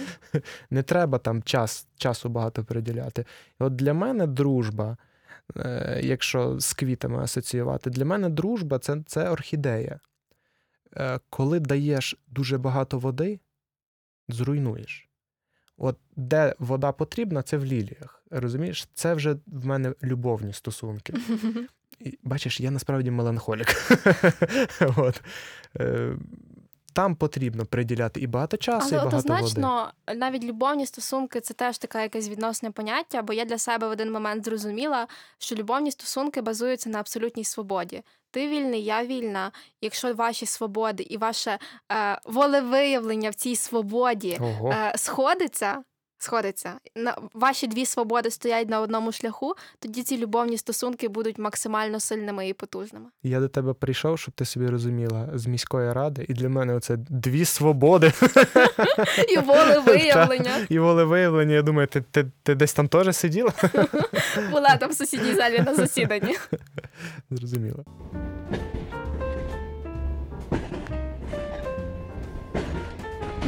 Не 0.69 0.83
треба 0.83 1.17
там 1.17 1.43
час, 1.43 1.87
часу 1.97 2.29
багато 2.29 2.63
приділяти. 2.63 3.25
І 3.61 3.63
от 3.63 3.75
для 3.75 3.93
мене 3.93 4.27
дружба, 4.27 4.97
якщо 6.01 6.59
з 6.59 6.73
квітами 6.73 7.23
асоціювати, 7.23 7.89
для 7.89 8.05
мене 8.05 8.29
дружба 8.29 8.79
це, 8.79 8.97
це 9.07 9.29
орхідея. 9.29 9.99
Е, 10.97 11.19
коли 11.29 11.59
даєш 11.59 12.15
дуже 12.27 12.57
багато 12.57 12.99
води, 12.99 13.39
зруйнуєш. 14.29 15.09
От 15.77 15.97
де 16.15 16.55
вода 16.59 16.91
потрібна, 16.91 17.41
це 17.41 17.57
в 17.57 17.65
ліліях. 17.65 18.23
Розумієш, 18.31 18.87
це 18.93 19.13
вже 19.13 19.35
в 19.47 19.65
мене 19.65 19.93
любовні 20.03 20.53
стосунки. 20.53 21.13
І, 21.99 22.19
бачиш, 22.23 22.59
я 22.59 22.71
насправді 22.71 23.11
меланхолік. 23.11 23.67
От. 24.97 25.21
Там 26.93 27.15
потрібно 27.15 27.65
приділяти 27.65 28.19
і 28.19 28.27
багато 28.27 28.57
часу, 28.57 28.87
Але 28.91 28.91
і 28.91 28.97
багато 28.97 29.17
води. 29.17 29.33
однозначно, 29.33 29.91
навіть 30.15 30.43
любовні 30.43 30.85
стосунки 30.85 31.41
це 31.41 31.53
теж 31.53 31.77
таке 31.77 32.01
якесь 32.01 32.29
відносне 32.29 32.71
поняття, 32.71 33.21
бо 33.21 33.33
я 33.33 33.45
для 33.45 33.57
себе 33.57 33.87
в 33.87 33.91
один 33.91 34.11
момент 34.11 34.45
зрозуміла, 34.45 35.07
що 35.37 35.55
любовні 35.55 35.91
стосунки 35.91 36.41
базуються 36.41 36.89
на 36.89 36.99
абсолютній 36.99 37.43
свободі. 37.43 38.03
Ти 38.31 38.47
вільний, 38.47 38.83
я 38.83 39.05
вільна. 39.05 39.51
Якщо 39.81 40.13
ваші 40.13 40.45
свободи 40.45 41.03
і 41.03 41.17
ваше 41.17 41.59
е, 41.91 42.19
волевиявлення 42.25 43.29
в 43.29 43.35
цій 43.35 43.55
свободі 43.55 44.39
е, 44.41 44.93
сходиться. 44.95 45.83
Сходиться 46.23 46.73
на 46.95 47.17
ваші 47.33 47.67
дві 47.67 47.85
свободи 47.85 48.31
стоять 48.31 48.69
на 48.69 48.81
одному 48.81 49.11
шляху, 49.11 49.55
тоді 49.79 50.03
ці 50.03 50.17
любовні 50.17 50.57
стосунки 50.57 51.07
будуть 51.07 51.37
максимально 51.37 51.99
сильними 51.99 52.49
і 52.49 52.53
потужними. 52.53 53.05
Я 53.23 53.39
до 53.39 53.47
тебе 53.47 53.73
прийшов, 53.73 54.19
щоб 54.19 54.33
ти 54.33 54.45
собі 54.45 54.67
розуміла, 54.67 55.29
з 55.33 55.45
міської 55.45 55.93
ради, 55.93 56.25
і 56.29 56.33
для 56.33 56.49
мене 56.49 56.79
це 56.79 56.97
дві 56.97 57.45
свободи 57.45 58.13
І 59.29 59.37
волевиявлення 59.37 60.51
і 60.69 60.79
волевиявлення. 60.79 61.53
Я 61.53 61.61
думаю, 61.61 61.87
ти, 61.87 62.01
ти, 62.11 62.25
ти 62.43 62.55
десь 62.55 62.73
там 62.73 62.87
теж 62.87 63.15
сиділа? 63.15 63.51
була 64.51 64.77
там 64.77 64.89
в 64.89 64.93
сусідній 64.93 65.33
залі 65.33 65.59
на 65.59 65.75
засіданні. 65.75 66.37
Зрозуміло. 67.31 67.85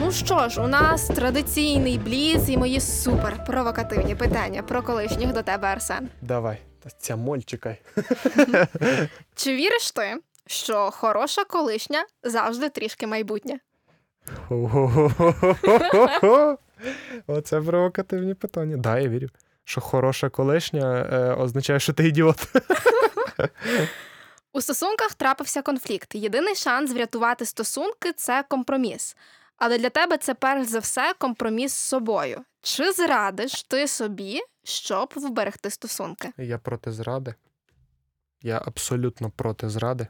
Ну 0.06 0.12
що 0.12 0.50
ж, 0.50 0.62
у 0.62 0.68
нас 0.68 1.08
традиційний 1.08 1.98
бліц 1.98 2.50
і 2.50 2.58
мої 2.58 2.82
супер 2.82 3.46
провокативні 3.46 4.16
питання 4.16 4.64
про 4.64 4.84
колишніх 4.84 5.34
до 5.34 5.42
тебе, 5.42 5.68
Арсен. 5.68 6.10
Давай, 6.22 6.58
Та 6.84 6.90
ця 6.90 7.16
моль 7.16 7.40
чекай. 7.40 7.82
Чи 9.36 9.56
віриш 9.56 9.92
ти, 9.92 10.18
що 10.48 10.92
хороша 10.92 11.44
колишня 11.44 12.06
завжди 12.24 12.70
трішки 12.70 13.08
майбутнє? 13.08 13.60
Оце 17.28 17.62
провокативні 17.62 18.34
питання. 18.34 18.78
Да, 18.78 19.00
я 19.00 19.10
вірю. 19.10 19.28
Що 19.64 19.82
хороша 19.82 20.30
колишня 20.30 21.10
е, 21.12 21.34
означає, 21.34 21.80
що 21.80 21.94
ти 21.94 22.08
ідіот. 22.08 22.48
У 24.54 24.62
стосунках 24.62 25.14
трапився 25.14 25.62
конфлікт. 25.62 26.16
Єдиний 26.16 26.56
шанс 26.56 26.92
врятувати 26.92 27.46
стосунки 27.46 28.14
це 28.14 28.44
компроміс. 28.50 29.16
Але 29.58 29.78
для 29.78 29.90
тебе 29.90 30.18
це 30.18 30.34
перш 30.34 30.68
за 30.68 30.80
все 30.80 31.14
компроміс 31.18 31.74
з 31.74 31.78
собою. 31.78 32.44
Чи 32.62 32.92
зрадиш 32.92 33.64
ти 33.64 33.88
собі, 33.88 34.42
щоб 34.64 35.14
вберегти 35.16 35.70
стосунки? 35.70 36.32
Я 36.38 36.58
проти 36.58 36.92
зради. 36.92 37.36
Я 38.42 38.62
абсолютно 38.66 39.30
проти 39.30 39.70
зради. 39.70 40.08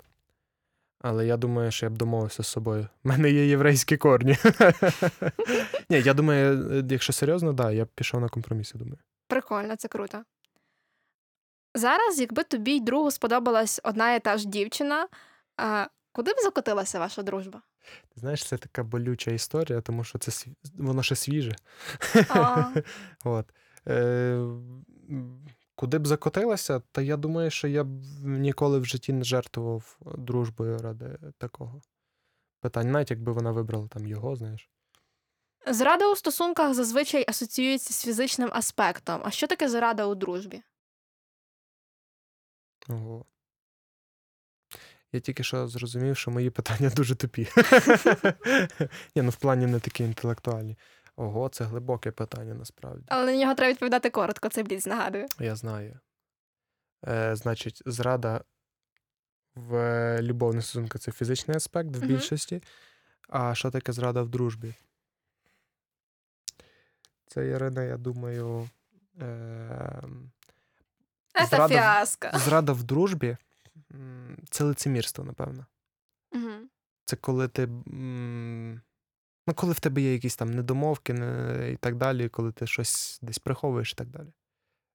Але 1.01 1.25
я 1.25 1.37
думаю, 1.37 1.71
що 1.71 1.85
я 1.85 1.89
б 1.89 1.97
домовився 1.97 2.43
з 2.43 2.47
собою. 2.47 2.87
У 3.03 3.09
мене 3.09 3.31
є 3.31 3.45
єврейські 3.47 3.97
корні. 3.97 4.37
Ні, 5.89 6.01
я 6.01 6.13
думаю, 6.13 6.71
е, 6.71 6.83
якщо 6.89 7.13
серйозно, 7.13 7.53
да, 7.53 7.71
я 7.71 7.85
б 7.85 7.87
пішов 7.87 8.21
на 8.21 8.29
компроміс, 8.29 8.71
я 8.75 8.79
думаю. 8.79 8.97
Прикольно, 9.27 9.75
це 9.75 9.87
круто. 9.87 10.23
Зараз, 11.75 12.19
якби 12.19 12.43
тобі 12.43 12.71
й 12.71 12.79
другу 12.79 13.11
сподобалась 13.11 13.81
одна 13.83 14.13
і 14.13 14.19
та 14.19 14.37
ж 14.37 14.47
дівчина, 14.47 15.07
куди 16.11 16.33
б 16.33 16.35
закотилася 16.43 16.99
ваша 16.99 17.23
дружба? 17.23 17.61
Ти 18.09 18.19
знаєш, 18.19 18.45
це 18.45 18.57
така 18.57 18.83
болюча 18.83 19.31
історія, 19.31 19.81
тому 19.81 20.03
що 20.03 20.19
це 20.19 20.31
сві- 20.31 20.55
воно 20.77 21.03
ще 21.03 21.15
свіже. 21.15 21.55
От. 23.23 23.53
Е, 23.87 24.39
куди 25.75 25.99
б 25.99 26.07
закотилася, 26.07 26.79
та 26.91 27.01
я 27.01 27.17
думаю, 27.17 27.49
що 27.51 27.67
я 27.67 27.83
б 27.83 27.89
ніколи 28.23 28.79
в 28.79 28.85
житті 28.85 29.13
не 29.13 29.23
жертвував 29.23 29.97
дружбою 30.17 30.77
ради 30.77 31.17
такого 31.37 31.81
питання, 32.61 32.91
навіть 32.91 33.11
якби 33.11 33.31
вона 33.31 33.51
вибрала 33.51 33.87
там 33.87 34.07
його, 34.07 34.35
знаєш. 34.35 34.69
Зрада 35.67 36.11
у 36.11 36.15
стосунках 36.15 36.73
зазвичай 36.73 37.25
асоціюється 37.27 37.93
з 37.93 38.03
фізичним 38.03 38.49
аспектом. 38.53 39.21
А 39.23 39.31
що 39.31 39.47
таке 39.47 39.69
зрада 39.69 40.05
у 40.05 40.15
дружбі? 40.15 40.61
Ого. 42.89 43.25
Я 45.15 45.21
тільки 45.21 45.43
що 45.43 45.67
зрозумів, 45.67 46.17
що 46.17 46.31
мої 46.31 46.49
питання 46.49 46.89
дуже 46.89 47.15
тупі. 47.15 47.47
Ні, 49.15 49.21
ну 49.21 49.29
в 49.29 49.35
плані 49.35 49.65
не 49.67 49.79
такі 49.79 50.03
інтелектуальні. 50.03 50.77
Ого, 51.15 51.49
це 51.49 51.63
глибоке 51.63 52.11
питання 52.11 52.53
насправді. 52.53 53.03
Але 53.07 53.25
на 53.31 53.37
нього 53.37 53.55
треба 53.55 53.71
відповідати 53.71 54.09
коротко, 54.09 54.49
це 54.49 54.63
бліц 54.63 54.85
нагадую. 54.85 55.25
Я 55.39 55.55
знаю. 55.55 55.99
Е, 57.07 57.35
значить, 57.35 57.81
зрада 57.85 58.43
в 59.55 59.75
е, 59.75 60.21
любовних 60.21 60.63
стосунках 60.65 61.01
це 61.01 61.11
фізичний 61.11 61.57
аспект 61.57 61.95
в 61.95 62.05
більшості. 62.05 62.63
А 63.29 63.55
що 63.55 63.71
таке 63.71 63.91
зрада 63.93 64.21
в 64.21 64.29
дружбі? 64.29 64.73
Це 67.27 67.47
Ірина, 67.47 67.83
я 67.83 67.97
думаю. 67.97 68.69
Е, 69.21 70.03
Це 71.33 71.45
Зрада 71.45 71.65
в- 71.65 71.69
фіаско. 71.69 72.27
зрада 72.33 72.73
в 72.73 72.83
дружбі 72.83 73.37
це 74.49 74.63
лицемірство, 74.63 75.23
напевно. 75.23 75.65
Мгм. 76.31 76.69
Це 77.05 77.15
коли 77.15 77.47
ти. 77.47 77.67
Ну, 79.47 79.53
коли 79.55 79.73
в 79.73 79.79
тебе 79.79 80.01
є 80.01 80.13
якісь 80.13 80.35
там 80.35 80.51
недомовки 80.51 81.13
не, 81.13 81.71
і 81.71 81.75
так 81.75 81.95
далі, 81.95 82.29
коли 82.29 82.51
ти 82.51 82.67
щось 82.67 83.19
десь 83.21 83.39
приховуєш 83.39 83.91
і 83.91 83.95
так 83.95 84.07
далі. 84.07 84.27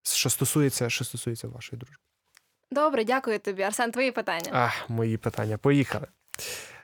Що 0.02 0.30
стосується, 0.30 0.90
що 0.90 1.04
стосується 1.04 1.48
вашої 1.48 1.80
дружби. 1.80 2.02
Добре, 2.70 3.04
дякую 3.04 3.38
тобі. 3.38 3.62
Арсен, 3.62 3.92
твої 3.92 4.12
питання. 4.12 4.50
А, 4.52 4.92
мої 4.92 5.16
питання. 5.16 5.58
Поїхали. 5.58 6.06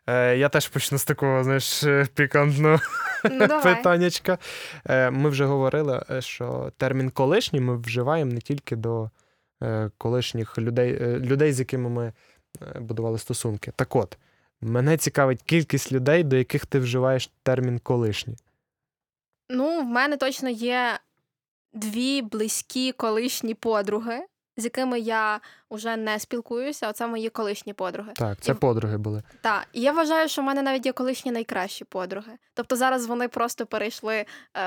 Е, 0.07 0.37
я 0.37 0.49
теж 0.49 0.69
почну 0.69 0.99
з 0.99 1.05
такого, 1.05 1.45
знаєш, 1.45 1.85
пікантного 2.15 2.81
Ну, 3.31 3.49
питаннячка. 3.63 4.39
Е, 4.85 5.11
ми 5.11 5.31
вже 5.31 5.45
говорили, 5.45 6.03
е, 6.11 6.23
що 6.23 6.73
термін 6.77 7.11
колишній 7.11 7.61
ми 7.61 7.77
вживаємо 7.77 8.33
не 8.33 8.41
тільки 8.41 8.77
до 8.77 9.11
колишніх 9.99 10.59
людей, 10.59 10.99
е, 11.03 11.19
людей, 11.19 11.53
з 11.53 11.59
якими 11.59 11.89
ми 11.91 12.13
е, 12.63 12.81
будували 12.81 13.19
стосунки. 13.19 13.73
Так 13.77 13.97
от, 13.97 14.19
Мене 14.61 14.97
цікавить 14.97 15.43
кількість 15.43 15.93
людей, 15.93 16.25
до 16.25 16.37
яких 16.37 16.67
ти 16.67 16.79
вживаєш 16.79 17.31
термін 17.43 17.79
колишні. 17.79 18.37
Ну, 19.51 19.81
в 19.81 19.85
мене 19.85 20.17
точно 20.17 20.49
є 20.49 20.99
дві 21.73 22.23
близькі 22.23 22.93
колишні 22.93 23.55
подруги, 23.55 24.21
з 24.57 24.65
якими 24.65 25.01
я 25.01 25.41
вже 25.71 25.97
не 25.97 26.19
спілкуюся. 26.19 26.89
Оце 26.89 27.07
мої 27.07 27.29
колишні 27.29 27.73
подруги. 27.73 28.13
Так, 28.17 28.41
це 28.41 28.53
І- 28.53 28.55
подруги 28.55 28.99
були. 28.99 29.23
Так, 29.41 29.67
і 29.73 29.81
я 29.81 29.93
вважаю, 29.93 30.29
що 30.29 30.43
в 30.43 30.45
мене 30.45 30.63
навіть 30.63 30.87
є 30.87 30.93
колишні 30.93 31.33
найкращі 31.33 31.85
подруги. 31.85 32.33
Тобто 32.55 32.77
зараз 32.77 33.07
вони 33.07 33.29
просто 33.29 33.67
перейшли 33.67 34.17
е, 34.17 34.27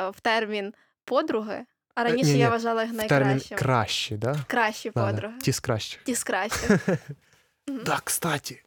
в 0.09 0.19
термін 0.19 0.73
подруги, 1.05 1.65
а 1.99 2.03
раніше 2.03 2.25
ні-ні, 2.27 2.39
я 2.39 2.49
вважала 2.49 2.83
їх 2.83 2.93
В 2.93 3.07
термін 3.07 3.27
найкращими. 3.27 3.59
кращі, 3.59 4.15
да? 4.15 4.35
Кращі 4.47 4.91
Да, 4.95 5.01
да. 5.05 5.11
подруги. 5.11 5.33
Ті 5.41 5.51
з 5.51 5.59
кращих. 5.59 6.03
Ті 6.03 6.15
з 6.15 6.23
кращих. 6.23 6.77
Так, 7.85 8.01
кстаті. 8.03 8.61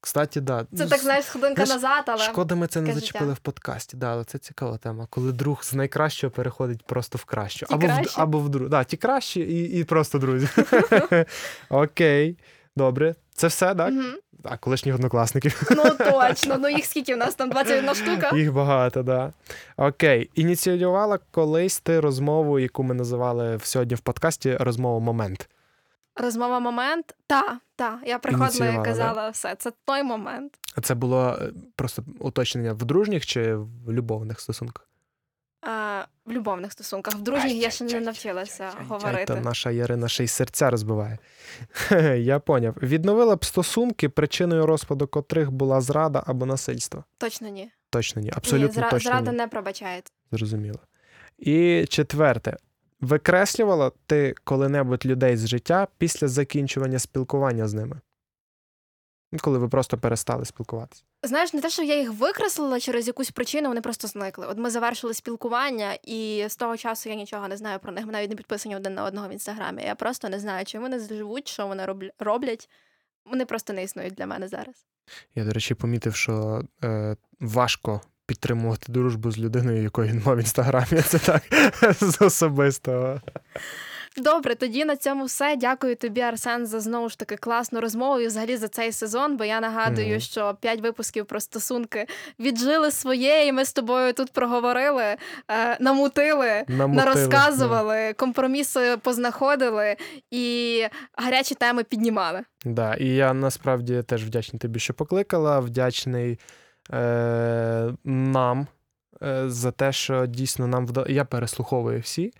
Кстати, 0.00 0.40
да. 0.40 0.60
Це 0.62 0.66
Ну, 0.84 0.86
так, 0.86 1.00
знаєш, 1.00 1.24
хвилинка 1.24 1.66
знаєш, 1.66 1.82
назад, 1.82 2.04
але 2.06 2.24
Шкода, 2.24 2.54
ми 2.54 2.66
це 2.66 2.80
не 2.80 2.86
таке 2.86 3.00
зачепили 3.00 3.32
в 3.32 3.38
подкасті. 3.38 3.96
Да, 3.96 4.12
але 4.12 4.24
це 4.24 4.38
цікава 4.38 4.78
тема. 4.78 5.06
Коли 5.10 5.32
друг 5.32 5.64
з 5.64 5.74
найкращого 5.74 6.30
переходить 6.30 6.82
просто 6.86 7.18
в 7.18 7.24
кращу. 7.24 7.66
Ті 7.66 7.74
або, 7.74 7.86
в, 7.86 8.14
або 8.16 8.38
в 8.38 8.48
друг. 8.48 8.68
Да, 8.68 8.84
ті 8.84 8.96
кращі 8.96 9.40
і, 9.40 9.80
і 9.80 9.84
просто 9.84 10.18
друзі. 10.18 10.48
Окей, 11.68 12.38
добре. 12.76 13.14
Це 13.34 13.46
все, 13.46 13.74
так? 13.74 13.92
Мгм. 13.92 14.14
Так, 14.44 14.60
колишніх 14.60 14.94
однокласників. 14.94 15.62
ну 15.70 15.84
точно. 16.10 16.58
Ну 16.58 16.68
їх 16.68 16.84
скільки 16.84 17.14
в 17.14 17.18
нас 17.18 17.34
там 17.34 17.50
21 17.50 17.94
штука. 17.94 18.36
Їх 18.36 18.52
багато, 18.52 19.04
так. 19.04 19.06
Да. 19.06 19.32
Окей. 19.86 20.30
Ініціювала 20.34 21.18
колись 21.30 21.80
ти 21.80 22.00
розмову, 22.00 22.58
яку 22.58 22.82
ми 22.82 22.94
називали 22.94 23.58
сьогодні 23.62 23.94
в 23.94 24.00
подкасті 24.00 24.56
розмова 24.56 24.98
момент. 24.98 25.48
Розмова 26.16 26.60
момент. 26.60 27.14
Та, 27.26 27.58
та. 27.76 27.98
Я 28.06 28.18
приходила 28.18 28.66
і 28.66 28.84
казала 28.84 29.28
все. 29.28 29.54
Це 29.58 29.72
той 29.84 30.02
момент. 30.02 30.58
А 30.76 30.80
Це 30.80 30.94
було 30.94 31.38
е, 31.40 31.52
просто 31.76 32.04
уточнення 32.18 32.72
в 32.72 32.84
дружніх 32.84 33.26
чи 33.26 33.54
в 33.54 33.92
любовних 33.92 34.40
стосунках? 34.40 34.88
А, 35.66 36.04
в 36.26 36.32
любовних 36.32 36.72
стосунках. 36.72 37.14
В 37.14 37.22
дружніх 37.22 37.52
я 37.54 37.70
ще 37.70 37.84
не 37.84 38.00
навчилася 38.00 38.70
Та 38.78 38.84
говорити. 38.88 39.40
наша 39.44 39.70
Ярина 39.70 40.08
ще 40.08 40.24
й 40.24 40.28
серця 40.28 40.70
розбиває. 40.70 41.18
Я 42.18 42.38
поняв. 42.38 42.74
Відновила 42.82 43.36
б 43.36 43.44
стосунки, 43.44 44.08
причиною 44.08 44.66
розпаду 44.66 45.06
котрих 45.06 45.50
була 45.50 45.80
зрада 45.80 46.22
або 46.26 46.46
насильство. 46.46 47.04
Точно 47.18 47.48
ні. 47.48 47.70
Точно 47.90 48.22
ні. 48.22 48.32
Абсолютно 48.36 48.80
ні, 48.80 48.86
зра- 48.86 48.90
точно 48.90 49.10
зрада 49.10 49.30
ні. 49.30 49.36
не 49.36 49.46
пробачається. 49.48 50.12
Зрозуміло. 50.32 50.78
І 51.38 51.84
четверте. 51.88 52.56
Викреслювала 53.00 53.92
ти 54.06 54.34
коли-небудь 54.44 55.06
людей 55.06 55.36
з 55.36 55.46
життя 55.46 55.86
після 55.98 56.28
закінчування 56.28 56.98
спілкування 56.98 57.68
з 57.68 57.74
ними? 57.74 57.96
Коли 59.40 59.58
ви 59.58 59.68
просто 59.68 59.98
перестали 59.98 60.44
спілкуватися. 60.44 61.02
Знаєш, 61.22 61.52
не 61.52 61.60
те, 61.60 61.70
що 61.70 61.82
я 61.82 61.98
їх 62.00 62.12
викреслила 62.12 62.80
через 62.80 63.06
якусь 63.06 63.30
причину, 63.30 63.68
вони 63.68 63.80
просто 63.80 64.08
зникли. 64.08 64.46
От 64.46 64.58
ми 64.58 64.70
завершили 64.70 65.14
спілкування, 65.14 65.92
і 66.02 66.44
з 66.48 66.56
того 66.56 66.76
часу 66.76 67.08
я 67.08 67.14
нічого 67.14 67.48
не 67.48 67.56
знаю 67.56 67.78
про 67.78 67.92
них. 67.92 68.06
Ми 68.06 68.12
навіть 68.12 68.30
не 68.30 68.36
підписані 68.36 68.76
один 68.76 68.94
на 68.94 69.04
одного 69.04 69.28
в 69.28 69.32
інстаграмі. 69.32 69.82
Я 69.82 69.94
просто 69.94 70.28
не 70.28 70.40
знаю, 70.40 70.64
чим 70.64 70.82
вони 70.82 70.98
живуть, 70.98 71.48
що 71.48 71.66
вони 71.66 71.84
роб- 71.86 72.10
роблять. 72.18 72.68
Вони 73.30 73.44
просто 73.44 73.72
не 73.72 73.82
існують 73.82 74.14
для 74.14 74.26
мене 74.26 74.48
зараз. 74.48 74.74
Я, 75.34 75.44
до 75.44 75.52
речі, 75.52 75.74
помітив, 75.74 76.14
що 76.14 76.62
е, 76.84 77.16
важко 77.40 78.00
підтримувати 78.26 78.92
дружбу 78.92 79.30
з 79.30 79.38
людиною, 79.38 79.82
якої 79.82 80.14
мав 80.26 80.36
в 80.36 80.40
інстаграмі. 80.40 81.02
Це 81.08 81.18
так 81.18 81.42
з 82.00 82.22
особистого. 82.22 83.20
Добре, 84.16 84.54
тоді 84.54 84.84
на 84.84 84.96
цьому 84.96 85.24
все. 85.24 85.56
Дякую 85.56 85.96
тобі, 85.96 86.20
Арсен, 86.20 86.66
за 86.66 86.80
знову 86.80 87.08
ж 87.08 87.18
таки 87.18 87.36
класну 87.36 87.80
розмову 87.80 88.20
і 88.20 88.26
взагалі 88.26 88.56
за 88.56 88.68
цей 88.68 88.92
сезон. 88.92 89.36
Бо 89.36 89.44
я 89.44 89.60
нагадую, 89.60 90.08
Мгм. 90.08 90.20
що 90.20 90.56
п'ять 90.60 90.80
випусків 90.80 91.26
про 91.26 91.40
стосунки 91.40 92.06
віджили 92.40 92.90
своє, 92.90 93.46
і 93.46 93.52
ми 93.52 93.64
з 93.64 93.72
тобою 93.72 94.12
тут 94.12 94.32
проговорили, 94.32 95.04
е, 95.04 95.16
намутили. 95.80 96.64
Намотили, 96.68 97.04
Нарозказували, 97.06 98.12
компроміси 98.12 98.96
познаходили 99.02 99.96
і 100.30 100.80
гарячі 101.16 101.54
теми 101.54 101.84
піднімали. 101.84 102.40
Да, 102.64 102.94
і 102.94 103.06
я 103.08 103.34
насправді 103.34 104.02
теж 104.02 104.24
вдячний 104.24 104.60
тобі, 104.60 104.78
що 104.78 104.94
покликала, 104.94 105.60
вдячний 105.60 106.38
е, 106.92 107.92
нам 108.04 108.66
е, 109.22 109.42
за 109.46 109.70
те, 109.72 109.92
що 109.92 110.26
дійсно 110.26 110.66
нам 110.66 110.86
вда... 110.86 111.04
Я 111.08 111.24
переслуховую 111.24 112.00
всі, 112.00 112.32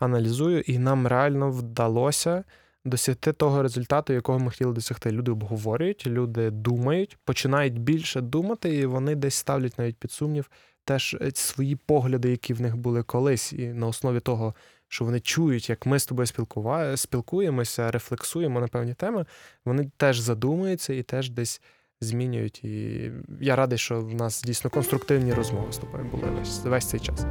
аналізую, 0.00 0.60
і 0.60 0.78
нам 0.78 1.06
реально 1.06 1.50
вдалося 1.50 2.44
досягти 2.84 3.32
того 3.32 3.62
результату, 3.62 4.12
якого 4.12 4.38
ми 4.38 4.50
хотіли 4.50 4.72
досягти. 4.72 5.10
Люди 5.10 5.30
обговорюють, 5.30 6.06
люди 6.06 6.50
думають, 6.50 7.18
починають 7.24 7.78
більше 7.78 8.20
думати, 8.20 8.76
і 8.76 8.86
вони 8.86 9.14
десь 9.14 9.34
ставлять 9.34 9.78
навіть 9.78 9.96
під 9.96 10.12
сумнів 10.12 10.50
теж 10.84 11.16
е, 11.20 11.30
свої 11.34 11.76
погляди, 11.76 12.30
які 12.30 12.54
в 12.54 12.60
них 12.60 12.76
були 12.76 13.02
колись, 13.02 13.52
і 13.52 13.66
на 13.66 13.86
основі 13.86 14.20
того. 14.20 14.54
Що 14.88 15.04
вони 15.04 15.20
чують, 15.20 15.70
як 15.70 15.86
ми 15.86 15.98
з 15.98 16.06
тобою 16.06 16.26
спілкуємося, 16.96 17.90
рефлексуємо 17.90 18.60
на 18.60 18.68
певні 18.68 18.94
теми, 18.94 19.26
вони 19.64 19.90
теж 19.96 20.18
задумуються 20.18 20.94
і 20.94 21.02
теж 21.02 21.30
десь 21.30 21.62
змінюють. 22.00 22.64
І 22.64 23.10
я 23.40 23.56
радий, 23.56 23.78
що 23.78 24.00
в 24.00 24.14
нас 24.14 24.42
дійсно 24.42 24.70
конструктивні 24.70 25.32
розмови 25.32 25.72
з 25.72 25.78
тобою 25.78 26.04
були 26.04 26.30
весь, 26.30 26.64
весь 26.64 26.86
цей 26.86 27.00
час. 27.00 27.24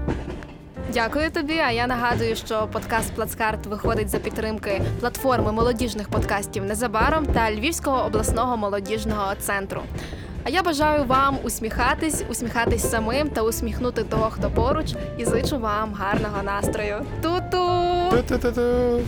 Дякую 0.94 1.32
тобі. 1.32 1.58
А 1.68 1.72
я 1.72 1.88
нагадую, 1.88 2.36
що 2.36 2.68
подкаст 2.72 3.14
Плацкарт 3.14 3.66
виходить 3.66 4.10
за 4.10 4.20
підтримки 4.20 4.82
платформи 5.00 5.52
молодіжних 5.52 6.10
подкастів 6.10 6.66
незабаром 6.66 7.26
та 7.26 7.52
Львівського 7.52 8.06
обласного 8.06 8.58
молодіжного 8.58 9.36
центру. 9.40 9.82
А 10.44 10.50
я 10.50 10.64
бажаю 10.64 11.04
вам 11.04 11.38
усміхатись, 11.44 12.24
усміхатись 12.30 12.90
самим 12.90 13.30
та 13.30 13.42
усміхнути 13.42 14.04
того, 14.04 14.30
хто 14.30 14.50
поруч, 14.50 14.94
і 15.18 15.26
зичу 15.26 15.60
вам 15.60 15.94
гарного 15.94 16.44
настрою. 16.44 17.06
Ту-ту! 17.22 17.68
Ту-ту-ту-ту. 18.12 19.02